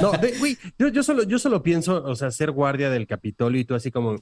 No, 0.00 0.12
de- 0.12 0.38
güey, 0.38 0.56
yo, 0.78 0.86
yo, 0.88 1.02
solo, 1.02 1.24
yo 1.24 1.38
solo 1.40 1.62
pienso, 1.64 2.02
o 2.04 2.14
sea, 2.14 2.30
ser 2.30 2.52
guardia 2.52 2.88
del 2.88 3.06
Capitolio 3.08 3.60
y 3.60 3.64
tú 3.64 3.74
así 3.74 3.90
como. 3.90 4.16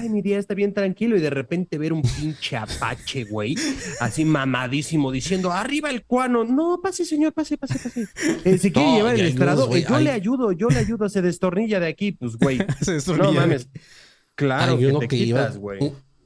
Ay, 0.00 0.08
mi 0.08 0.22
día 0.22 0.38
está 0.38 0.54
bien 0.54 0.72
tranquilo 0.74 1.16
y 1.16 1.20
de 1.20 1.30
repente 1.30 1.78
ver 1.78 1.92
un 1.92 2.02
pinche 2.02 2.56
apache, 2.56 3.24
güey, 3.24 3.54
así 4.00 4.24
mamadísimo, 4.24 5.10
diciendo, 5.10 5.52
arriba 5.52 5.90
el 5.90 6.04
cuano. 6.04 6.44
No, 6.44 6.80
pase, 6.82 7.04
señor, 7.04 7.32
pase, 7.32 7.56
pase, 7.58 7.78
pase. 7.78 8.06
Eh, 8.44 8.58
si 8.58 8.70
quiere 8.70 8.88
No, 8.90 8.96
llevar 8.96 9.14
el 9.14 9.26
estrado, 9.26 9.74
eh, 9.74 9.84
yo 9.88 9.98
le 10.00 10.10
ayudo, 10.10 10.52
yo 10.52 10.68
le 10.68 10.78
ayudo, 10.78 11.08
se 11.08 11.22
destornilla 11.22 11.80
de 11.80 11.88
aquí, 11.88 12.12
pues, 12.12 12.36
güey. 12.36 12.58
Se 12.80 12.98
No 13.16 13.32
mames. 13.32 13.68
Claro, 14.34 14.72
hay 14.72 14.78
que 14.78 14.86
uno 14.88 14.98
te 14.98 15.08
que 15.08 15.16
iba, 15.16 15.40
quitas, 15.46 15.56
güey. 15.58 15.78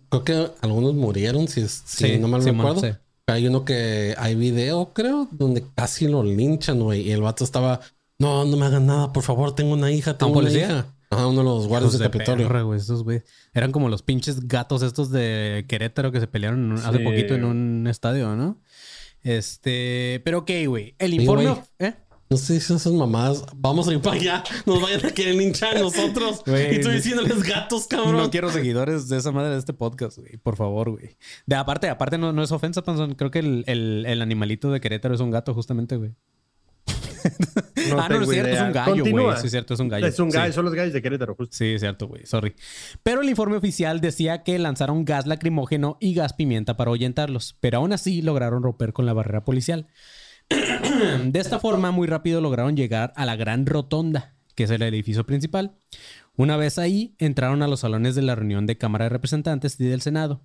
creo 0.09 0.25
que 0.25 0.47
algunos 0.63 0.95
murieron, 0.95 1.47
si, 1.49 1.61
es- 1.61 1.83
si 1.87 2.07
Sí, 2.07 2.19
no 2.19 2.27
mal 2.29 2.43
recuerdo. 2.45 2.81
sí. 2.81 2.89
Pero 3.25 3.37
hay 3.37 3.47
uno 3.47 3.65
que 3.65 4.15
hay 4.19 4.35
video, 4.35 4.93
creo, 4.93 5.29
donde 5.31 5.63
casi 5.77 6.09
lo 6.09 6.25
linchan, 6.25 6.81
güey, 6.81 7.03
y 7.03 7.13
el 7.13 7.21
vato 7.23 7.45
estaba, 7.45 7.81
no, 8.19 8.45
no 8.45 8.57
me 8.57 8.67
hagan 8.67 8.87
nada, 8.87 9.13
por 9.13 9.23
favor, 9.23 9.55
tengo 9.55 9.73
una 9.75 9.93
hija, 9.93 10.19
tengo 10.19 10.33
una 10.33 10.41
policía? 10.41 10.65
hija. 10.67 10.87
Ajá, 11.11 11.27
uno 11.27 11.39
de 11.39 11.45
los 11.45 11.67
guardias 11.67 11.99
de 11.99 12.05
Capitolio. 12.05 12.47
perra, 12.47 12.63
güey, 12.63 12.79
esos 12.79 13.03
güey. 13.03 13.23
Eran 13.53 13.73
como 13.73 13.89
los 13.89 14.03
pinches 14.03 14.47
gatos 14.47 14.83
estos 14.83 15.11
de 15.11 15.65
Querétaro 15.69 16.13
que 16.13 16.21
se 16.21 16.29
pelearon 16.29 16.73
hace 16.79 17.01
poquito 17.01 17.35
en 17.35 17.45
un 17.45 17.87
estadio, 17.89 18.37
¿no? 18.37 18.61
Este, 19.23 20.21
pero 20.25 20.39
ok, 20.39 20.51
güey. 20.67 20.95
El 20.99 21.13
Oye, 21.13 21.23
informe. 21.23 21.63
¿eh? 21.79 21.95
No 22.31 22.37
sé 22.37 22.61
si 22.61 22.73
esas 22.75 22.93
mamadas, 22.93 23.45
vamos 23.57 23.89
a 23.89 23.93
ir 23.93 24.01
para 24.01 24.15
allá, 24.17 24.45
nos 24.65 24.81
vayan 24.81 25.05
a 25.05 25.11
querer 25.11 25.35
linchar 25.35 25.77
a 25.77 25.81
nosotros. 25.81 26.43
Y 26.71 26.81
tú 26.81 26.89
diciéndoles 26.91 27.43
gatos, 27.43 27.89
cabrón. 27.89 28.17
No 28.17 28.31
quiero 28.31 28.51
seguidores 28.51 29.09
de 29.09 29.17
esa 29.19 29.33
madre 29.33 29.51
de 29.51 29.59
este 29.59 29.73
podcast, 29.73 30.19
güey. 30.19 30.37
Por 30.37 30.55
favor, 30.55 30.91
güey. 30.91 31.17
De 31.47 31.57
aparte, 31.57 31.89
aparte 31.89 32.19
no, 32.19 32.33
no 32.33 32.45
es 32.45 32.53
ofensa, 32.53 32.83
Panzón. 32.85 33.17
Creo 33.17 33.33
que 33.33 33.41
el, 33.41 33.65
el- 33.67 34.05
el 34.07 34.23
animalito 34.23 34.71
de 34.71 34.81
Querétaro 34.81 35.13
es 35.13 35.21
un 35.21 35.33
gato, 35.33 35.55
justamente, 35.55 35.97
güey. 35.97 36.13
No 37.89 38.01
ah, 38.01 38.09
no, 38.09 38.21
es 38.23 38.29
cierto, 38.29 38.51
es 38.51 38.61
un 38.61 38.73
gallo, 38.73 39.05
güey. 39.05 39.37
Sí, 39.37 39.47
es 39.47 39.51
cierto, 39.51 39.75
es 39.75 39.81
un 39.81 39.89
gallo. 39.89 40.07
Es 40.07 40.19
un 40.19 40.31
gallo, 40.31 40.53
Sí. 40.53 40.55
son 40.55 40.65
los 40.65 40.75
gallos 40.75 40.93
de 40.93 41.03
Querétaro, 41.03 41.35
justo. 41.35 41.57
Sí, 41.57 41.67
es 41.75 41.81
cierto, 41.81 42.09
güey. 42.09 42.27
Sorry. 42.27 42.55
Pero 43.03 43.23
el 43.23 43.29
informe 43.29 43.57
oficial 43.57 44.01
decía 44.01 44.43
que 44.43 44.59
lanzaron 44.59 45.05
gas 45.05 45.27
lacrimógeno 45.27 45.97
y 46.01 46.15
gas 46.15 46.33
pimienta 46.35 46.77
para 46.77 46.91
ahuyentarlos. 46.91 47.57
Pero 47.61 47.79
aún 47.79 47.93
así 47.93 48.23
lograron 48.23 48.63
romper 48.63 48.93
con 48.93 49.07
la 49.07 49.13
barrera 49.13 49.45
policial. 49.45 49.89
De 51.25 51.39
esta 51.39 51.59
forma, 51.59 51.91
muy 51.91 52.07
rápido 52.07 52.41
lograron 52.41 52.77
llegar 52.77 53.13
a 53.17 53.25
la 53.25 53.37
gran 53.37 53.67
rotonda, 53.67 54.35
que 54.55 54.65
es 54.65 54.71
el 54.71 54.83
edificio 54.83 55.25
principal. 55.25 55.77
Una 56.37 56.57
vez 56.57 56.79
ahí, 56.79 57.15
entraron 57.19 57.63
a 57.63 57.69
los 57.69 57.81
salones 57.81 58.15
de 58.15 58.23
la 58.23 58.35
reunión 58.35 58.67
de 58.67 58.79
Cámara 58.79 59.05
de 59.05 59.11
Representantes 59.11 59.79
y 59.81 59.85
del 59.85 60.01
Senado. 60.01 60.43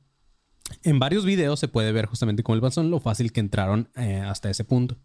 En 0.83 0.99
varios 0.99 1.25
videos 1.25 1.59
se 1.59 1.67
puede 1.67 1.91
ver 1.91 2.05
justamente 2.07 2.43
con 2.43 2.55
el 2.55 2.61
balsón 2.61 2.89
lo 2.89 2.99
fácil 2.99 3.31
que 3.31 3.39
entraron 3.39 3.89
eh, 3.95 4.19
hasta 4.19 4.49
ese 4.49 4.63
punto. 4.63 4.97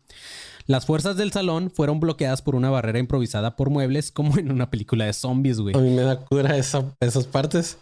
Las 0.66 0.86
fuerzas 0.86 1.16
del 1.16 1.32
salón 1.32 1.70
fueron 1.70 2.00
bloqueadas 2.00 2.42
por 2.42 2.54
una 2.54 2.70
barrera 2.70 2.98
improvisada 2.98 3.56
por 3.56 3.70
muebles, 3.70 4.10
como 4.12 4.38
en 4.38 4.50
una 4.52 4.70
película 4.70 5.04
de 5.06 5.12
zombies, 5.12 5.58
güey. 5.60 5.76
A 5.76 5.80
mí 5.80 5.90
me 5.90 6.02
da 6.02 6.20
cura 6.20 6.56
esa- 6.56 6.84
esas 7.00 7.26
partes. 7.26 7.78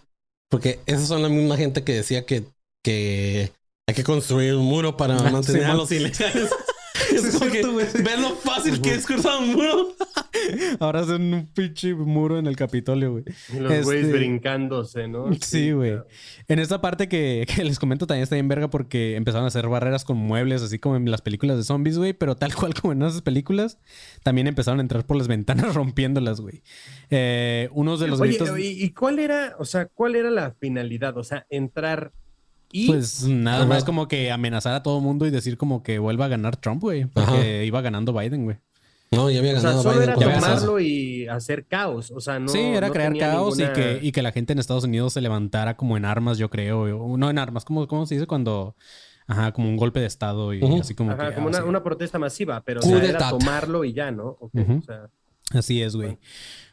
Porque 0.51 0.81
esas 0.87 1.09
son 1.09 1.23
la 1.23 1.29
misma 1.29 1.57
gente 1.59 1.85
que 1.85 1.93
decía 1.95 2.25
que, 2.25 2.45
que 2.83 3.53
hay 3.87 3.95
que 3.95 4.05
construir 4.05 4.55
un 4.55 4.65
muro 4.65 4.97
para 4.97 5.15
mantener 5.31 5.65
a 5.67 5.75
los 5.75 5.93
ilegales. 5.93 6.51
Es 7.13 7.25
es 7.25 7.35
como 7.37 7.47
que 7.47 7.53
cierto, 7.63 7.73
güey. 7.73 7.87
ven 8.05 8.23
lo 8.23 8.35
fácil 8.37 8.81
que 8.83 8.93
es 8.95 9.07
cruzar 9.07 9.41
un 9.41 9.53
muro. 9.53 9.95
Ahora 10.81 11.01
hacen 11.01 11.33
un 11.33 11.47
pinche 11.47 11.95
muro 11.95 12.39
en 12.39 12.47
el 12.47 12.57
Capitolio, 12.57 13.13
güey. 13.13 13.25
Y 13.53 13.61
los 13.61 13.85
güeyes 13.85 14.07
Este- 14.07 14.19
brincándose, 14.19 15.09
¿no? 15.09 15.27
Sí, 15.41 15.73
güey. 15.73 15.99
En 16.49 16.59
esta 16.59 16.81
parte 16.81 17.09
que, 17.09 17.47
que 17.55 17.65
les 17.65 17.79
comento 17.79 18.07
también 18.07 18.25
está 18.25 18.37
bien 18.37 18.49
verga 18.49 18.69
porque 18.69 19.17
empezaron 19.17 19.45
a 19.45 19.49
hacer 19.49 19.69
barreras 19.69 20.05
con 20.05 20.17
muebles, 20.17 20.63
así 20.63 20.79
como 20.79 20.97
en 20.97 21.11
las 21.11 21.23
películas 21.23 21.57
de 21.57 21.65
zombies, 21.65 21.99
güey. 21.99 22.13
Pero 22.13 22.37
tal 22.37 22.55
cual 22.55 22.75
como 22.75 22.93
en 22.93 23.03
esas 23.03 23.23
películas, 23.23 23.79
también 24.23 24.47
empezaron 24.47 24.81
a 24.81 24.83
entrar 24.83 25.05
por 25.07 25.17
las 25.17 25.29
ventanas 25.29 25.75
rompiéndolas, 25.75 26.41
güey. 26.41 26.63
Eh, 27.11 27.69
unos 27.73 28.01
de 28.01 28.09
los 28.09 28.21
Oye, 28.21 28.33
gritos... 28.37 28.59
¿y 28.59 28.85
y 28.85 28.91
cuál 28.91 29.19
era, 29.19 29.55
o 29.59 29.65
sea, 29.65 29.87
cuál 29.87 30.15
era 30.17 30.31
la 30.31 30.53
finalidad? 30.53 31.17
O 31.17 31.25
sea, 31.25 31.47
entrar 31.49 32.13
y... 32.71 32.87
Pues 32.87 33.25
nada 33.25 33.59
Ajá. 33.59 33.67
más 33.67 33.85
como 33.85 34.09
que 34.09 34.31
amenazar 34.31 34.75
a 34.75 34.83
todo 34.83 35.01
mundo 35.01 35.27
y 35.27 35.31
decir 35.31 35.57
como 35.57 35.83
que 35.83 35.99
vuelva 35.99 36.27
a 36.27 36.29
ganar 36.29 36.57
Trump, 36.57 36.83
güey. 36.83 37.07
Porque 37.07 37.65
iba 37.65 37.81
ganando 37.81 38.13
Biden, 38.13 38.45
güey. 38.45 38.59
No, 39.11 39.31
ya 39.31 39.39
había 39.39 39.57
o 39.57 39.61
sea, 39.61 39.71
ganado 39.71 39.83
solo 39.83 40.01
Biden 40.01 40.11
era 40.11 40.35
tomarlo 40.41 40.81
y 40.81 41.27
hacer 41.29 41.67
caos. 41.67 42.11
O 42.11 42.21
sea, 42.21 42.39
no. 42.39 42.49
sí, 42.49 42.59
era 42.59 42.89
no 42.89 42.93
crear 42.93 43.17
caos 43.17 43.57
ninguna- 43.57 43.73
y, 43.73 43.83
que, 43.83 44.07
y 44.07 44.13
que 44.13 44.23
la 44.23 44.33
gente 44.33 44.53
en 44.53 44.59
Estados 44.59 44.85
Unidos 44.85 45.15
se 45.15 45.23
levantara 45.23 45.77
como 45.77 45.97
en 45.97 46.05
armas, 46.05 46.37
yo 46.37 46.51
creo. 46.51 47.17
No 47.17 47.31
en 47.31 47.39
armas, 47.39 47.65
¿cómo, 47.65 47.87
cómo 47.89 48.07
se 48.07 48.15
dice 48.15 48.27
cuando... 48.27 48.77
Ajá, 49.31 49.53
como 49.53 49.69
un 49.69 49.77
golpe 49.77 50.01
de 50.01 50.07
estado 50.07 50.55
y 50.55 50.65
así 50.81 50.95
como 50.95 51.11
Ajá, 51.11 51.29
que... 51.29 51.35
como 51.35 51.49
ah, 51.49 51.51
una, 51.51 51.59
sí. 51.59 51.65
una 51.69 51.83
protesta 51.83 52.19
masiva, 52.19 52.63
pero 52.65 52.81
o 52.81 52.83
sea, 52.83 53.05
era 53.05 53.29
tomarlo 53.29 53.85
y 53.85 53.93
ya, 53.93 54.11
¿no? 54.11 54.39
O 54.41 54.51
sea, 54.87 55.11
Así 55.53 55.83
es, 55.83 55.97
güey. 55.97 56.19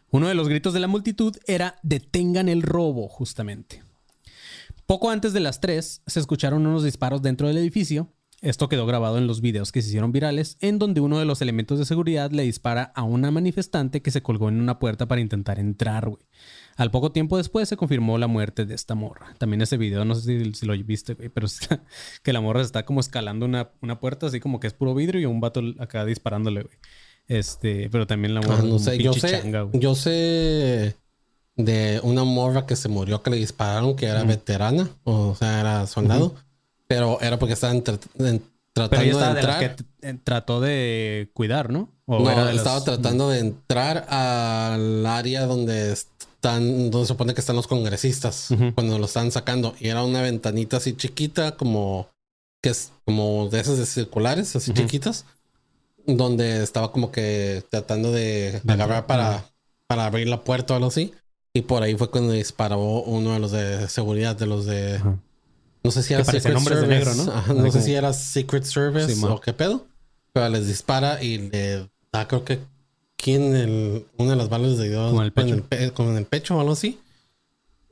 Uno 0.09 0.29
de 0.29 0.35
los 0.35 0.47
gritos 0.47 0.73
de 0.73 0.79
la 0.79 0.87
multitud 0.87 1.35
era 1.47 1.75
detengan 1.83 2.47
el 2.47 2.61
robo, 2.61 3.09
justamente. 3.09 3.83
Poco 4.86 5.09
antes 5.09 5.33
de 5.33 5.39
las 5.39 5.61
3 5.61 6.03
se 6.05 6.19
escucharon 6.19 6.65
unos 6.67 6.83
disparos 6.83 7.21
dentro 7.21 7.47
del 7.47 7.57
edificio. 7.57 8.11
Esto 8.41 8.69
quedó 8.69 8.86
grabado 8.86 9.17
en 9.17 9.25
los 9.25 9.41
videos 9.41 9.71
que 9.71 9.81
se 9.81 9.88
hicieron 9.88 10.11
virales, 10.11 10.57
en 10.59 10.77
donde 10.77 11.01
uno 11.01 11.17
de 11.17 11.25
los 11.25 11.41
elementos 11.41 11.79
de 11.79 11.86
seguridad 11.86 12.29
le 12.31 12.43
dispara 12.43 12.91
a 12.93 13.01
una 13.01 13.31
manifestante 13.31 14.01
que 14.03 14.11
se 14.11 14.21
colgó 14.21 14.49
en 14.49 14.59
una 14.59 14.77
puerta 14.77 15.07
para 15.07 15.21
intentar 15.21 15.57
entrar, 15.57 16.07
güey. 16.09 16.21
Al 16.75 16.91
poco 16.91 17.11
tiempo 17.11 17.38
después 17.38 17.67
se 17.69 17.77
confirmó 17.77 18.17
la 18.19 18.27
muerte 18.27 18.65
de 18.65 18.75
esta 18.75 18.93
morra. 18.93 19.33
También 19.39 19.61
ese 19.61 19.77
video, 19.77 20.05
no 20.05 20.13
sé 20.13 20.43
si, 20.43 20.53
si 20.53 20.65
lo 20.67 20.73
viste, 20.83 21.13
güey, 21.15 21.29
pero 21.29 21.47
está- 21.47 21.83
que 22.21 22.33
la 22.33 22.41
morra 22.41 22.61
está 22.61 22.86
como 22.86 22.99
escalando 22.99 23.45
una, 23.47 23.71
una 23.81 23.99
puerta, 23.99 24.27
así 24.27 24.39
como 24.39 24.59
que 24.59 24.67
es 24.67 24.73
puro 24.73 24.93
vidrio 24.93 25.19
y 25.21 25.25
un 25.25 25.39
vato 25.39 25.61
acá 25.79 26.05
disparándole, 26.05 26.63
güey. 26.63 26.77
Este, 27.27 27.89
pero 27.89 28.05
también 28.05 28.36
la 28.36 28.41
morra. 28.41 28.59
Ah, 28.59 28.63
no 28.63 28.77
sé, 28.77 28.99
yo 28.99 29.13
sé, 29.13 29.29
changa, 29.41 29.67
yo 29.73 29.95
sé 29.95 30.97
de 31.55 31.99
una 32.03 32.23
morra 32.23 32.65
que 32.65 32.75
se 32.75 32.89
murió 32.89 33.21
que 33.23 33.29
le 33.29 33.37
dispararon, 33.37 33.95
que 33.95 34.07
era 34.07 34.23
veterana, 34.23 34.89
o 35.03 35.35
sea, 35.35 35.59
era 35.61 35.87
soldado, 35.87 36.35
pero 36.87 37.19
era 37.21 37.39
porque 37.39 37.53
estaban 37.53 37.83
tra- 37.83 37.99
en- 38.19 38.43
Pero 38.73 38.89
tratando 38.89 39.03
ella 39.03 39.11
estaba 39.11 39.29
de 39.29 39.33
de 39.35 39.39
entrar. 39.41 39.59
que 39.77 39.83
t- 39.83 40.09
eh, 40.09 40.19
trató 40.23 40.59
de 40.61 41.29
cuidar, 41.33 41.69
¿no? 41.71 41.89
O 42.05 42.19
no, 42.19 42.29
era 42.29 42.45
de 42.45 42.55
estaba 42.55 42.83
tratando 42.83 43.29
de 43.29 43.39
entrar 43.39 44.05
al 44.09 45.05
área 45.05 45.45
donde 45.45 45.93
están, 45.93 46.91
donde 46.91 47.05
se 47.05 47.13
supone 47.13 47.33
que 47.33 47.39
están 47.39 47.55
los 47.55 47.67
congresistas 47.67 48.49
cuando 48.75 48.99
lo 48.99 49.05
están 49.05 49.31
sacando. 49.31 49.73
Y 49.79 49.87
era 49.87 50.03
una 50.03 50.21
ventanita 50.21 50.77
así 50.77 50.93
chiquita, 50.95 51.55
como 51.55 52.09
que 52.61 52.69
es 52.71 52.91
como 53.05 53.47
de 53.49 53.61
esas 53.61 53.77
de 53.77 53.85
circulares, 53.85 54.55
así 54.55 54.71
chiquitas, 54.73 55.25
donde 56.05 56.61
estaba 56.63 56.91
como 56.91 57.11
que 57.11 57.63
tratando 57.71 58.11
de 58.11 58.61
agarrar 58.67 59.07
para, 59.07 59.45
para 59.87 60.05
abrir 60.05 60.27
la 60.27 60.43
puerta 60.43 60.73
o 60.73 60.77
algo 60.77 60.89
así. 60.89 61.13
Y 61.55 61.61
por 61.61 61.81
ahí 61.83 61.95
fue 61.95 62.09
cuando 62.11 62.33
disparó 62.33 62.79
uno 63.03 63.31
de 63.33 63.39
los 63.39 63.51
de 63.51 63.87
seguridad, 63.87 64.35
de 64.35 64.45
los 64.45 64.65
de... 64.65 64.97
Ajá. 64.97 65.17
No 65.83 65.91
sé 65.91 66.03
si 66.03 66.13
era 66.13 66.25
Secret 66.25 66.43
de 66.55 66.59
Service. 66.59 66.87
negro, 66.87 67.13
¿no? 67.15 67.31
Ajá, 67.31 67.71
sé 67.71 67.81
si 67.81 67.93
era 67.93 68.11
Secret 68.11 68.63
Service 68.65 69.15
Sí, 69.15 69.21
o 69.23 69.39
qué 69.39 69.53
pedo. 69.53 69.85
Pero 70.33 70.49
les 70.49 70.67
dispara 70.67 71.23
y 71.23 71.37
le 71.37 71.87
da, 72.11 72.27
creo 72.27 72.43
que 72.43 72.59
aquí 73.17 73.35
en 73.35 73.55
el, 73.55 74.05
una 74.17 74.31
de 74.31 74.35
las 74.35 74.49
balas 74.49 74.77
de 74.77 74.89
dio 74.89 75.07
Como 75.07 75.21
en 75.21 75.25
el 75.27 75.31
pecho. 75.31 75.53
el, 75.53 75.63
pe- 75.63 75.91
como 75.91 76.09
en 76.11 76.17
el 76.17 76.25
pecho 76.25 76.57
o 76.57 76.59
algo 76.59 76.73
así. 76.73 76.99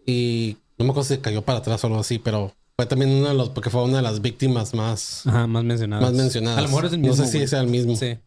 Y 0.06 0.58
no 0.78 0.86
me 0.86 0.92
acuerdo 0.92 1.08
si 1.08 1.18
cayó 1.20 1.42
para 1.44 1.60
atrás 1.60 1.84
o 1.84 1.88
algo 1.88 2.00
así, 2.00 2.20
pero 2.20 2.52
fue 2.76 2.86
también 2.86 3.12
uno 3.12 3.30
de 3.30 3.36
los, 3.36 3.50
porque 3.50 3.70
fue 3.70 3.84
una 3.84 3.98
de 3.98 4.04
las 4.04 4.22
víctimas 4.22 4.74
más, 4.74 5.26
Ajá, 5.28 5.48
más 5.48 5.64
mencionadas. 5.64 6.04
más 6.04 6.14
mencionadas. 6.14 6.58
A 6.58 6.62
lo 6.64 6.68
mejor 6.68 6.86
es 6.86 6.94
el 6.94 7.00
mismo. 7.00 7.16
No 7.16 7.24
sé 7.24 7.32
si 7.32 7.38
güey. 7.38 7.48
sea 7.48 7.62
el 7.62 7.68
mismo. 7.68 7.96
Sí. 7.96 8.18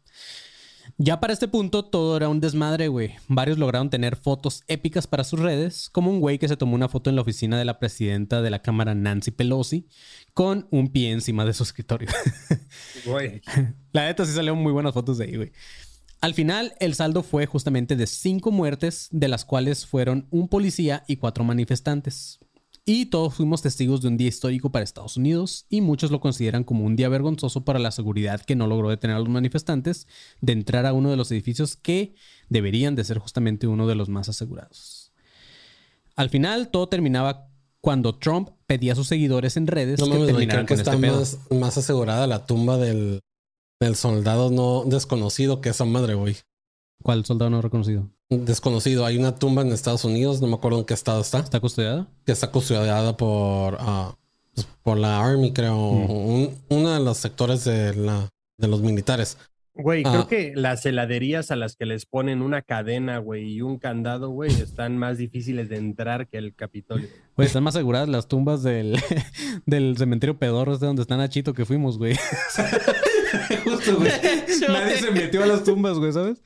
Ya 0.98 1.20
para 1.20 1.34
este 1.34 1.46
punto 1.46 1.84
todo 1.84 2.16
era 2.16 2.30
un 2.30 2.40
desmadre, 2.40 2.88
güey. 2.88 3.16
Varios 3.28 3.58
lograron 3.58 3.90
tener 3.90 4.16
fotos 4.16 4.62
épicas 4.66 5.06
para 5.06 5.24
sus 5.24 5.38
redes, 5.38 5.90
como 5.90 6.10
un 6.10 6.20
güey 6.20 6.38
que 6.38 6.48
se 6.48 6.56
tomó 6.56 6.74
una 6.74 6.88
foto 6.88 7.10
en 7.10 7.16
la 7.16 7.22
oficina 7.22 7.58
de 7.58 7.66
la 7.66 7.78
presidenta 7.78 8.40
de 8.40 8.48
la 8.48 8.62
Cámara, 8.62 8.94
Nancy 8.94 9.30
Pelosi, 9.30 9.86
con 10.32 10.66
un 10.70 10.88
pie 10.88 11.10
encima 11.10 11.44
de 11.44 11.52
su 11.52 11.62
escritorio. 11.62 12.08
Güey. 13.04 13.40
la 13.92 14.06
neta 14.06 14.24
sí 14.24 14.32
salieron 14.32 14.58
muy 14.58 14.72
buenas 14.72 14.92
fotos 14.92 15.18
de 15.18 15.24
ahí, 15.24 15.36
güey. 15.36 15.52
Al 16.20 16.34
final, 16.34 16.74
el 16.80 16.94
saldo 16.94 17.22
fue 17.22 17.46
justamente 17.46 17.94
de 17.94 18.06
cinco 18.06 18.50
muertes, 18.50 19.08
de 19.12 19.28
las 19.28 19.44
cuales 19.44 19.86
fueron 19.86 20.26
un 20.30 20.48
policía 20.48 21.04
y 21.06 21.16
cuatro 21.16 21.44
manifestantes. 21.44 22.40
Y 22.88 23.06
todos 23.06 23.34
fuimos 23.34 23.62
testigos 23.62 24.00
de 24.00 24.06
un 24.06 24.16
día 24.16 24.28
histórico 24.28 24.70
para 24.70 24.84
Estados 24.84 25.16
Unidos 25.16 25.66
y 25.68 25.80
muchos 25.80 26.12
lo 26.12 26.20
consideran 26.20 26.62
como 26.62 26.84
un 26.84 26.94
día 26.94 27.08
vergonzoso 27.08 27.64
para 27.64 27.80
la 27.80 27.90
seguridad 27.90 28.40
que 28.42 28.54
no 28.54 28.68
logró 28.68 28.90
detener 28.90 29.16
a 29.16 29.18
los 29.18 29.28
manifestantes 29.28 30.06
de 30.40 30.52
entrar 30.52 30.86
a 30.86 30.92
uno 30.92 31.10
de 31.10 31.16
los 31.16 31.32
edificios 31.32 31.74
que 31.74 32.14
deberían 32.48 32.94
de 32.94 33.02
ser 33.02 33.18
justamente 33.18 33.66
uno 33.66 33.88
de 33.88 33.96
los 33.96 34.08
más 34.08 34.28
asegurados. 34.28 35.10
Al 36.14 36.30
final, 36.30 36.68
todo 36.68 36.88
terminaba 36.88 37.48
cuando 37.80 38.14
Trump 38.14 38.50
pedía 38.66 38.92
a 38.92 38.96
sus 38.96 39.08
seguidores 39.08 39.56
en 39.56 39.66
redes 39.66 39.98
No 39.98 40.06
que 40.06 40.18
güey, 40.18 40.26
terminaran 40.26 40.64
creo 40.64 40.66
que 40.66 40.74
con 40.74 40.78
está 40.78 40.92
este 40.92 41.06
pedo. 41.06 41.18
más, 41.18 41.38
más 41.50 41.78
asegurada 41.78 42.28
la 42.28 42.46
tumba 42.46 42.78
del, 42.78 43.18
del 43.80 43.96
soldado 43.96 44.50
no 44.50 44.84
desconocido 44.84 45.60
que 45.60 45.70
esa 45.70 45.84
madre, 45.84 46.14
güey. 46.14 46.36
¿Cuál 47.02 47.24
soldado 47.24 47.50
no 47.50 47.62
reconocido? 47.62 48.10
Desconocido. 48.28 49.04
Hay 49.06 49.16
una 49.18 49.36
tumba 49.36 49.62
en 49.62 49.68
Estados 49.68 50.04
Unidos, 50.04 50.40
no 50.40 50.48
me 50.48 50.54
acuerdo 50.54 50.78
en 50.80 50.84
qué 50.84 50.94
estado 50.94 51.20
está, 51.20 51.38
¿Está 51.40 51.60
custodiada? 51.60 52.08
que 52.24 52.32
está 52.32 52.50
custodiada 52.50 53.16
por, 53.16 53.76
ah, 53.80 54.16
pues, 54.54 54.66
por 54.82 54.98
la 54.98 55.20
Army, 55.24 55.52
creo. 55.52 55.76
Mm. 55.76 56.10
Un- 56.10 56.54
uno 56.70 56.92
de 56.94 57.00
los 57.00 57.18
sectores 57.18 57.64
de, 57.64 57.94
la, 57.94 58.28
de 58.58 58.68
los 58.68 58.80
militares. 58.82 59.36
Güey, 59.78 60.02
Ah. 60.06 60.10
creo 60.10 60.26
que 60.26 60.52
las 60.56 60.86
heladerías 60.86 61.50
a 61.50 61.56
las 61.56 61.76
que 61.76 61.84
les 61.84 62.06
ponen 62.06 62.40
una 62.40 62.62
cadena, 62.62 63.18
güey, 63.18 63.44
y 63.52 63.60
un 63.60 63.78
candado, 63.78 64.30
güey, 64.30 64.50
están 64.50 64.96
más 64.96 65.18
difíciles 65.18 65.68
de 65.68 65.76
entrar 65.76 66.28
que 66.28 66.38
el 66.38 66.54
Capitolio. 66.54 67.08
Güey, 67.36 67.46
están 67.46 67.62
más 67.62 67.76
aseguradas 67.76 68.08
las 68.08 68.26
tumbas 68.26 68.62
del, 68.62 68.98
del 69.66 69.96
cementerio 69.98 70.38
pedorro, 70.38 70.72
este 70.72 70.86
donde 70.86 71.02
está 71.02 71.18
Nachito 71.18 71.52
que 71.52 71.66
fuimos, 71.66 71.98
güey. 71.98 72.16
Justo, 73.64 73.96
güey. 73.96 74.10
Nadie 74.68 74.96
se 74.96 75.10
metió 75.10 75.42
a 75.42 75.46
las 75.46 75.62
tumbas, 75.62 75.98
güey, 75.98 76.12
¿sabes? 76.12 76.42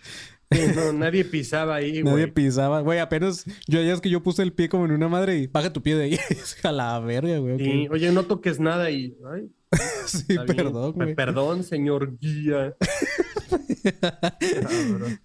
Sí, 0.53 0.61
no, 0.75 0.93
nadie 0.93 1.25
pisaba 1.25 1.77
ahí, 1.77 2.03
Nadie 2.03 2.25
güey. 2.27 2.33
pisaba. 2.33 2.81
Güey, 2.81 2.99
apenas 2.99 3.45
yo 3.69 3.81
ya 3.83 3.93
es 3.93 4.01
que 4.01 4.11
yo 4.11 4.23
puse 4.23 4.43
el 4.43 4.53
pie 4.53 4.69
como 4.69 4.85
en 4.87 4.91
una 4.93 5.09
madre 5.09 5.39
y 5.39 5.47
baja 5.47 5.73
tu 5.73 5.81
pie 5.83 5.95
de 5.95 6.05
ahí. 6.05 6.19
a 6.65 6.73
la 6.73 6.99
verga, 7.01 7.39
güey. 7.39 7.59
Sí, 7.59 7.89
oye, 7.91 8.11
no 8.13 8.25
toques 8.25 8.59
nada 8.59 8.91
y. 8.91 9.17
Ay, 9.33 9.49
Sí, 10.07 10.25
perdón, 10.47 10.95
Pe- 10.95 11.05
güey. 11.05 11.15
Perdón, 11.15 11.63
señor 11.63 12.19
guía. 12.19 12.75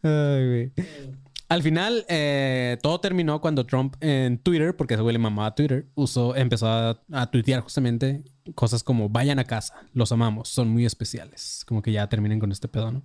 Ay, 0.03 0.47
güey. 0.47 0.71
Al 1.47 1.61
final, 1.61 2.05
eh, 2.09 2.77
todo 2.81 2.99
terminó 2.99 3.39
cuando 3.39 3.65
Trump 3.65 3.95
en 4.01 4.39
Twitter, 4.39 4.75
porque 4.75 4.95
ese 4.95 5.03
güey 5.03 5.13
le 5.13 5.19
mamaba 5.19 5.49
a 5.49 5.55
Twitter, 5.55 5.85
usó, 5.93 6.35
empezó 6.35 6.67
a, 6.67 6.99
a 7.11 7.29
tuitear 7.31 7.61
justamente 7.61 8.23
cosas 8.55 8.83
como 8.83 9.09
vayan 9.09 9.37
a 9.37 9.43
casa, 9.43 9.75
los 9.93 10.11
amamos, 10.11 10.49
son 10.49 10.69
muy 10.69 10.85
especiales. 10.85 11.63
Como 11.67 11.81
que 11.83 11.91
ya 11.91 12.07
terminen 12.09 12.39
con 12.39 12.51
este 12.51 12.67
pedo, 12.67 12.91
¿no? 12.91 13.03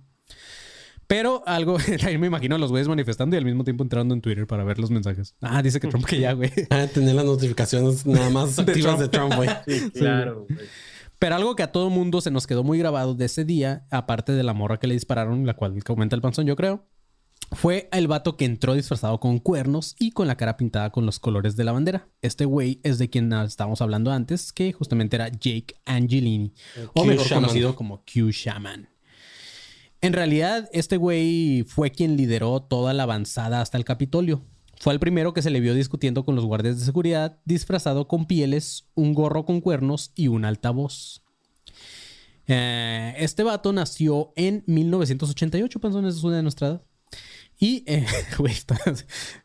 Pero 1.11 1.43
algo, 1.45 1.75
ahí 2.05 2.17
me 2.17 2.27
imagino 2.27 2.55
a 2.55 2.57
los 2.57 2.69
güeyes 2.69 2.87
manifestando 2.87 3.35
y 3.35 3.39
al 3.39 3.43
mismo 3.43 3.65
tiempo 3.65 3.83
entrando 3.83 4.13
en 4.13 4.21
Twitter 4.21 4.47
para 4.47 4.63
ver 4.63 4.79
los 4.79 4.91
mensajes. 4.91 5.35
Ah, 5.41 5.61
dice 5.61 5.81
que 5.81 5.89
Trump 5.89 6.05
que 6.05 6.21
ya, 6.21 6.31
güey. 6.31 6.49
Ah, 6.69 6.87
tener 6.87 7.13
las 7.15 7.25
notificaciones 7.25 8.05
nada 8.05 8.29
más 8.29 8.55
De 8.65 8.71
activas 8.71 8.97
de 8.97 9.09
Trump. 9.09 9.35
Güey. 9.35 9.49
Sí, 9.67 9.91
claro, 9.91 10.45
güey. 10.47 10.57
Pero 11.19 11.35
algo 11.35 11.57
que 11.57 11.63
a 11.63 11.71
todo 11.73 11.89
mundo 11.89 12.21
se 12.21 12.31
nos 12.31 12.47
quedó 12.47 12.63
muy 12.63 12.79
grabado 12.79 13.13
de 13.13 13.25
ese 13.25 13.43
día, 13.43 13.85
aparte 13.91 14.31
de 14.31 14.41
la 14.43 14.53
morra 14.53 14.77
que 14.79 14.87
le 14.87 14.93
dispararon, 14.93 15.45
la 15.45 15.53
cual 15.53 15.83
comenta 15.83 16.15
el 16.15 16.21
panzón, 16.21 16.45
yo 16.45 16.55
creo, 16.55 16.87
fue 17.51 17.89
el 17.91 18.07
vato 18.07 18.37
que 18.37 18.45
entró 18.45 18.73
disfrazado 18.73 19.19
con 19.19 19.39
cuernos 19.39 19.97
y 19.99 20.11
con 20.11 20.27
la 20.27 20.37
cara 20.37 20.55
pintada 20.55 20.91
con 20.91 21.05
los 21.05 21.19
colores 21.19 21.57
de 21.57 21.65
la 21.65 21.73
bandera. 21.73 22.07
Este 22.21 22.45
güey 22.45 22.79
es 22.83 22.99
de 22.99 23.09
quien 23.09 23.33
estábamos 23.33 23.81
hablando 23.81 24.13
antes, 24.13 24.53
que 24.53 24.71
justamente 24.71 25.17
era 25.17 25.27
Jake 25.27 25.75
Angelini, 25.85 26.53
o 26.93 27.01
Q 27.01 27.05
mejor 27.05 27.25
Shaman. 27.25 27.43
conocido 27.43 27.75
como 27.75 28.05
Q 28.05 28.31
Shaman. 28.31 28.90
En 30.01 30.13
realidad, 30.13 30.67
este 30.73 30.97
güey 30.97 31.63
fue 31.63 31.91
quien 31.91 32.17
lideró 32.17 32.59
toda 32.59 32.93
la 32.93 33.03
avanzada 33.03 33.61
hasta 33.61 33.77
el 33.77 33.85
Capitolio. 33.85 34.43
Fue 34.79 34.93
el 34.93 34.99
primero 34.99 35.31
que 35.31 35.43
se 35.43 35.51
le 35.51 35.59
vio 35.59 35.75
discutiendo 35.75 36.25
con 36.25 36.35
los 36.35 36.45
guardias 36.45 36.79
de 36.79 36.85
seguridad, 36.85 37.37
disfrazado 37.45 38.07
con 38.07 38.25
pieles, 38.25 38.87
un 38.95 39.13
gorro 39.13 39.45
con 39.45 39.61
cuernos 39.61 40.11
y 40.15 40.27
un 40.27 40.43
altavoz. 40.43 41.21
Eh, 42.47 43.13
este 43.17 43.43
vato 43.43 43.73
nació 43.73 44.33
en 44.35 44.63
1988, 44.65 45.79
panzón, 45.79 46.07
es 46.07 46.23
una 46.23 46.37
de 46.37 46.43
nuestra 46.43 46.67
edad. 46.67 46.81
Y, 47.63 47.83
eh, 47.85 48.03
güey, 48.39 48.53
está- 48.53 48.75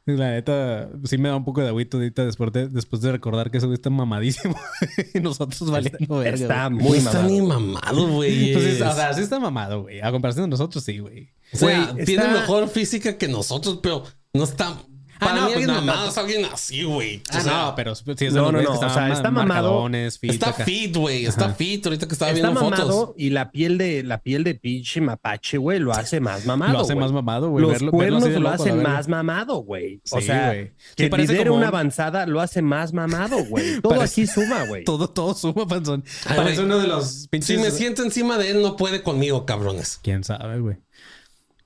la 0.07 0.31
neta, 0.31 0.89
sí 1.05 1.19
me 1.19 1.29
da 1.29 1.37
un 1.37 1.45
poco 1.45 1.61
de 1.61 1.69
agüito 1.69 1.99
ahorita 1.99 2.25
después 2.25 2.51
de, 2.51 2.67
después 2.69 3.03
de 3.03 3.13
recordar 3.13 3.51
que 3.51 3.59
ese 3.59 3.67
güey 3.67 3.75
está 3.75 3.91
mamadísimo. 3.91 4.57
y 5.15 5.21
nosotros 5.21 5.71
valiendo 5.71 6.17
verga. 6.19 6.43
Está 6.43 6.71
muy 6.71 6.97
está 6.97 7.13
mamado. 7.13 7.29
ni 7.29 7.43
mamado, 7.43 8.09
güey. 8.09 8.49
Entonces, 8.49 8.81
o 8.81 8.95
sea, 8.95 9.13
sí 9.13 9.21
está 9.21 9.39
mamado, 9.39 9.83
güey. 9.83 10.01
A 10.01 10.11
comparación 10.11 10.47
de 10.47 10.49
nosotros, 10.49 10.83
sí, 10.83 10.99
güey. 10.99 11.29
O 11.53 11.59
sea, 11.59 11.91
Güey, 11.93 12.07
tiene 12.07 12.25
está- 12.25 12.41
mejor 12.41 12.69
física 12.71 13.19
que 13.19 13.29
nosotros, 13.29 13.81
pero 13.83 14.03
no 14.33 14.45
está. 14.45 14.79
Para 15.19 15.35
no, 15.35 15.47
mí, 15.47 15.53
pues 15.55 15.69
alguien 15.69 15.87
mamado 15.87 16.09
es 16.09 16.19
alguien 16.19 16.45
así, 16.53 16.83
güey. 16.85 17.17
O 17.19 17.23
Ah, 17.31 17.41
sea, 17.41 17.53
no, 17.65 17.75
pero 17.75 17.95
sí 17.95 18.05
es 18.07 18.17
de 18.19 18.31
no, 18.33 18.53
no, 18.53 18.61
no, 18.63 18.73
que 18.73 18.77
o 18.87 18.91
sea, 18.91 19.03
ma- 19.09 19.13
está 19.13 19.31
mamado. 19.31 19.89
fit 20.21 20.31
Está 20.31 20.51
acá. 20.51 20.65
fit, 20.65 20.97
güey. 20.97 21.27
Está 21.27 21.47
Ajá. 21.47 21.55
fit. 21.55 21.87
Ahorita 21.87 22.07
que 22.07 22.13
estaba 22.15 22.31
Está 22.33 22.49
viendo 22.49 22.61
mamado 22.63 22.91
fotos. 23.07 23.15
y 23.17 23.31
la 23.31 23.51
piel 23.51 23.79
de 23.79 24.03
la 24.03 24.19
piel 24.23 24.45
de 24.45 24.55
pinche 24.55 25.01
mapache, 25.01 25.59
güey, 25.59 25.79
lo 25.79 25.93
hace 25.93 26.21
más 26.21 26.45
mamado. 26.47 26.73
Lo 26.75 26.81
hace 26.81 26.95
más 26.95 27.13
mamado, 27.13 27.51
güey. 27.51 27.63
Los 27.63 27.73
Verlo- 27.73 27.77
verlo 27.79 27.91
cuernos 27.93 28.23
así 28.25 28.33
de 28.33 28.41
lo 28.41 28.49
hacen 28.51 28.83
más 28.83 29.09
mamado, 29.09 29.57
güey. 29.57 30.01
O 30.11 30.21
Sí, 30.21 30.27
sea, 30.27 30.49
güey. 30.49 30.73
Sí, 30.97 31.09
que 31.11 31.17
lidere 31.17 31.45
como 31.45 31.57
una 31.57 31.69
un- 31.69 31.75
avanzada 31.75 32.27
lo 32.27 32.41
hace 32.41 32.63
más 32.63 32.93
mamado, 32.93 33.45
güey. 33.47 33.81
Todo 33.83 33.95
Parece- 33.97 34.23
aquí 34.23 34.27
suma, 34.27 34.65
güey. 34.65 34.85
Todo, 34.87 35.09
todo 35.09 35.35
suma, 35.35 35.67
panzón. 35.67 36.05
Ay, 36.27 36.37
Parece 36.37 36.63
uno 36.63 36.79
de 36.79 36.87
los 36.89 37.27
pinches... 37.31 37.47
Si 37.57 37.57
me 37.63 37.71
siento 37.71 38.03
encima 38.03 38.39
de 38.39 38.51
él, 38.51 38.63
no 38.63 38.77
puede 38.77 39.03
conmigo, 39.03 39.47
cabrones. 39.47 39.99
¿Quién 40.03 40.25
sabe, 40.25 40.61
güey? 40.61 40.77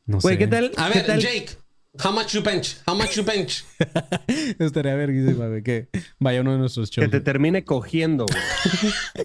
No 0.06 0.18
Güey, 0.18 0.34
sé. 0.34 0.38
¿qué 0.38 0.46
tal? 0.48 0.72
A 0.76 0.90
¿Qué 0.90 1.02
ver? 1.02 1.18
Jake. 1.20 1.50
How 1.98 2.12
much 2.12 2.34
you 2.34 2.42
bench? 2.42 2.76
How 2.86 2.94
much 2.94 3.16
you 3.16 3.24
bench? 3.24 3.64
Estaría 4.58 4.94
verguísima, 4.94 5.48
güey, 5.48 5.62
que 5.62 5.88
vaya 6.20 6.40
uno 6.40 6.52
de 6.52 6.58
nuestros 6.58 6.88
Que 6.90 7.00
shows. 7.00 7.10
te 7.10 7.20
termine 7.20 7.64
cogiendo, 7.64 8.26
güey. 8.26 8.42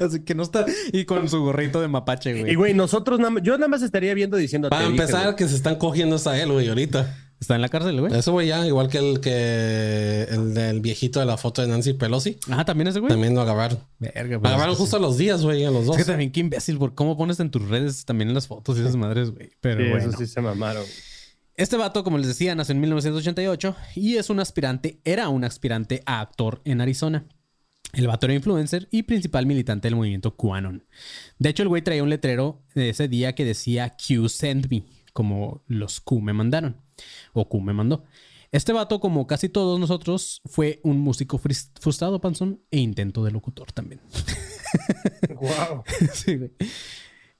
Así 0.00 0.20
que 0.20 0.34
no 0.34 0.42
está... 0.42 0.64
Y 0.92 1.04
con 1.06 1.28
su 1.28 1.40
gorrito 1.42 1.80
de 1.80 1.88
mapache, 1.88 2.30
Y, 2.36 2.40
güey. 2.40 2.54
güey, 2.54 2.74
nosotros 2.74 3.18
nada 3.18 3.30
más, 3.30 3.42
yo 3.42 3.54
nada 3.56 3.68
más 3.68 3.82
estaría 3.82 4.12
viendo 4.14 4.36
diciendo. 4.36 4.68
Para 4.68 4.82
dije, 4.88 4.92
empezar, 5.02 5.24
güey. 5.24 5.36
que 5.36 5.48
se 5.48 5.56
están 5.56 5.76
cogiendo 5.76 6.16
a 6.24 6.38
él, 6.38 6.52
güey, 6.52 6.68
ahorita. 6.68 7.25
Está 7.38 7.54
en 7.54 7.60
la 7.60 7.68
cárcel, 7.68 8.00
güey. 8.00 8.14
Eso, 8.14 8.32
güey, 8.32 8.48
ya, 8.48 8.66
igual 8.66 8.88
que 8.88 8.98
el 8.98 9.20
que 9.20 10.22
el 10.30 10.54
del 10.54 10.80
viejito 10.80 11.20
de 11.20 11.26
la 11.26 11.36
foto 11.36 11.60
de 11.62 11.68
Nancy 11.68 11.92
Pelosi. 11.92 12.38
Ah, 12.50 12.64
¿también 12.64 12.88
ese 12.88 13.00
güey? 13.00 13.10
También 13.10 13.34
lo 13.34 13.42
agarraron. 13.42 13.78
Verga, 13.98 14.22
Lo 14.36 14.40
pues, 14.40 14.52
agarraron 14.52 14.74
justo 14.76 14.96
a 14.96 15.00
los 15.00 15.18
días, 15.18 15.42
güey, 15.42 15.64
a 15.64 15.70
los 15.70 15.84
dos. 15.86 15.96
Es 15.98 16.04
que 16.04 16.10
también 16.10 16.32
qué 16.32 16.40
imbécil, 16.40 16.78
por 16.78 16.94
cómo 16.94 17.16
pones 17.16 17.38
en 17.40 17.50
tus 17.50 17.68
redes 17.68 18.04
también 18.06 18.32
las 18.32 18.46
fotos 18.46 18.78
y 18.78 18.80
esas 18.80 18.96
madres, 18.96 19.30
güey. 19.32 19.50
Pero 19.60 19.82
Sí, 19.84 19.90
bueno. 19.90 20.08
eso 20.08 20.18
sí 20.18 20.26
se 20.26 20.40
mamaron. 20.40 20.82
Este 21.56 21.76
vato, 21.76 22.04
como 22.04 22.18
les 22.18 22.26
decía, 22.28 22.54
nació 22.54 22.72
en 22.72 22.80
1988 22.80 23.76
y 23.94 24.16
es 24.16 24.28
un 24.30 24.40
aspirante, 24.40 25.00
era 25.04 25.28
un 25.28 25.44
aspirante 25.44 26.02
a 26.06 26.20
actor 26.20 26.60
en 26.64 26.80
Arizona. 26.80 27.26
El 27.92 28.06
vato 28.08 28.26
era 28.26 28.34
influencer 28.34 28.88
y 28.90 29.04
principal 29.04 29.46
militante 29.46 29.88
del 29.88 29.96
movimiento 29.96 30.36
QAnon. 30.36 30.84
De 31.38 31.48
hecho, 31.50 31.62
el 31.62 31.68
güey 31.70 31.82
traía 31.82 32.02
un 32.02 32.10
letrero 32.10 32.62
de 32.74 32.90
ese 32.90 33.08
día 33.08 33.34
que 33.34 33.44
decía 33.44 33.96
Q 33.96 34.28
send 34.28 34.68
me, 34.70 34.84
como 35.14 35.62
los 35.66 36.00
Q 36.00 36.20
me 36.20 36.32
mandaron, 36.34 36.76
o 37.32 37.48
Q 37.48 37.60
me 37.60 37.72
mandó. 37.72 38.04
Este 38.52 38.72
vato, 38.72 39.00
como 39.00 39.26
casi 39.26 39.48
todos 39.48 39.78
nosotros, 39.78 40.40
fue 40.46 40.80
un 40.82 40.98
músico 40.98 41.38
frustrado, 41.38 42.20
panzón, 42.20 42.62
e 42.70 42.78
intento 42.78 43.24
de 43.24 43.30
locutor 43.30 43.72
también. 43.72 44.00
Wow. 45.40 45.84
sí, 46.12 46.36
güey. 46.36 46.50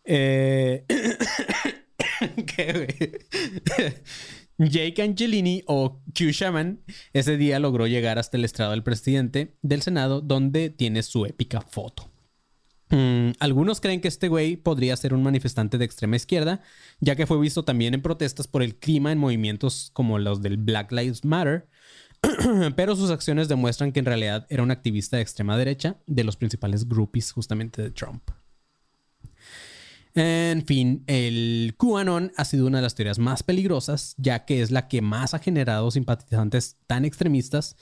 Eh, 0.05 0.85
¿Qué, 2.47 2.73
güey? 2.73 3.93
Jake 4.71 5.03
Angelini 5.03 5.63
o 5.67 6.01
Q 6.17 6.31
Shaman 6.31 6.81
ese 7.13 7.37
día 7.37 7.59
logró 7.59 7.87
llegar 7.87 8.19
hasta 8.19 8.37
el 8.37 8.45
estrado 8.45 8.71
del 8.71 8.83
presidente 8.83 9.57
del 9.63 9.83
Senado 9.83 10.21
donde 10.21 10.71
tiene 10.71 11.03
su 11.03 11.27
épica 11.27 11.61
foto. 11.61 12.11
Mm, 12.91 13.32
algunos 13.41 13.80
creen 13.80 14.01
que 14.01 14.09
este 14.09 14.28
güey 14.28 14.57
podría 14.57 14.97
ser 14.97 15.12
un 15.12 15.22
manifestante 15.22 15.76
de 15.76 15.84
extrema 15.84 16.16
izquierda, 16.16 16.61
ya 17.01 17.16
que 17.16 17.26
fue 17.26 17.41
visto 17.41 17.64
también 17.64 17.95
en 17.95 18.03
protestas 18.03 18.47
por 18.47 18.62
el 18.62 18.76
clima 18.76 19.11
en 19.11 19.18
movimientos 19.18 19.91
como 19.93 20.18
los 20.18 20.41
del 20.41 20.57
Black 20.57 20.93
Lives 20.93 21.24
Matter, 21.24 21.68
pero 22.76 22.95
sus 22.95 23.11
acciones 23.11 23.49
demuestran 23.49 23.93
que 23.93 24.01
en 24.01 24.07
realidad 24.07 24.47
era 24.51 24.62
un 24.62 24.70
activista 24.70 25.16
de 25.16 25.22
extrema 25.22 25.59
derecha 25.59 25.97
de 26.07 26.24
los 26.24 26.37
principales 26.37 26.89
groupies 26.89 27.32
justamente 27.32 27.82
de 27.82 27.91
Trump. 27.91 28.30
En 30.14 30.64
fin, 30.64 31.05
el 31.07 31.74
QAnon 31.76 32.32
ha 32.39 32.47
sido 32.47 32.66
una 32.66 32.78
de 32.78 32.82
las 32.82 32.95
teorías 32.95 33.18
más 33.18 33.43
peligrosas, 33.43 34.14
ya 34.16 34.47
que 34.47 34.62
es 34.62 34.70
la 34.70 34.89
que 34.89 35.03
más 35.03 35.34
ha 35.34 35.39
generado 35.41 35.91
simpatizantes 35.91 36.78
tan 36.87 37.05
extremistas. 37.05 37.76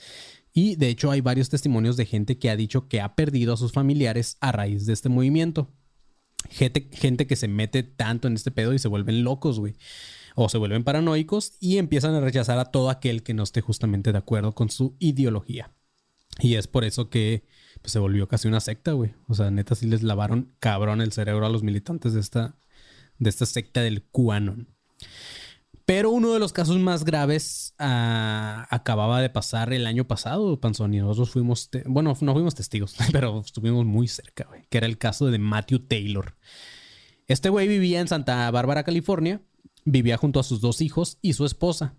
Y 0.57 0.77
de 0.77 0.87
hecho 0.87 1.11
hay 1.11 1.19
varios 1.19 1.49
testimonios 1.49 1.97
de 1.97 2.05
gente 2.05 2.39
que 2.39 2.49
ha 2.49 2.55
dicho 2.55 2.87
que 2.87 3.01
ha 3.01 3.13
perdido 3.13 3.53
a 3.53 3.57
sus 3.57 3.73
familiares 3.73 4.37
a 4.39 4.53
raíz 4.53 4.85
de 4.85 4.93
este 4.93 5.09
movimiento. 5.09 5.69
Gente, 6.49 6.89
gente 6.93 7.27
que 7.27 7.35
se 7.35 7.49
mete 7.49 7.83
tanto 7.83 8.29
en 8.29 8.35
este 8.35 8.51
pedo 8.51 8.73
y 8.73 8.79
se 8.79 8.87
vuelven 8.87 9.25
locos, 9.25 9.59
güey. 9.59 9.75
O 10.33 10.47
se 10.47 10.57
vuelven 10.57 10.85
paranoicos 10.85 11.57
y 11.59 11.77
empiezan 11.77 12.15
a 12.15 12.21
rechazar 12.21 12.57
a 12.57 12.71
todo 12.71 12.89
aquel 12.89 13.21
que 13.21 13.33
no 13.33 13.43
esté 13.43 13.59
justamente 13.59 14.13
de 14.13 14.17
acuerdo 14.17 14.55
con 14.55 14.69
su 14.69 14.95
ideología. 14.99 15.73
Y 16.39 16.55
es 16.55 16.67
por 16.67 16.85
eso 16.85 17.09
que 17.09 17.43
pues, 17.81 17.91
se 17.91 17.99
volvió 17.99 18.29
casi 18.29 18.47
una 18.47 18.61
secta, 18.61 18.93
güey. 18.93 19.13
O 19.27 19.33
sea, 19.33 19.51
neta 19.51 19.75
sí 19.75 19.87
les 19.87 20.03
lavaron 20.03 20.55
cabrón 20.59 21.01
el 21.01 21.11
cerebro 21.11 21.45
a 21.45 21.49
los 21.49 21.63
militantes 21.63 22.13
de 22.13 22.21
esta, 22.21 22.55
de 23.19 23.29
esta 23.29 23.45
secta 23.45 23.81
del 23.81 24.03
QAnon. 24.03 24.69
Pero 25.85 26.09
uno 26.09 26.33
de 26.33 26.39
los 26.39 26.51
casos 26.51 26.79
más 26.79 27.05
graves 27.05 27.75
ah, 27.77 28.67
acababa 28.71 29.21
de 29.21 29.29
pasar 29.29 29.71
el 29.71 29.85
año 29.85 30.07
pasado, 30.07 30.59
Panzón, 30.59 30.95
y 30.95 30.97
nosotros 30.97 31.29
fuimos, 31.29 31.69
bueno, 31.85 32.17
no 32.19 32.33
fuimos 32.33 32.55
testigos, 32.55 32.95
pero 33.11 33.41
estuvimos 33.41 33.85
muy 33.85 34.07
cerca, 34.07 34.45
güey, 34.45 34.63
que 34.69 34.79
era 34.79 34.87
el 34.87 34.97
caso 34.97 35.27
de 35.27 35.37
Matthew 35.37 35.79
Taylor. 35.79 36.35
Este 37.27 37.49
güey 37.49 37.67
vivía 37.67 37.99
en 37.99 38.07
Santa 38.07 38.49
Bárbara, 38.49 38.83
California, 38.83 39.41
vivía 39.83 40.17
junto 40.17 40.39
a 40.39 40.43
sus 40.43 40.59
dos 40.59 40.81
hijos 40.81 41.19
y 41.21 41.33
su 41.33 41.45
esposa. 41.45 41.93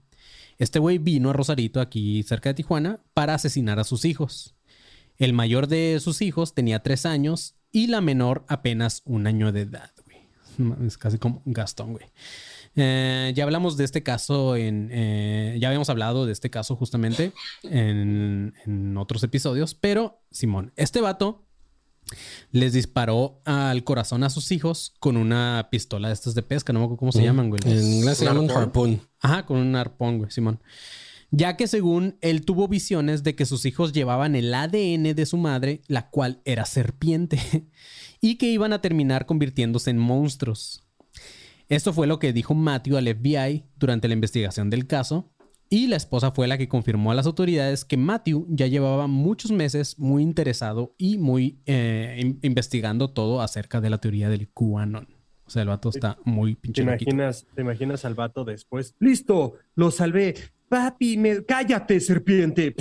Este 0.58 0.80
güey 0.80 0.98
vino 0.98 1.30
a 1.30 1.32
Rosarito, 1.32 1.80
aquí 1.80 2.24
cerca 2.24 2.50
de 2.50 2.54
Tijuana, 2.54 3.00
para 3.14 3.34
asesinar 3.34 3.78
a 3.78 3.84
sus 3.84 4.04
hijos. 4.04 4.56
El 5.16 5.32
mayor 5.32 5.68
de 5.68 5.98
sus 6.00 6.22
hijos 6.22 6.54
tenía 6.54 6.82
tres 6.82 7.06
años 7.06 7.54
y 7.70 7.86
la 7.86 8.00
menor 8.00 8.44
apenas 8.48 9.02
un 9.04 9.26
año 9.26 9.52
de 9.52 9.62
edad, 9.62 9.92
güey. 10.04 10.86
Es 10.86 10.98
casi 10.98 11.18
como 11.18 11.42
Gastón, 11.44 11.92
güey. 11.92 12.06
Eh, 12.76 13.32
ya 13.34 13.44
hablamos 13.44 13.76
de 13.76 13.84
este 13.84 14.02
caso 14.02 14.56
en. 14.56 14.90
Eh, 14.92 15.56
ya 15.60 15.68
habíamos 15.68 15.90
hablado 15.90 16.26
de 16.26 16.32
este 16.32 16.50
caso 16.50 16.76
justamente 16.76 17.32
en, 17.62 18.54
en, 18.64 18.96
otros 18.96 19.22
episodios. 19.22 19.74
Pero, 19.74 20.20
Simón, 20.30 20.72
este 20.76 21.00
vato 21.00 21.44
les 22.52 22.72
disparó 22.72 23.40
al 23.44 23.82
corazón 23.82 24.22
a 24.22 24.30
sus 24.30 24.52
hijos 24.52 24.94
con 25.00 25.16
una 25.16 25.68
pistola 25.70 26.08
de 26.08 26.14
estas 26.14 26.34
de 26.34 26.42
pesca. 26.42 26.72
No 26.72 26.80
me 26.80 26.84
acuerdo 26.84 26.98
cómo 26.98 27.12
se 27.12 27.22
llaman, 27.22 27.48
güey. 27.48 27.60
En 27.64 27.82
inglés 27.82 28.18
se 28.18 28.24
llaman 28.24 28.50
harpoon. 28.50 29.00
Ajá, 29.20 29.46
con 29.46 29.58
un 29.58 29.74
arpón, 29.74 30.18
güey, 30.18 30.30
Simón 30.30 30.60
ya 31.30 31.56
que 31.56 31.66
según 31.66 32.16
él 32.20 32.44
tuvo 32.44 32.68
visiones 32.68 33.22
de 33.22 33.34
que 33.34 33.46
sus 33.46 33.66
hijos 33.66 33.92
llevaban 33.92 34.36
el 34.36 34.54
ADN 34.54 35.14
de 35.14 35.26
su 35.26 35.36
madre, 35.36 35.82
la 35.88 36.08
cual 36.10 36.40
era 36.44 36.64
serpiente, 36.64 37.38
y 38.20 38.36
que 38.36 38.50
iban 38.50 38.72
a 38.72 38.80
terminar 38.80 39.26
convirtiéndose 39.26 39.90
en 39.90 39.98
monstruos. 39.98 40.85
Esto 41.68 41.92
fue 41.92 42.06
lo 42.06 42.18
que 42.18 42.32
dijo 42.32 42.54
Matthew 42.54 42.96
al 42.96 43.08
FBI 43.08 43.64
durante 43.76 44.06
la 44.06 44.14
investigación 44.14 44.70
del 44.70 44.86
caso, 44.86 45.32
y 45.68 45.88
la 45.88 45.96
esposa 45.96 46.30
fue 46.30 46.46
la 46.46 46.58
que 46.58 46.68
confirmó 46.68 47.10
a 47.10 47.14
las 47.14 47.26
autoridades 47.26 47.84
que 47.84 47.96
Matthew 47.96 48.46
ya 48.50 48.68
llevaba 48.68 49.08
muchos 49.08 49.50
meses 49.50 49.98
muy 49.98 50.22
interesado 50.22 50.94
y 50.96 51.18
muy 51.18 51.58
eh, 51.66 52.36
investigando 52.42 53.10
todo 53.10 53.40
acerca 53.40 53.80
de 53.80 53.90
la 53.90 53.98
teoría 53.98 54.28
del 54.28 54.48
QAnon. 54.48 55.08
O 55.44 55.50
sea, 55.50 55.62
el 55.62 55.68
vato 55.68 55.88
está 55.88 56.18
muy 56.24 56.54
pinche 56.54 56.82
¿Te 56.82 56.88
imaginas, 56.88 57.46
¿Te 57.54 57.62
imaginas 57.62 58.04
al 58.04 58.14
vato 58.14 58.44
después? 58.44 58.94
¡Listo! 59.00 59.54
¡Lo 59.74 59.90
salvé! 59.90 60.34
Papi, 60.68 61.16
me... 61.16 61.44
cállate, 61.44 62.00
serpiente. 62.00 62.74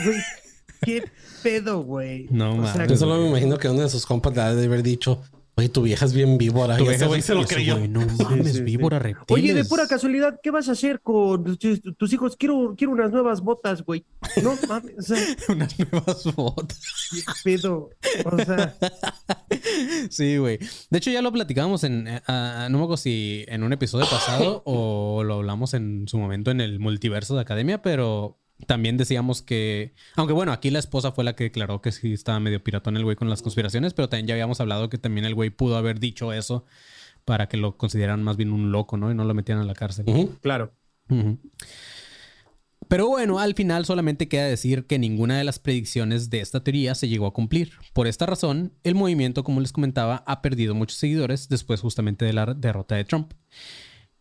¿Qué 0.82 1.04
pedo, 1.42 1.82
güey? 1.82 2.26
No, 2.30 2.56
mames. 2.56 2.88
Yo 2.88 2.96
solo 2.96 3.20
me 3.20 3.28
imagino 3.28 3.56
que 3.56 3.68
uno 3.68 3.82
de 3.82 3.88
sus 3.88 4.04
compas 4.04 4.34
le 4.34 4.42
ha 4.42 4.54
de 4.54 4.64
haber 4.64 4.82
dicho, 4.82 5.22
Oye, 5.62 5.68
tu 5.68 5.82
vieja 5.82 6.06
es 6.06 6.12
bien 6.12 6.38
víbora. 6.38 6.76
Tu 6.76 6.84
vieja 6.84 7.20
se 7.20 7.34
lo 7.34 7.46
creyó. 7.46 7.78
no 7.86 8.00
mames, 8.18 8.64
víbora 8.64 8.98
reptiles. 8.98 9.30
Oye, 9.30 9.54
de 9.54 9.64
pura 9.64 9.86
casualidad, 9.86 10.40
¿qué 10.42 10.50
vas 10.50 10.68
a 10.68 10.72
hacer 10.72 11.00
con 11.00 11.56
tus 11.56 12.12
hijos? 12.12 12.36
Quiero, 12.36 12.74
quiero 12.76 12.92
unas 12.92 13.12
nuevas 13.12 13.40
botas, 13.40 13.84
güey. 13.84 14.04
No 14.42 14.58
mames. 14.68 15.08
unas 15.48 15.78
nuevas 15.78 16.24
botas. 16.34 16.80
¿Qué 17.12 17.22
pedo? 17.44 17.90
O 18.24 18.38
sea. 18.38 18.76
Sí, 20.10 20.36
güey. 20.36 20.58
De 20.90 20.98
hecho, 20.98 21.12
ya 21.12 21.22
lo 21.22 21.30
platicábamos 21.30 21.84
en. 21.84 22.08
Uh, 22.08 22.68
no 22.68 22.78
me 22.78 22.84
acuerdo 22.84 22.96
si 22.96 23.44
en 23.46 23.62
un 23.62 23.72
episodio 23.72 24.06
pasado 24.10 24.62
o 24.64 25.22
lo 25.22 25.34
hablamos 25.34 25.74
en 25.74 26.08
su 26.08 26.18
momento 26.18 26.50
en 26.50 26.60
el 26.60 26.80
multiverso 26.80 27.36
de 27.36 27.42
Academia, 27.42 27.82
pero 27.82 28.41
también 28.66 28.96
decíamos 28.96 29.42
que, 29.42 29.94
aunque 30.16 30.32
bueno, 30.32 30.52
aquí 30.52 30.70
la 30.70 30.78
esposa 30.78 31.12
fue 31.12 31.24
la 31.24 31.34
que 31.34 31.44
declaró 31.44 31.80
que 31.80 31.92
sí 31.92 32.12
estaba 32.12 32.40
medio 32.40 32.62
piratón 32.62 32.96
el 32.96 33.04
güey 33.04 33.16
con 33.16 33.28
las 33.28 33.42
conspiraciones, 33.42 33.94
pero 33.94 34.08
también 34.08 34.26
ya 34.28 34.34
habíamos 34.34 34.60
hablado 34.60 34.88
que 34.88 34.98
también 34.98 35.24
el 35.24 35.34
güey 35.34 35.50
pudo 35.50 35.76
haber 35.76 35.98
dicho 36.00 36.32
eso 36.32 36.64
para 37.24 37.48
que 37.48 37.56
lo 37.56 37.76
consideraran 37.76 38.22
más 38.22 38.36
bien 38.36 38.52
un 38.52 38.72
loco, 38.72 38.96
¿no? 38.96 39.10
Y 39.10 39.14
no 39.14 39.24
lo 39.24 39.34
metieran 39.34 39.62
a 39.62 39.66
la 39.66 39.74
cárcel. 39.74 40.06
Claro. 40.40 40.72
Pero 42.88 43.08
bueno, 43.08 43.38
al 43.38 43.54
final 43.54 43.84
solamente 43.84 44.28
queda 44.28 44.44
decir 44.44 44.86
que 44.86 44.98
ninguna 44.98 45.38
de 45.38 45.44
las 45.44 45.58
predicciones 45.58 46.30
de 46.30 46.40
esta 46.40 46.62
teoría 46.62 46.94
se 46.94 47.08
llegó 47.08 47.26
a 47.26 47.32
cumplir. 47.32 47.72
Por 47.92 48.06
esta 48.06 48.26
razón, 48.26 48.72
el 48.82 48.94
movimiento, 48.94 49.44
como 49.44 49.60
les 49.60 49.72
comentaba, 49.72 50.24
ha 50.26 50.42
perdido 50.42 50.74
muchos 50.74 50.98
seguidores 50.98 51.48
después 51.48 51.80
justamente 51.80 52.24
de 52.24 52.32
la 52.32 52.46
derrota 52.54 52.96
de 52.96 53.04
Trump. 53.04 53.32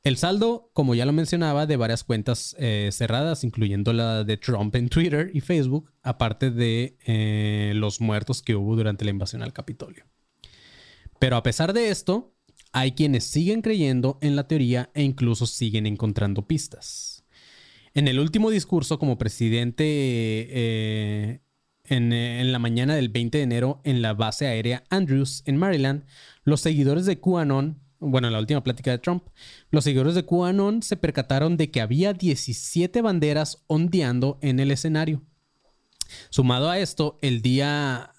El 0.03 0.17
saldo, 0.17 0.71
como 0.73 0.95
ya 0.95 1.05
lo 1.05 1.13
mencionaba, 1.13 1.67
de 1.67 1.77
varias 1.77 2.03
cuentas 2.03 2.55
eh, 2.57 2.89
cerradas, 2.91 3.43
incluyendo 3.43 3.93
la 3.93 4.23
de 4.23 4.35
Trump 4.37 4.75
en 4.75 4.89
Twitter 4.89 5.29
y 5.31 5.41
Facebook, 5.41 5.91
aparte 6.01 6.49
de 6.49 6.97
eh, 7.05 7.73
los 7.75 8.01
muertos 8.01 8.41
que 8.41 8.55
hubo 8.55 8.75
durante 8.75 9.05
la 9.05 9.11
invasión 9.11 9.43
al 9.43 9.53
Capitolio. 9.53 10.05
Pero 11.19 11.35
a 11.35 11.43
pesar 11.43 11.73
de 11.73 11.89
esto, 11.89 12.33
hay 12.71 12.93
quienes 12.93 13.25
siguen 13.25 13.61
creyendo 13.61 14.17
en 14.21 14.35
la 14.35 14.47
teoría 14.47 14.89
e 14.95 15.03
incluso 15.03 15.45
siguen 15.45 15.85
encontrando 15.85 16.47
pistas. 16.47 17.23
En 17.93 18.07
el 18.07 18.19
último 18.19 18.49
discurso 18.49 18.97
como 18.97 19.19
presidente 19.19 19.83
eh, 19.85 21.41
en, 21.85 22.11
en, 22.11 22.51
la 22.51 22.57
mañana 22.57 22.95
del 22.95 23.09
20 23.09 23.37
de 23.37 23.43
enero 23.43 23.81
en 23.83 24.01
la 24.01 24.13
base 24.13 24.47
aérea 24.47 24.83
Andrews 24.89 25.43
en 25.45 25.57
Maryland, 25.57 26.05
los 26.43 26.61
seguidores 26.61 27.05
de 27.05 27.19
QAnon 27.19 27.81
bueno, 28.01 28.27
en 28.27 28.33
la 28.33 28.39
última 28.39 28.63
plática 28.63 28.91
de 28.91 28.97
Trump, 28.97 29.23
los 29.69 29.83
seguidores 29.83 30.15
de 30.15 30.25
QAnon 30.25 30.81
se 30.81 30.97
percataron 30.97 31.55
de 31.55 31.71
que 31.71 31.81
había 31.81 32.13
17 32.13 33.01
banderas 33.01 33.63
ondeando 33.67 34.39
en 34.41 34.59
el 34.59 34.71
escenario. 34.71 35.21
Sumado 36.29 36.69
a 36.69 36.79
esto, 36.79 37.17
el 37.21 37.41
día, 37.41 38.13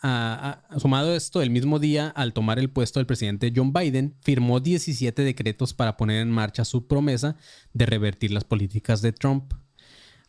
sumado 0.78 1.12
a 1.12 1.16
esto, 1.16 1.42
el 1.42 1.50
mismo 1.50 1.78
día, 1.78 2.08
al 2.08 2.32
tomar 2.32 2.58
el 2.58 2.70
puesto 2.70 3.00
del 3.00 3.06
presidente 3.06 3.52
John 3.54 3.72
Biden, 3.72 4.14
firmó 4.22 4.60
17 4.60 5.22
decretos 5.22 5.74
para 5.74 5.96
poner 5.96 6.22
en 6.22 6.30
marcha 6.30 6.64
su 6.64 6.86
promesa 6.86 7.36
de 7.74 7.84
revertir 7.84 8.30
las 8.30 8.44
políticas 8.44 9.02
de 9.02 9.12
Trump. 9.12 9.52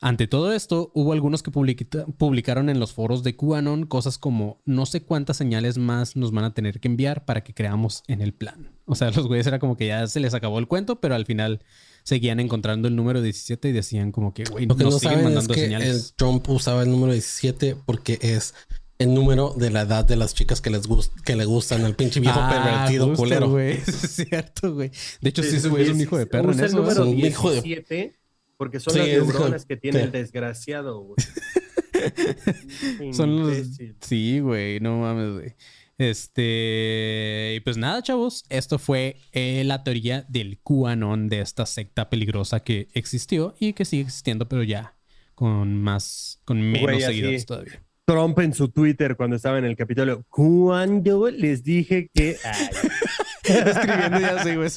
Ante 0.02 0.28
todo 0.28 0.52
esto, 0.52 0.92
hubo 0.94 1.14
algunos 1.14 1.44
que 1.44 1.52
publicaron 1.52 2.70
en 2.70 2.80
los 2.80 2.92
foros 2.92 3.24
de 3.24 3.38
QAnon 3.38 3.86
cosas 3.86 4.18
como 4.18 4.62
no 4.66 4.86
sé 4.86 5.04
cuántas 5.04 5.38
señales 5.38 5.78
más 5.78 6.18
nos 6.18 6.32
van 6.32 6.44
a 6.44 6.54
tener 6.54 6.82
que 6.82 6.90
enviar 6.90 7.24
para 7.24 7.44
que 7.46 7.54
creamos 7.54 8.04
en 8.08 8.20
el 8.20 8.34
plan. 8.34 8.73
O 8.86 8.96
sea, 8.96 9.12
los 9.16 9.28
güeyes 9.28 9.48
era 9.48 9.60
como 9.60 9.78
que 9.78 9.88
ya 9.88 10.08
se 10.08 10.20
les 10.20 10.34
acabó 10.34 10.60
el 10.60 10.68
cuento, 10.68 11.00
pero 11.00 11.16
al 11.16 11.26
final 11.26 11.64
seguían 12.04 12.40
encontrando 12.40 12.88
el 12.88 12.96
número 12.96 13.22
17 13.22 13.70
y 13.70 13.72
decían 13.72 14.12
como 14.12 14.34
que, 14.34 14.44
güey, 14.46 14.68
no, 14.68 14.76
no 14.76 14.92
siguen 14.92 15.24
mandando 15.24 15.54
es 15.54 15.58
que 15.58 15.66
señales. 15.66 16.14
Trump 16.18 16.48
usaba 16.50 16.84
el 16.84 16.92
número 16.92 17.14
17 17.14 17.78
porque 17.86 18.20
es 18.22 18.54
el 19.00 19.14
número 19.14 19.54
de 19.58 19.70
la 19.70 19.82
edad 19.82 20.06
de 20.06 20.16
las 20.16 20.34
chicas 20.34 20.62
que 20.62 20.70
les 20.70 20.88
que 21.26 21.36
le 21.36 21.46
gustan 21.46 21.84
al 21.86 21.96
pinche 21.96 22.20
viejo 22.20 22.40
ah, 22.40 22.50
pervertido 22.50 23.14
culero. 23.16 23.50
güey. 23.50 23.74
es 23.88 24.26
cierto, 24.28 24.74
güey. 24.74 24.92
De 25.22 25.30
hecho, 25.30 25.44
sí, 25.44 25.56
ese 25.56 25.70
güey 25.70 25.84
es 25.84 25.90
un 25.90 26.02
hijo 26.02 26.18
de 26.18 26.26
perro 26.26 26.52
en 26.52 26.60
eso. 26.60 26.78
El 26.78 26.84
número 26.84 27.06
17 27.06 28.14
porque 28.58 28.80
son 28.80 28.98
las 28.98 29.08
neuronas 29.08 29.66
que 29.66 29.76
tiene 29.78 30.04
el 30.04 30.12
desgraciado, 30.12 31.02
güey. 31.02 31.18
son 33.14 33.40
los... 33.40 33.68
Sí, 34.00 34.40
güey, 34.40 34.80
no 34.80 35.00
mames, 35.00 35.34
güey. 35.34 35.56
Este, 35.98 37.54
y 37.56 37.60
pues 37.60 37.78
nada, 37.78 38.02
chavos, 38.02 38.46
esto 38.50 38.80
fue 38.80 39.18
eh, 39.32 39.64
la 39.64 39.84
teoría 39.84 40.26
del 40.28 40.60
QAnon 40.64 41.30
de 41.30 41.42
esta 41.42 41.66
secta 41.66 42.10
peligrosa 42.10 42.62
que 42.62 42.88
existió 42.94 43.56
y 43.60 43.74
que 43.74 43.86
sigue 43.86 44.04
existiendo, 44.04 44.48
pero 44.48 44.64
ya 44.64 44.96
con 45.36 45.78
más, 45.78 46.42
con 46.46 46.62
menos 46.62 47.04
seguidores 47.04 47.46
todavía. 47.46 47.84
Trump 48.06 48.38
en 48.40 48.54
su 48.54 48.70
Twitter 48.70 49.16
cuando 49.16 49.36
estaba 49.36 49.58
en 49.60 49.66
el 49.66 49.76
Capitolio, 49.76 50.26
cuando 50.30 51.30
les 51.30 51.64
dije 51.64 52.10
que... 52.14 52.38
Escribiendo 53.44 54.20
ya 54.20 54.40
así, 54.40 54.56
güey. 54.56 54.70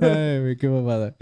Ay, 0.00 0.40
güey, 0.40 0.56
qué 0.56 0.68
mamada. 0.68 1.16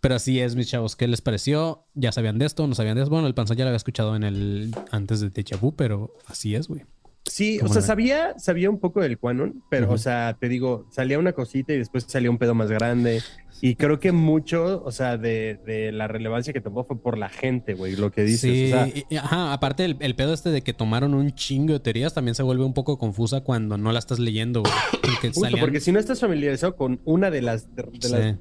Pero 0.00 0.14
así 0.14 0.40
es, 0.40 0.54
mis 0.54 0.68
chavos. 0.68 0.96
¿Qué 0.96 1.08
les 1.08 1.20
pareció? 1.20 1.86
¿Ya 1.94 2.12
sabían 2.12 2.38
de 2.38 2.46
esto? 2.46 2.66
¿No 2.66 2.74
sabían 2.74 2.96
de 2.96 3.02
esto? 3.02 3.10
Bueno, 3.10 3.26
el 3.26 3.34
panzón 3.34 3.56
ya 3.56 3.64
lo 3.64 3.68
había 3.68 3.76
escuchado 3.76 4.16
en 4.16 4.22
el 4.22 4.74
antes 4.90 5.20
de 5.20 5.30
Deja 5.30 5.56
Vu, 5.56 5.74
pero 5.74 6.14
así 6.26 6.54
es, 6.54 6.68
güey. 6.68 6.82
Sí, 7.30 7.58
o 7.58 7.62
¿Cómo 7.62 7.72
sea, 7.74 7.82
sabía, 7.82 8.34
sabía 8.38 8.68
un 8.70 8.80
poco 8.80 9.00
del 9.00 9.16
Quanon, 9.18 9.62
pero, 9.70 9.92
o 9.92 9.98
sea, 9.98 10.36
te 10.40 10.48
digo, 10.48 10.86
salía 10.90 11.16
una 11.18 11.32
cosita 11.32 11.72
y 11.72 11.78
después 11.78 12.04
salía 12.08 12.28
un 12.30 12.38
pedo 12.38 12.54
más 12.56 12.70
grande. 12.70 13.22
Y 13.62 13.76
creo 13.76 14.00
que 14.00 14.10
mucho, 14.10 14.82
o 14.84 14.90
sea, 14.90 15.16
de, 15.16 15.60
de 15.66 15.92
la 15.92 16.08
relevancia 16.08 16.52
que 16.52 16.60
tomó 16.60 16.84
fue 16.84 17.00
por 17.00 17.16
la 17.18 17.28
gente, 17.28 17.74
güey, 17.74 17.94
lo 17.94 18.10
que 18.10 18.24
dices. 18.24 18.40
Sí, 18.40 18.64
o 18.66 18.68
sea, 18.76 18.88
y- 18.88 19.04
y- 19.10 19.16
ajá, 19.16 19.52
aparte 19.52 19.84
el, 19.84 19.96
el 20.00 20.16
pedo 20.16 20.32
este 20.34 20.48
de 20.50 20.62
que 20.62 20.72
tomaron 20.72 21.14
un 21.14 21.30
chingo 21.32 21.72
de 21.74 21.80
teorías 21.80 22.14
también 22.14 22.34
se 22.34 22.42
vuelve 22.42 22.64
un 22.64 22.74
poco 22.74 22.98
confusa 22.98 23.42
cuando 23.42 23.76
no 23.78 23.92
la 23.92 23.98
estás 24.00 24.18
leyendo, 24.18 24.62
güey. 24.62 24.72
Porque 25.02 25.32
salían- 25.34 25.60
porque 25.60 25.80
si 25.80 25.92
no 25.92 25.98
estás 26.00 26.18
familiarizado 26.20 26.74
con 26.74 27.00
una 27.04 27.30
de 27.30 27.42
las, 27.42 27.72
de, 27.76 27.82
de 27.84 27.90
Sí. 28.00 28.12
las 28.12 28.36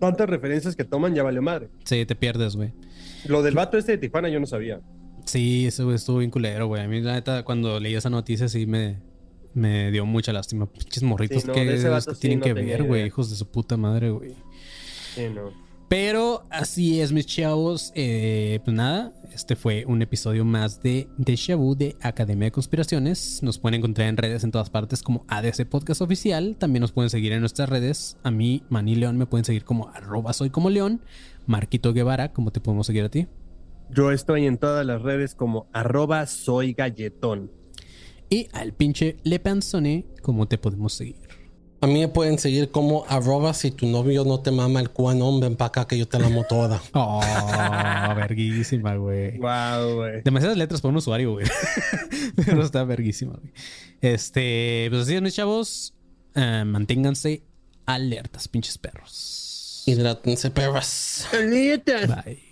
tantas 0.00 0.28
referencias 0.30 0.74
que 0.74 0.84
toman, 0.84 1.14
ya 1.14 1.22
valió 1.22 1.42
madre. 1.42 1.68
Sí, 1.84 2.06
te 2.06 2.14
pierdes, 2.14 2.56
güey. 2.56 2.72
Lo 3.26 3.42
del 3.42 3.54
vato 3.54 3.76
este 3.78 3.92
de 3.92 3.98
Tijuana 3.98 4.28
yo 4.30 4.40
no 4.40 4.46
sabía. 4.46 4.80
Sí, 5.24 5.68
güey 5.78 5.94
estuvo 5.96 6.18
bien 6.18 6.30
culero, 6.30 6.66
güey. 6.66 6.82
A 6.82 6.88
mí, 6.88 7.00
la 7.00 7.14
neta, 7.14 7.44
cuando 7.44 7.78
leí 7.80 7.94
esa 7.94 8.10
noticia, 8.10 8.48
sí 8.48 8.66
me, 8.66 8.98
me 9.54 9.90
dio 9.90 10.06
mucha 10.06 10.32
lástima. 10.32 10.66
Pinches 10.66 11.02
morritos 11.02 11.42
Sí, 11.42 11.48
no, 11.48 11.54
que, 11.54 11.78
sí 11.78 12.20
tienen 12.20 12.40
no 12.40 12.44
que 12.44 12.52
ver, 12.54 12.82
güey. 12.84 13.06
Hijos 13.06 13.30
de 13.30 13.36
su 13.36 13.46
puta 13.46 13.76
madre, 13.76 14.10
güey. 14.10 14.34
Sí, 15.14 15.28
no. 15.32 15.62
Pero 15.92 16.46
así 16.48 17.02
es, 17.02 17.12
mis 17.12 17.26
chavos. 17.26 17.92
Eh, 17.94 18.60
pues 18.64 18.74
nada, 18.74 19.12
este 19.34 19.56
fue 19.56 19.84
un 19.86 20.00
episodio 20.00 20.42
más 20.42 20.82
de 20.82 21.06
Deja 21.18 21.54
Vu 21.54 21.74
de 21.74 21.96
Academia 22.00 22.46
de 22.46 22.50
Conspiraciones. 22.50 23.42
Nos 23.42 23.58
pueden 23.58 23.80
encontrar 23.80 24.08
en 24.08 24.16
redes 24.16 24.42
en 24.42 24.52
todas 24.52 24.70
partes 24.70 25.02
como 25.02 25.26
ADC 25.28 25.66
Podcast 25.68 26.00
Oficial. 26.00 26.56
También 26.58 26.80
nos 26.80 26.92
pueden 26.92 27.10
seguir 27.10 27.32
en 27.32 27.40
nuestras 27.40 27.68
redes. 27.68 28.16
A 28.22 28.30
mí, 28.30 28.62
Maní 28.70 28.94
León, 28.94 29.18
me 29.18 29.26
pueden 29.26 29.44
seguir 29.44 29.64
como 29.64 29.88
arroba 29.90 30.32
soy 30.32 30.48
como 30.48 30.70
León. 30.70 31.02
Marquito 31.44 31.92
Guevara, 31.92 32.32
¿cómo 32.32 32.52
te 32.52 32.60
podemos 32.60 32.86
seguir 32.86 33.04
a 33.04 33.10
ti? 33.10 33.26
Yo 33.94 34.10
estoy 34.10 34.46
en 34.46 34.56
todas 34.56 34.86
las 34.86 35.02
redes 35.02 35.34
como 35.34 35.68
arroba 35.72 36.26
soy 36.26 36.72
galletón. 36.72 37.50
Y 38.30 38.48
al 38.52 38.72
pinche 38.72 39.18
Le 39.22 39.38
Panzone, 39.38 40.06
¿cómo 40.22 40.48
te 40.48 40.56
podemos 40.56 40.94
seguir? 40.94 41.28
A 41.82 41.86
mí 41.86 42.00
me 42.00 42.08
pueden 42.08 42.38
seguir 42.38 42.70
como 42.70 43.04
arroba 43.06 43.52
si 43.52 43.70
tu 43.70 43.86
novio 43.86 44.24
no 44.24 44.40
te 44.40 44.50
mama 44.50 44.80
el 44.80 44.88
cuanón, 44.90 45.40
ven 45.40 45.56
para 45.56 45.68
acá 45.68 45.86
que 45.86 45.98
yo 45.98 46.08
te 46.08 46.18
la 46.18 46.28
amo 46.28 46.44
toda. 46.48 46.80
Oh, 46.94 47.20
verguísima, 48.16 48.94
güey. 48.94 49.36
Wow, 49.38 49.96
güey. 49.96 50.22
Demasiadas 50.22 50.56
letras 50.56 50.80
para 50.80 50.90
un 50.90 50.96
usuario, 50.96 51.32
güey. 51.32 51.46
Pero 52.46 52.62
está 52.62 52.84
verguísima, 52.84 53.34
güey. 53.34 53.52
Este, 54.00 54.86
pues 54.88 55.02
así 55.02 55.16
es, 55.16 55.22
mis 55.22 55.34
chavos. 55.34 55.94
Eh, 56.34 56.64
manténganse 56.64 57.42
alertas, 57.84 58.48
pinches 58.48 58.78
perros. 58.78 59.82
Hidrátense, 59.84 60.50
perras. 60.50 61.28
Bye. 61.32 62.51